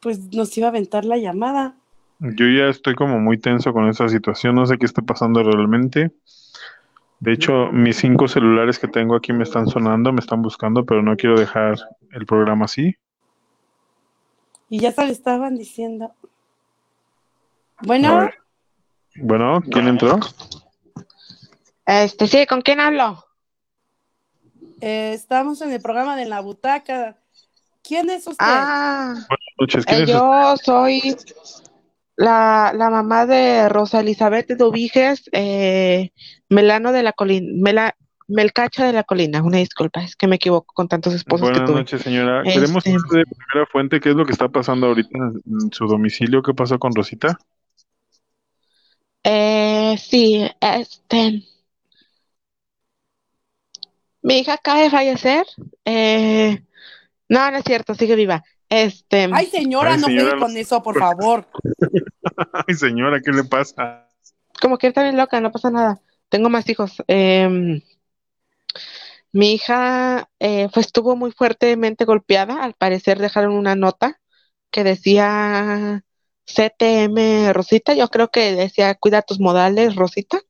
[0.00, 1.74] Pues nos iba a aventar la llamada.
[2.20, 6.10] Yo ya estoy como muy tenso con esta situación, no sé qué está pasando realmente.
[7.20, 11.02] De hecho, mis cinco celulares que tengo aquí me están sonando, me están buscando, pero
[11.02, 11.76] no quiero dejar
[12.12, 12.94] el programa así.
[14.68, 16.12] Y ya se le estaban diciendo.
[17.82, 18.30] Bueno.
[19.14, 20.18] Bueno, ¿quién entró?
[21.86, 23.24] Este, sí, ¿con quién hablo?
[24.80, 27.16] eh, estamos en el programa de la butaca.
[27.82, 28.36] ¿Quién es usted?
[28.40, 30.10] Ah, Buenas noches, ¿quién eh, es?
[30.10, 31.16] yo soy
[32.16, 36.10] la, la mamá de Rosa Elizabeth de Ubiges, eh,
[36.48, 37.96] Melano de la Colina, Mela,
[38.28, 39.42] Melcacha de la Colina.
[39.42, 41.80] Una disculpa, es que me equivoco con tantos esposos Buenas que tuve.
[41.80, 42.40] noches, señora.
[42.42, 45.72] Este- Queremos saber de primera fuente qué es lo que está pasando ahorita en, en
[45.72, 47.38] su domicilio, qué pasó con Rosita.
[49.22, 51.42] Eh, sí, este.
[54.22, 55.46] Mi hija acaba de fallecer.
[55.84, 56.62] Eh,
[57.28, 58.42] no, no es cierto, sigue viva.
[58.68, 61.46] Este, Ay, señora, Ay, no señora, juegue con eso, por favor.
[62.66, 64.06] Ay, señora, ¿qué le pasa?
[64.60, 66.00] como que está bien loca, no pasa nada.
[66.28, 67.02] Tengo más hijos.
[67.06, 67.82] Em,
[69.32, 72.62] mi hija eh, pues estuvo muy fuertemente golpeada.
[72.62, 74.20] Al parecer dejaron una nota
[74.70, 76.04] que decía
[76.46, 77.94] CTM Rosita.
[77.94, 80.40] Yo creo que decía cuida tus modales, Rosita.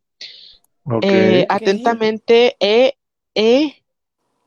[1.02, 2.96] Eh, atentamente E
[3.34, 3.82] E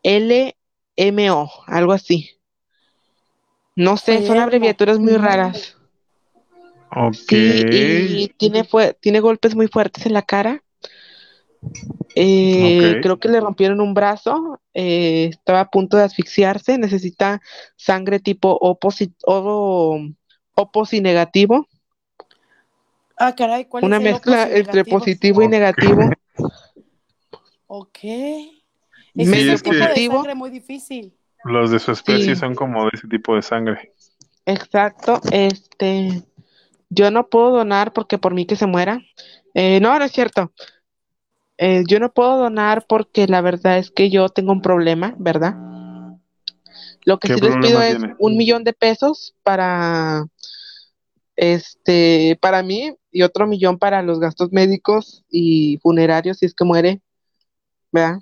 [0.04, 0.56] L
[0.96, 2.39] M O, algo así.
[3.80, 5.78] No sé, son abreviaturas muy raras.
[6.92, 7.14] ok.
[7.14, 10.62] Sí, y tiene, fue, tiene golpes muy fuertes en la cara.
[12.14, 13.02] Eh, Ok.
[13.04, 14.60] Creo que le rompieron un brazo.
[14.74, 16.78] eh, estaba a punto de asfixiarse.
[16.78, 17.42] Necesita
[17.78, 18.78] sangre tipo O,
[19.26, 20.00] O,
[20.56, 21.66] O posi negativo.
[23.18, 26.02] Ah, caray, ¿cuál Una es mezcla entre positivo y negativo.
[27.68, 28.00] Ok.
[28.02, 28.60] Sí,
[29.16, 31.14] Ese es es que- tipo de sangre muy difícil.
[31.46, 32.40] Los de su especie Sí.
[32.40, 33.94] son como de ese tipo de sangre.
[34.46, 35.22] Exacto.
[35.32, 36.24] Este,
[36.90, 39.02] yo no puedo donar porque por mí que se muera.
[39.54, 40.52] Eh, no, no es cierto.
[41.58, 45.56] Eh, yo no puedo donar porque la verdad es que yo tengo un problema, ¿verdad?
[47.04, 50.26] Lo que ¿Qué sí les pido es un millón de pesos para
[51.36, 56.66] este para mí y otro millón para los gastos médicos y funerarios si es que
[56.66, 57.02] muere.
[57.92, 58.20] ¿Verdad?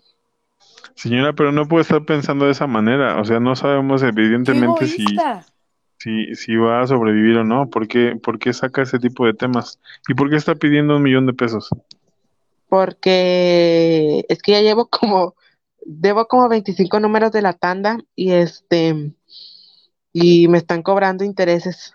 [0.95, 3.19] Señora, pero no puede estar pensando de esa manera.
[3.19, 7.69] O sea, no sabemos ¡Qué evidentemente si, si va a sobrevivir o no.
[7.69, 9.79] ¿Por qué, por qué saca ese tipo de temas?
[10.07, 11.69] ¿Y por qué está pidiendo un millón de pesos?
[12.69, 15.35] Porque es que ya llevo como
[15.87, 19.13] debo como 25 números de la tanda y este
[20.11, 21.93] y me están cobrando intereses.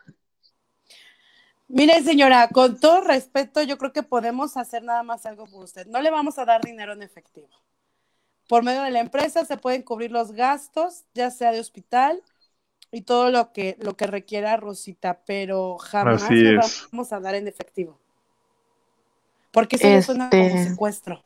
[1.69, 5.87] Mire, señora, con todo respeto, yo creo que podemos hacer nada más algo por usted.
[5.87, 7.49] No le vamos a dar dinero en efectivo.
[8.53, 12.23] Por medio de la empresa se pueden cubrir los gastos, ya sea de hospital
[12.91, 16.29] y todo lo que, lo que requiera Rosita, pero jamás
[16.93, 17.99] vamos a dar en efectivo.
[19.53, 21.25] Porque eso le suena como Este- secuestro.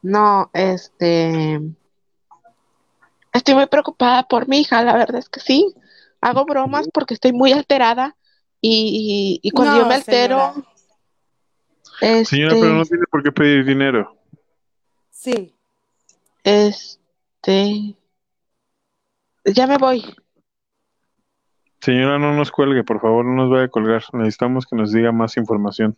[0.00, 1.60] No, este
[3.34, 5.74] estoy muy preocupada por mi hija, la verdad es que sí.
[6.22, 8.16] Hago bromas porque estoy muy alterada
[8.62, 10.54] y, y, y cuando No, yo me altero,
[12.00, 14.16] este, Señora, pero no tiene por qué pedir dinero.
[15.10, 15.54] Sí.
[16.44, 17.96] Este,
[19.44, 20.02] ya me voy.
[21.80, 24.02] Señora, no nos cuelgue, por favor, no nos vaya a colgar.
[24.12, 25.96] Necesitamos que nos diga más información.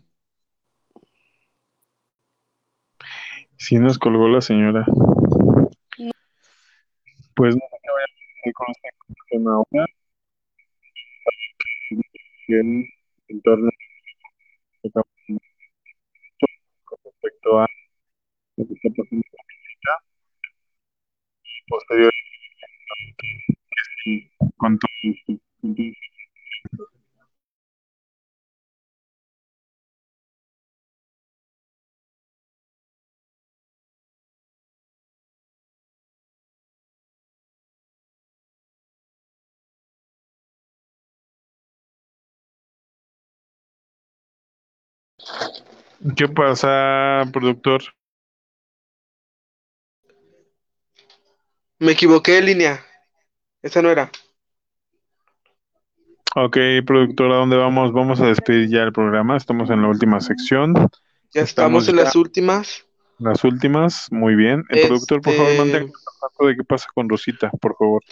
[3.59, 4.85] Sí nos colgó la señora.
[7.35, 8.07] Pues no qué vaya
[8.47, 9.87] a con esta ahora.
[13.29, 13.71] Entorno
[16.85, 17.67] con respecto a
[18.57, 19.34] lo que está pasando.
[21.67, 22.13] Y posterior
[24.57, 24.89] con todo.
[46.17, 47.83] ¿Qué pasa, productor?
[51.85, 52.83] Me equivoqué de línea.
[53.61, 54.11] Esa no era.
[56.35, 56.57] Ok,
[56.87, 57.93] productor, ¿a dónde vamos?
[57.93, 59.37] Vamos a despedir ya el programa.
[59.37, 60.73] Estamos en la última sección.
[61.35, 62.87] Ya estamos en ya las últimas.
[63.19, 64.11] las últimas.
[64.11, 64.65] Muy bien.
[64.71, 65.93] El productor, por favor, Este- al
[66.23, 68.03] tanto de qué pasa con Rosita, por favor.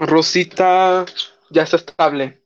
[0.00, 1.06] Rosita
[1.50, 2.42] ya está estable.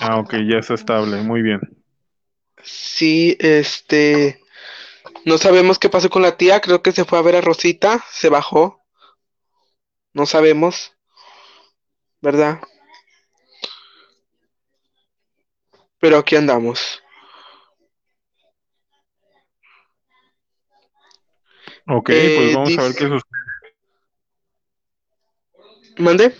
[0.00, 1.20] Ah, ok, ya está estable.
[1.20, 1.60] Muy bien.
[2.62, 4.40] Sí, este,
[5.24, 8.04] no sabemos qué pasó con la tía, creo que se fue a ver a Rosita,
[8.10, 8.80] se bajó,
[10.12, 10.92] no sabemos,
[12.20, 12.60] ¿verdad?
[15.98, 17.02] Pero aquí andamos.
[21.86, 23.40] Ok, Eh, pues vamos a ver qué sucede.
[25.98, 26.34] ¿Mande?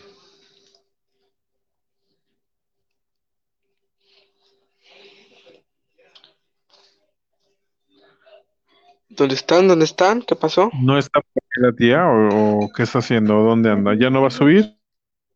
[9.10, 9.68] ¿Dónde están?
[9.68, 10.22] ¿Dónde están?
[10.22, 10.70] ¿Qué pasó?
[10.80, 13.34] ¿No está por aquí la tía o, o qué está haciendo?
[13.42, 13.94] ¿Dónde anda?
[13.98, 14.76] ¿Ya no va a subir?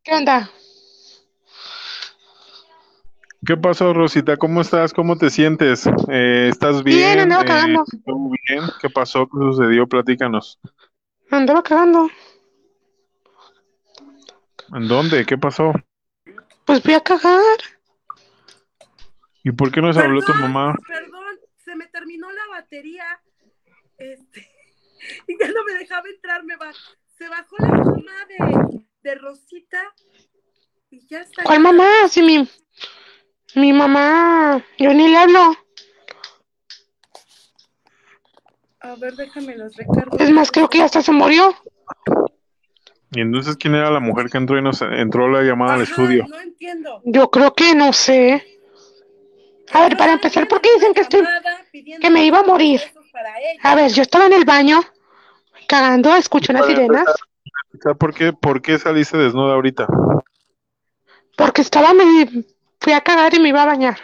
[0.03, 0.49] ¿Qué onda?
[3.47, 4.37] ¿Qué pasó, Rosita?
[4.37, 4.93] ¿Cómo estás?
[4.95, 5.87] ¿Cómo te sientes?
[6.09, 6.99] Eh, ¿estás bien?
[6.99, 7.85] Bien, andaba Eh, cagando.
[8.07, 8.63] ¿todo bien?
[8.81, 9.27] ¿Qué pasó?
[9.27, 9.87] ¿Qué sucedió?
[9.87, 10.59] Platícanos.
[11.31, 12.09] Andaba cagando.
[14.73, 15.27] ¿En dónde?
[15.27, 15.73] ¿Qué pasó?
[16.65, 17.43] Pues voy a cagar.
[19.43, 20.75] ¿Y por qué nos habló tu mamá?
[20.89, 23.05] Perdón, se me terminó la batería.
[23.99, 24.49] Este,
[25.29, 26.73] y ya no me dejaba entrar, me va.
[27.17, 29.95] Se bajó la mamá de, de Rosita
[30.91, 31.45] y ya está.
[31.45, 32.09] ¿Cuál mamá?
[32.09, 32.49] Si mi,
[33.55, 35.57] mi mamá, yo ni le hablo.
[38.81, 40.19] A ver, déjame los recargo.
[40.19, 41.55] Es más, creo que ya hasta se murió.
[43.13, 45.91] ¿Y entonces quién era la mujer que entró y nos entró la llamada al Ajá,
[45.91, 46.27] estudio?
[46.29, 47.01] No entiendo.
[47.05, 48.59] Yo creo que no sé.
[49.73, 51.23] A ver, para empezar, ¿por qué dicen que estoy,
[52.01, 52.81] que me iba a morir?
[53.63, 54.83] A ver, yo estaba en el baño
[55.69, 57.05] cagando, escucho unas sirenas,
[57.99, 59.87] ¿por qué, por qué saliste desnuda ahorita?
[61.37, 62.45] porque estaba, me
[62.81, 63.99] fui a cagar y me iba a bañar.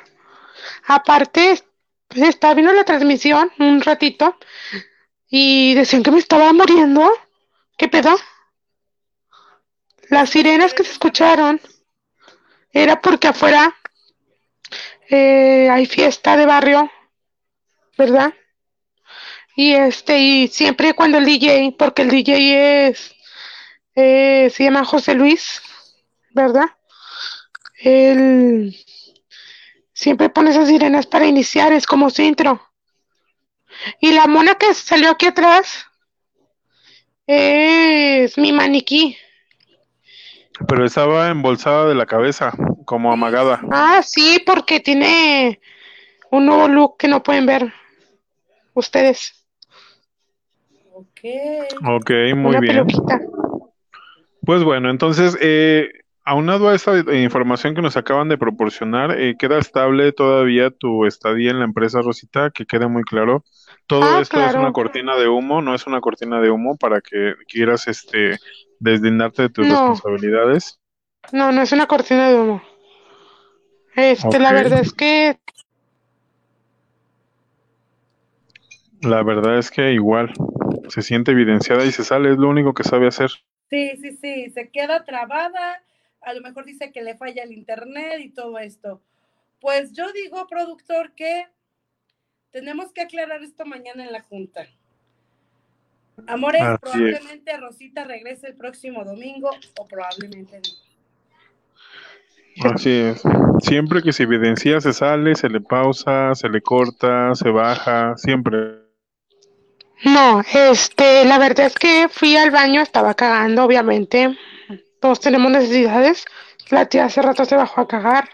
[0.86, 1.62] Aparte,
[2.08, 4.36] pues estaba viendo la transmisión un ratito
[5.28, 7.10] y decían que me estaba muriendo.
[7.76, 8.16] ¿Qué pedo?
[10.08, 11.60] Las sirenas que se escucharon
[12.72, 13.74] era porque afuera
[15.08, 16.90] eh, hay fiesta de barrio,
[17.96, 18.34] ¿verdad?
[19.62, 23.14] Y este, y siempre cuando el DJ, porque el DJ es,
[23.94, 25.60] eh, se llama José Luis,
[26.30, 26.64] ¿verdad?
[27.74, 28.74] Él
[29.92, 32.58] siempre pone esas sirenas para iniciar, es como su intro.
[34.00, 35.84] Y la mona que salió aquí atrás,
[37.26, 39.18] pues mi maniquí.
[40.66, 42.54] Pero estaba embolsada de la cabeza,
[42.86, 43.60] como amagada.
[43.70, 45.60] Ah, sí, porque tiene
[46.30, 47.74] un nuevo look que no pueden ver
[48.72, 49.36] ustedes.
[51.84, 52.10] Ok.
[52.36, 52.86] Muy Una bien.
[52.86, 53.20] peluquita.
[54.44, 55.90] Pues bueno, entonces, eh,
[56.24, 61.50] aunado a esta información que nos acaban de proporcionar, eh, queda estable todavía tu estadía
[61.50, 63.44] en la empresa Rosita, que quede muy claro.
[63.86, 67.00] Todo Ah, esto es una cortina de humo, no es una cortina de humo para
[67.00, 68.38] que quieras este
[68.78, 69.74] deslindarte de tus No.
[69.74, 70.80] responsabilidades.
[71.32, 72.62] No, no es una cortina de humo.
[73.94, 75.38] Este, la verdad es que
[79.02, 80.32] La verdad es que igual
[80.88, 83.30] se siente evidenciada y se sale, es lo único que sabe hacer.
[83.68, 85.82] Sí, sí, sí, se queda trabada,
[86.20, 89.00] a lo mejor dice que le falla el internet y todo esto.
[89.60, 91.46] Pues yo digo, productor, que
[92.50, 94.66] tenemos que aclarar esto mañana en la junta.
[96.26, 96.80] Amores, Así es.
[96.80, 100.90] probablemente Rosita regrese el próximo domingo o probablemente no.
[102.70, 103.22] Así es.
[103.60, 108.79] Siempre que se evidencia, se sale, se le pausa, se le corta, se baja, siempre.
[110.04, 114.36] No, este, la verdad es que fui al baño, estaba cagando, obviamente.
[115.00, 116.24] Todos tenemos necesidades.
[116.70, 118.28] La tía hace rato se bajó a cagar.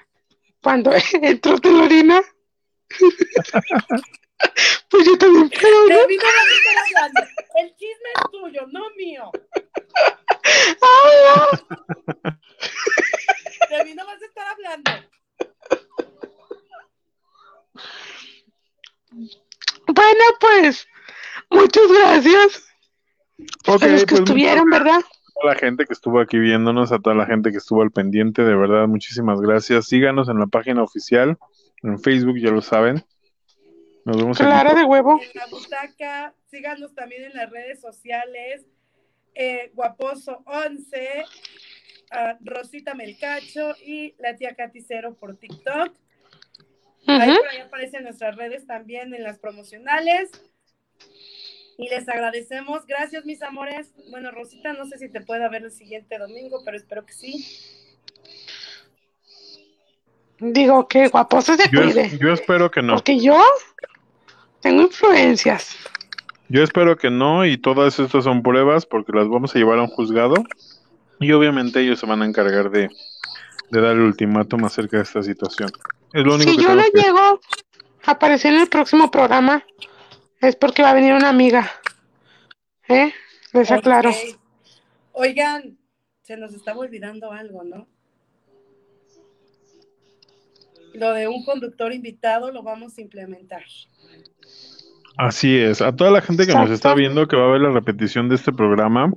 [0.63, 2.23] Cuando entró de la orina,
[4.91, 5.97] pues yo también puedo, ¿no?
[5.97, 7.21] De mí no vas a estar hablando.
[7.57, 9.31] El chisme es tuyo, no mío.
[10.83, 11.37] Ay, no.
[13.77, 14.91] De mí no vas a estar hablando.
[19.87, 20.87] Bueno, pues,
[21.51, 22.67] muchas gracias
[23.67, 25.01] a los que pues estuvieron, ¿verdad?
[25.01, 27.91] a toda la gente que estuvo aquí viéndonos, a toda la gente que estuvo al
[27.91, 29.87] pendiente, de verdad, muchísimas gracias.
[29.87, 31.37] Síganos en la página oficial,
[31.83, 33.05] en Facebook, ya lo saben.
[34.05, 34.39] Nos vemos.
[34.39, 35.21] Clara de huevo.
[35.21, 38.65] En la butaca, síganos también en las redes sociales.
[39.35, 41.25] eh, Guaposo 11,
[42.11, 45.93] ah, Rosita Melcacho y la tía Katy Cero por TikTok.
[47.09, 50.31] Ahí por ahí aparecen nuestras redes también en las promocionales.
[51.79, 52.87] Y les agradecemos.
[52.87, 53.93] Gracias, mis amores.
[54.11, 57.45] Bueno, Rosita, no sé si te pueda ver el siguiente domingo, pero espero que sí.
[60.39, 62.19] Digo que guaposo se Yo, es- cuide.
[62.19, 62.95] yo espero que no.
[62.95, 63.43] Porque yo
[64.61, 65.77] tengo influencias.
[66.49, 69.83] Yo espero que no y todas estas son pruebas porque las vamos a llevar a
[69.83, 70.35] un juzgado
[71.19, 72.89] y obviamente ellos se van a encargar de,
[73.71, 75.71] de dar el ultimátum acerca de esta situación.
[76.13, 79.65] Es lo único Si que yo no que llego a aparecer en el próximo programa,
[80.41, 81.71] es porque va a venir una amiga.
[82.89, 83.13] ¿Eh?
[83.53, 84.11] Les aclaro.
[85.13, 85.79] Oigan,
[86.23, 87.89] se nos estaba olvidando algo, ¿no?
[90.95, 93.65] Lo de un conductor invitado lo vamos a implementar.
[95.17, 95.81] Así es.
[95.81, 98.35] A toda la gente que nos está viendo que va a ver la repetición de
[98.35, 99.13] este programa,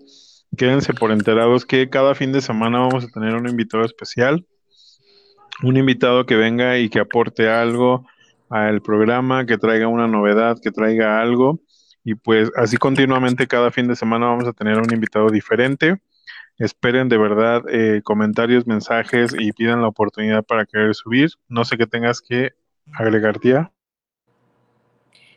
[0.58, 4.46] quédense por enterados que cada fin de semana vamos a tener un invitado especial,
[5.64, 8.06] un invitado que venga y que aporte algo
[8.50, 11.62] al programa, que traiga una novedad, que traiga algo.
[12.04, 16.02] Y pues así continuamente cada fin de semana vamos a tener un invitado diferente.
[16.58, 21.30] Esperen de verdad eh, comentarios, mensajes y pidan la oportunidad para querer subir.
[21.48, 22.52] No sé qué tengas que
[22.94, 23.72] agregar, tía.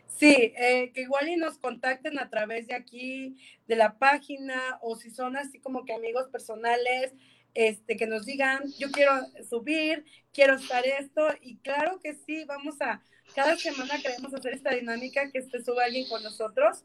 [0.07, 3.35] Sí, eh, que igual y nos contacten a través de aquí,
[3.67, 7.13] de la página, o si son así como que amigos personales,
[7.53, 9.13] este, que nos digan, yo quiero
[9.49, 13.01] subir, quiero estar esto, y claro que sí, vamos a,
[13.35, 16.83] cada semana queremos hacer esta dinámica, que se suba alguien con nosotros,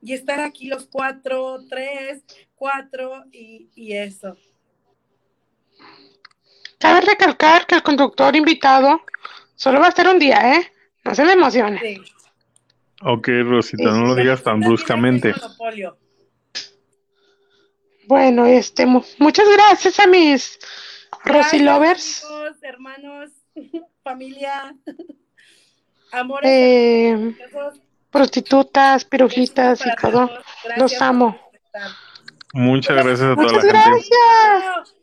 [0.00, 2.22] y estar aquí los cuatro, tres,
[2.56, 4.36] cuatro, y, y eso.
[6.78, 9.02] Cabe recalcar que el conductor invitado
[9.54, 10.72] solo va a estar un día, ¿eh?
[11.04, 11.78] No se me emocione.
[11.80, 12.00] Sí.
[13.02, 15.32] Ok, Rosita, no lo digas tan bruscamente.
[15.32, 15.96] monopolio.
[18.12, 20.58] Bueno, este, mu- muchas gracias a mis
[21.24, 22.22] Rosy Lovers.
[22.22, 23.30] amigos, hermanos,
[24.04, 24.74] familia,
[26.12, 26.44] amores.
[26.44, 27.34] Eh,
[28.10, 30.26] prostitutas, pirujitas y todo.
[30.26, 31.40] Gracias Los amo.
[32.52, 34.94] Muchas gracias a toda Muchas la gracias.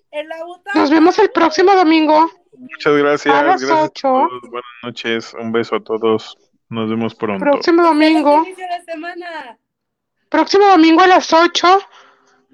[0.75, 2.29] Nos vemos el próximo domingo.
[2.55, 3.33] Muchas gracias.
[3.33, 4.27] A las Gracias a.
[4.51, 5.33] Buenas noches.
[5.33, 6.37] Un beso a todos.
[6.69, 7.43] Nos vemos pronto.
[7.43, 8.43] Próximo domingo.
[8.43, 9.57] Feliz inicio de semana.
[10.29, 11.79] Próximo domingo a las 8.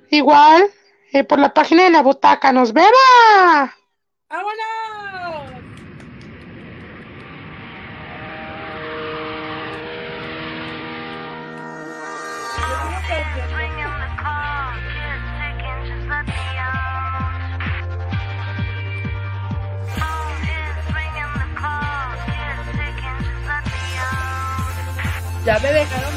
[0.09, 0.71] Igual,
[1.11, 2.51] eh, por la página de la butaca.
[2.51, 2.91] ¡Nos vemos!
[4.29, 4.85] ¡Vámonos!
[25.45, 26.14] Ya me dejaron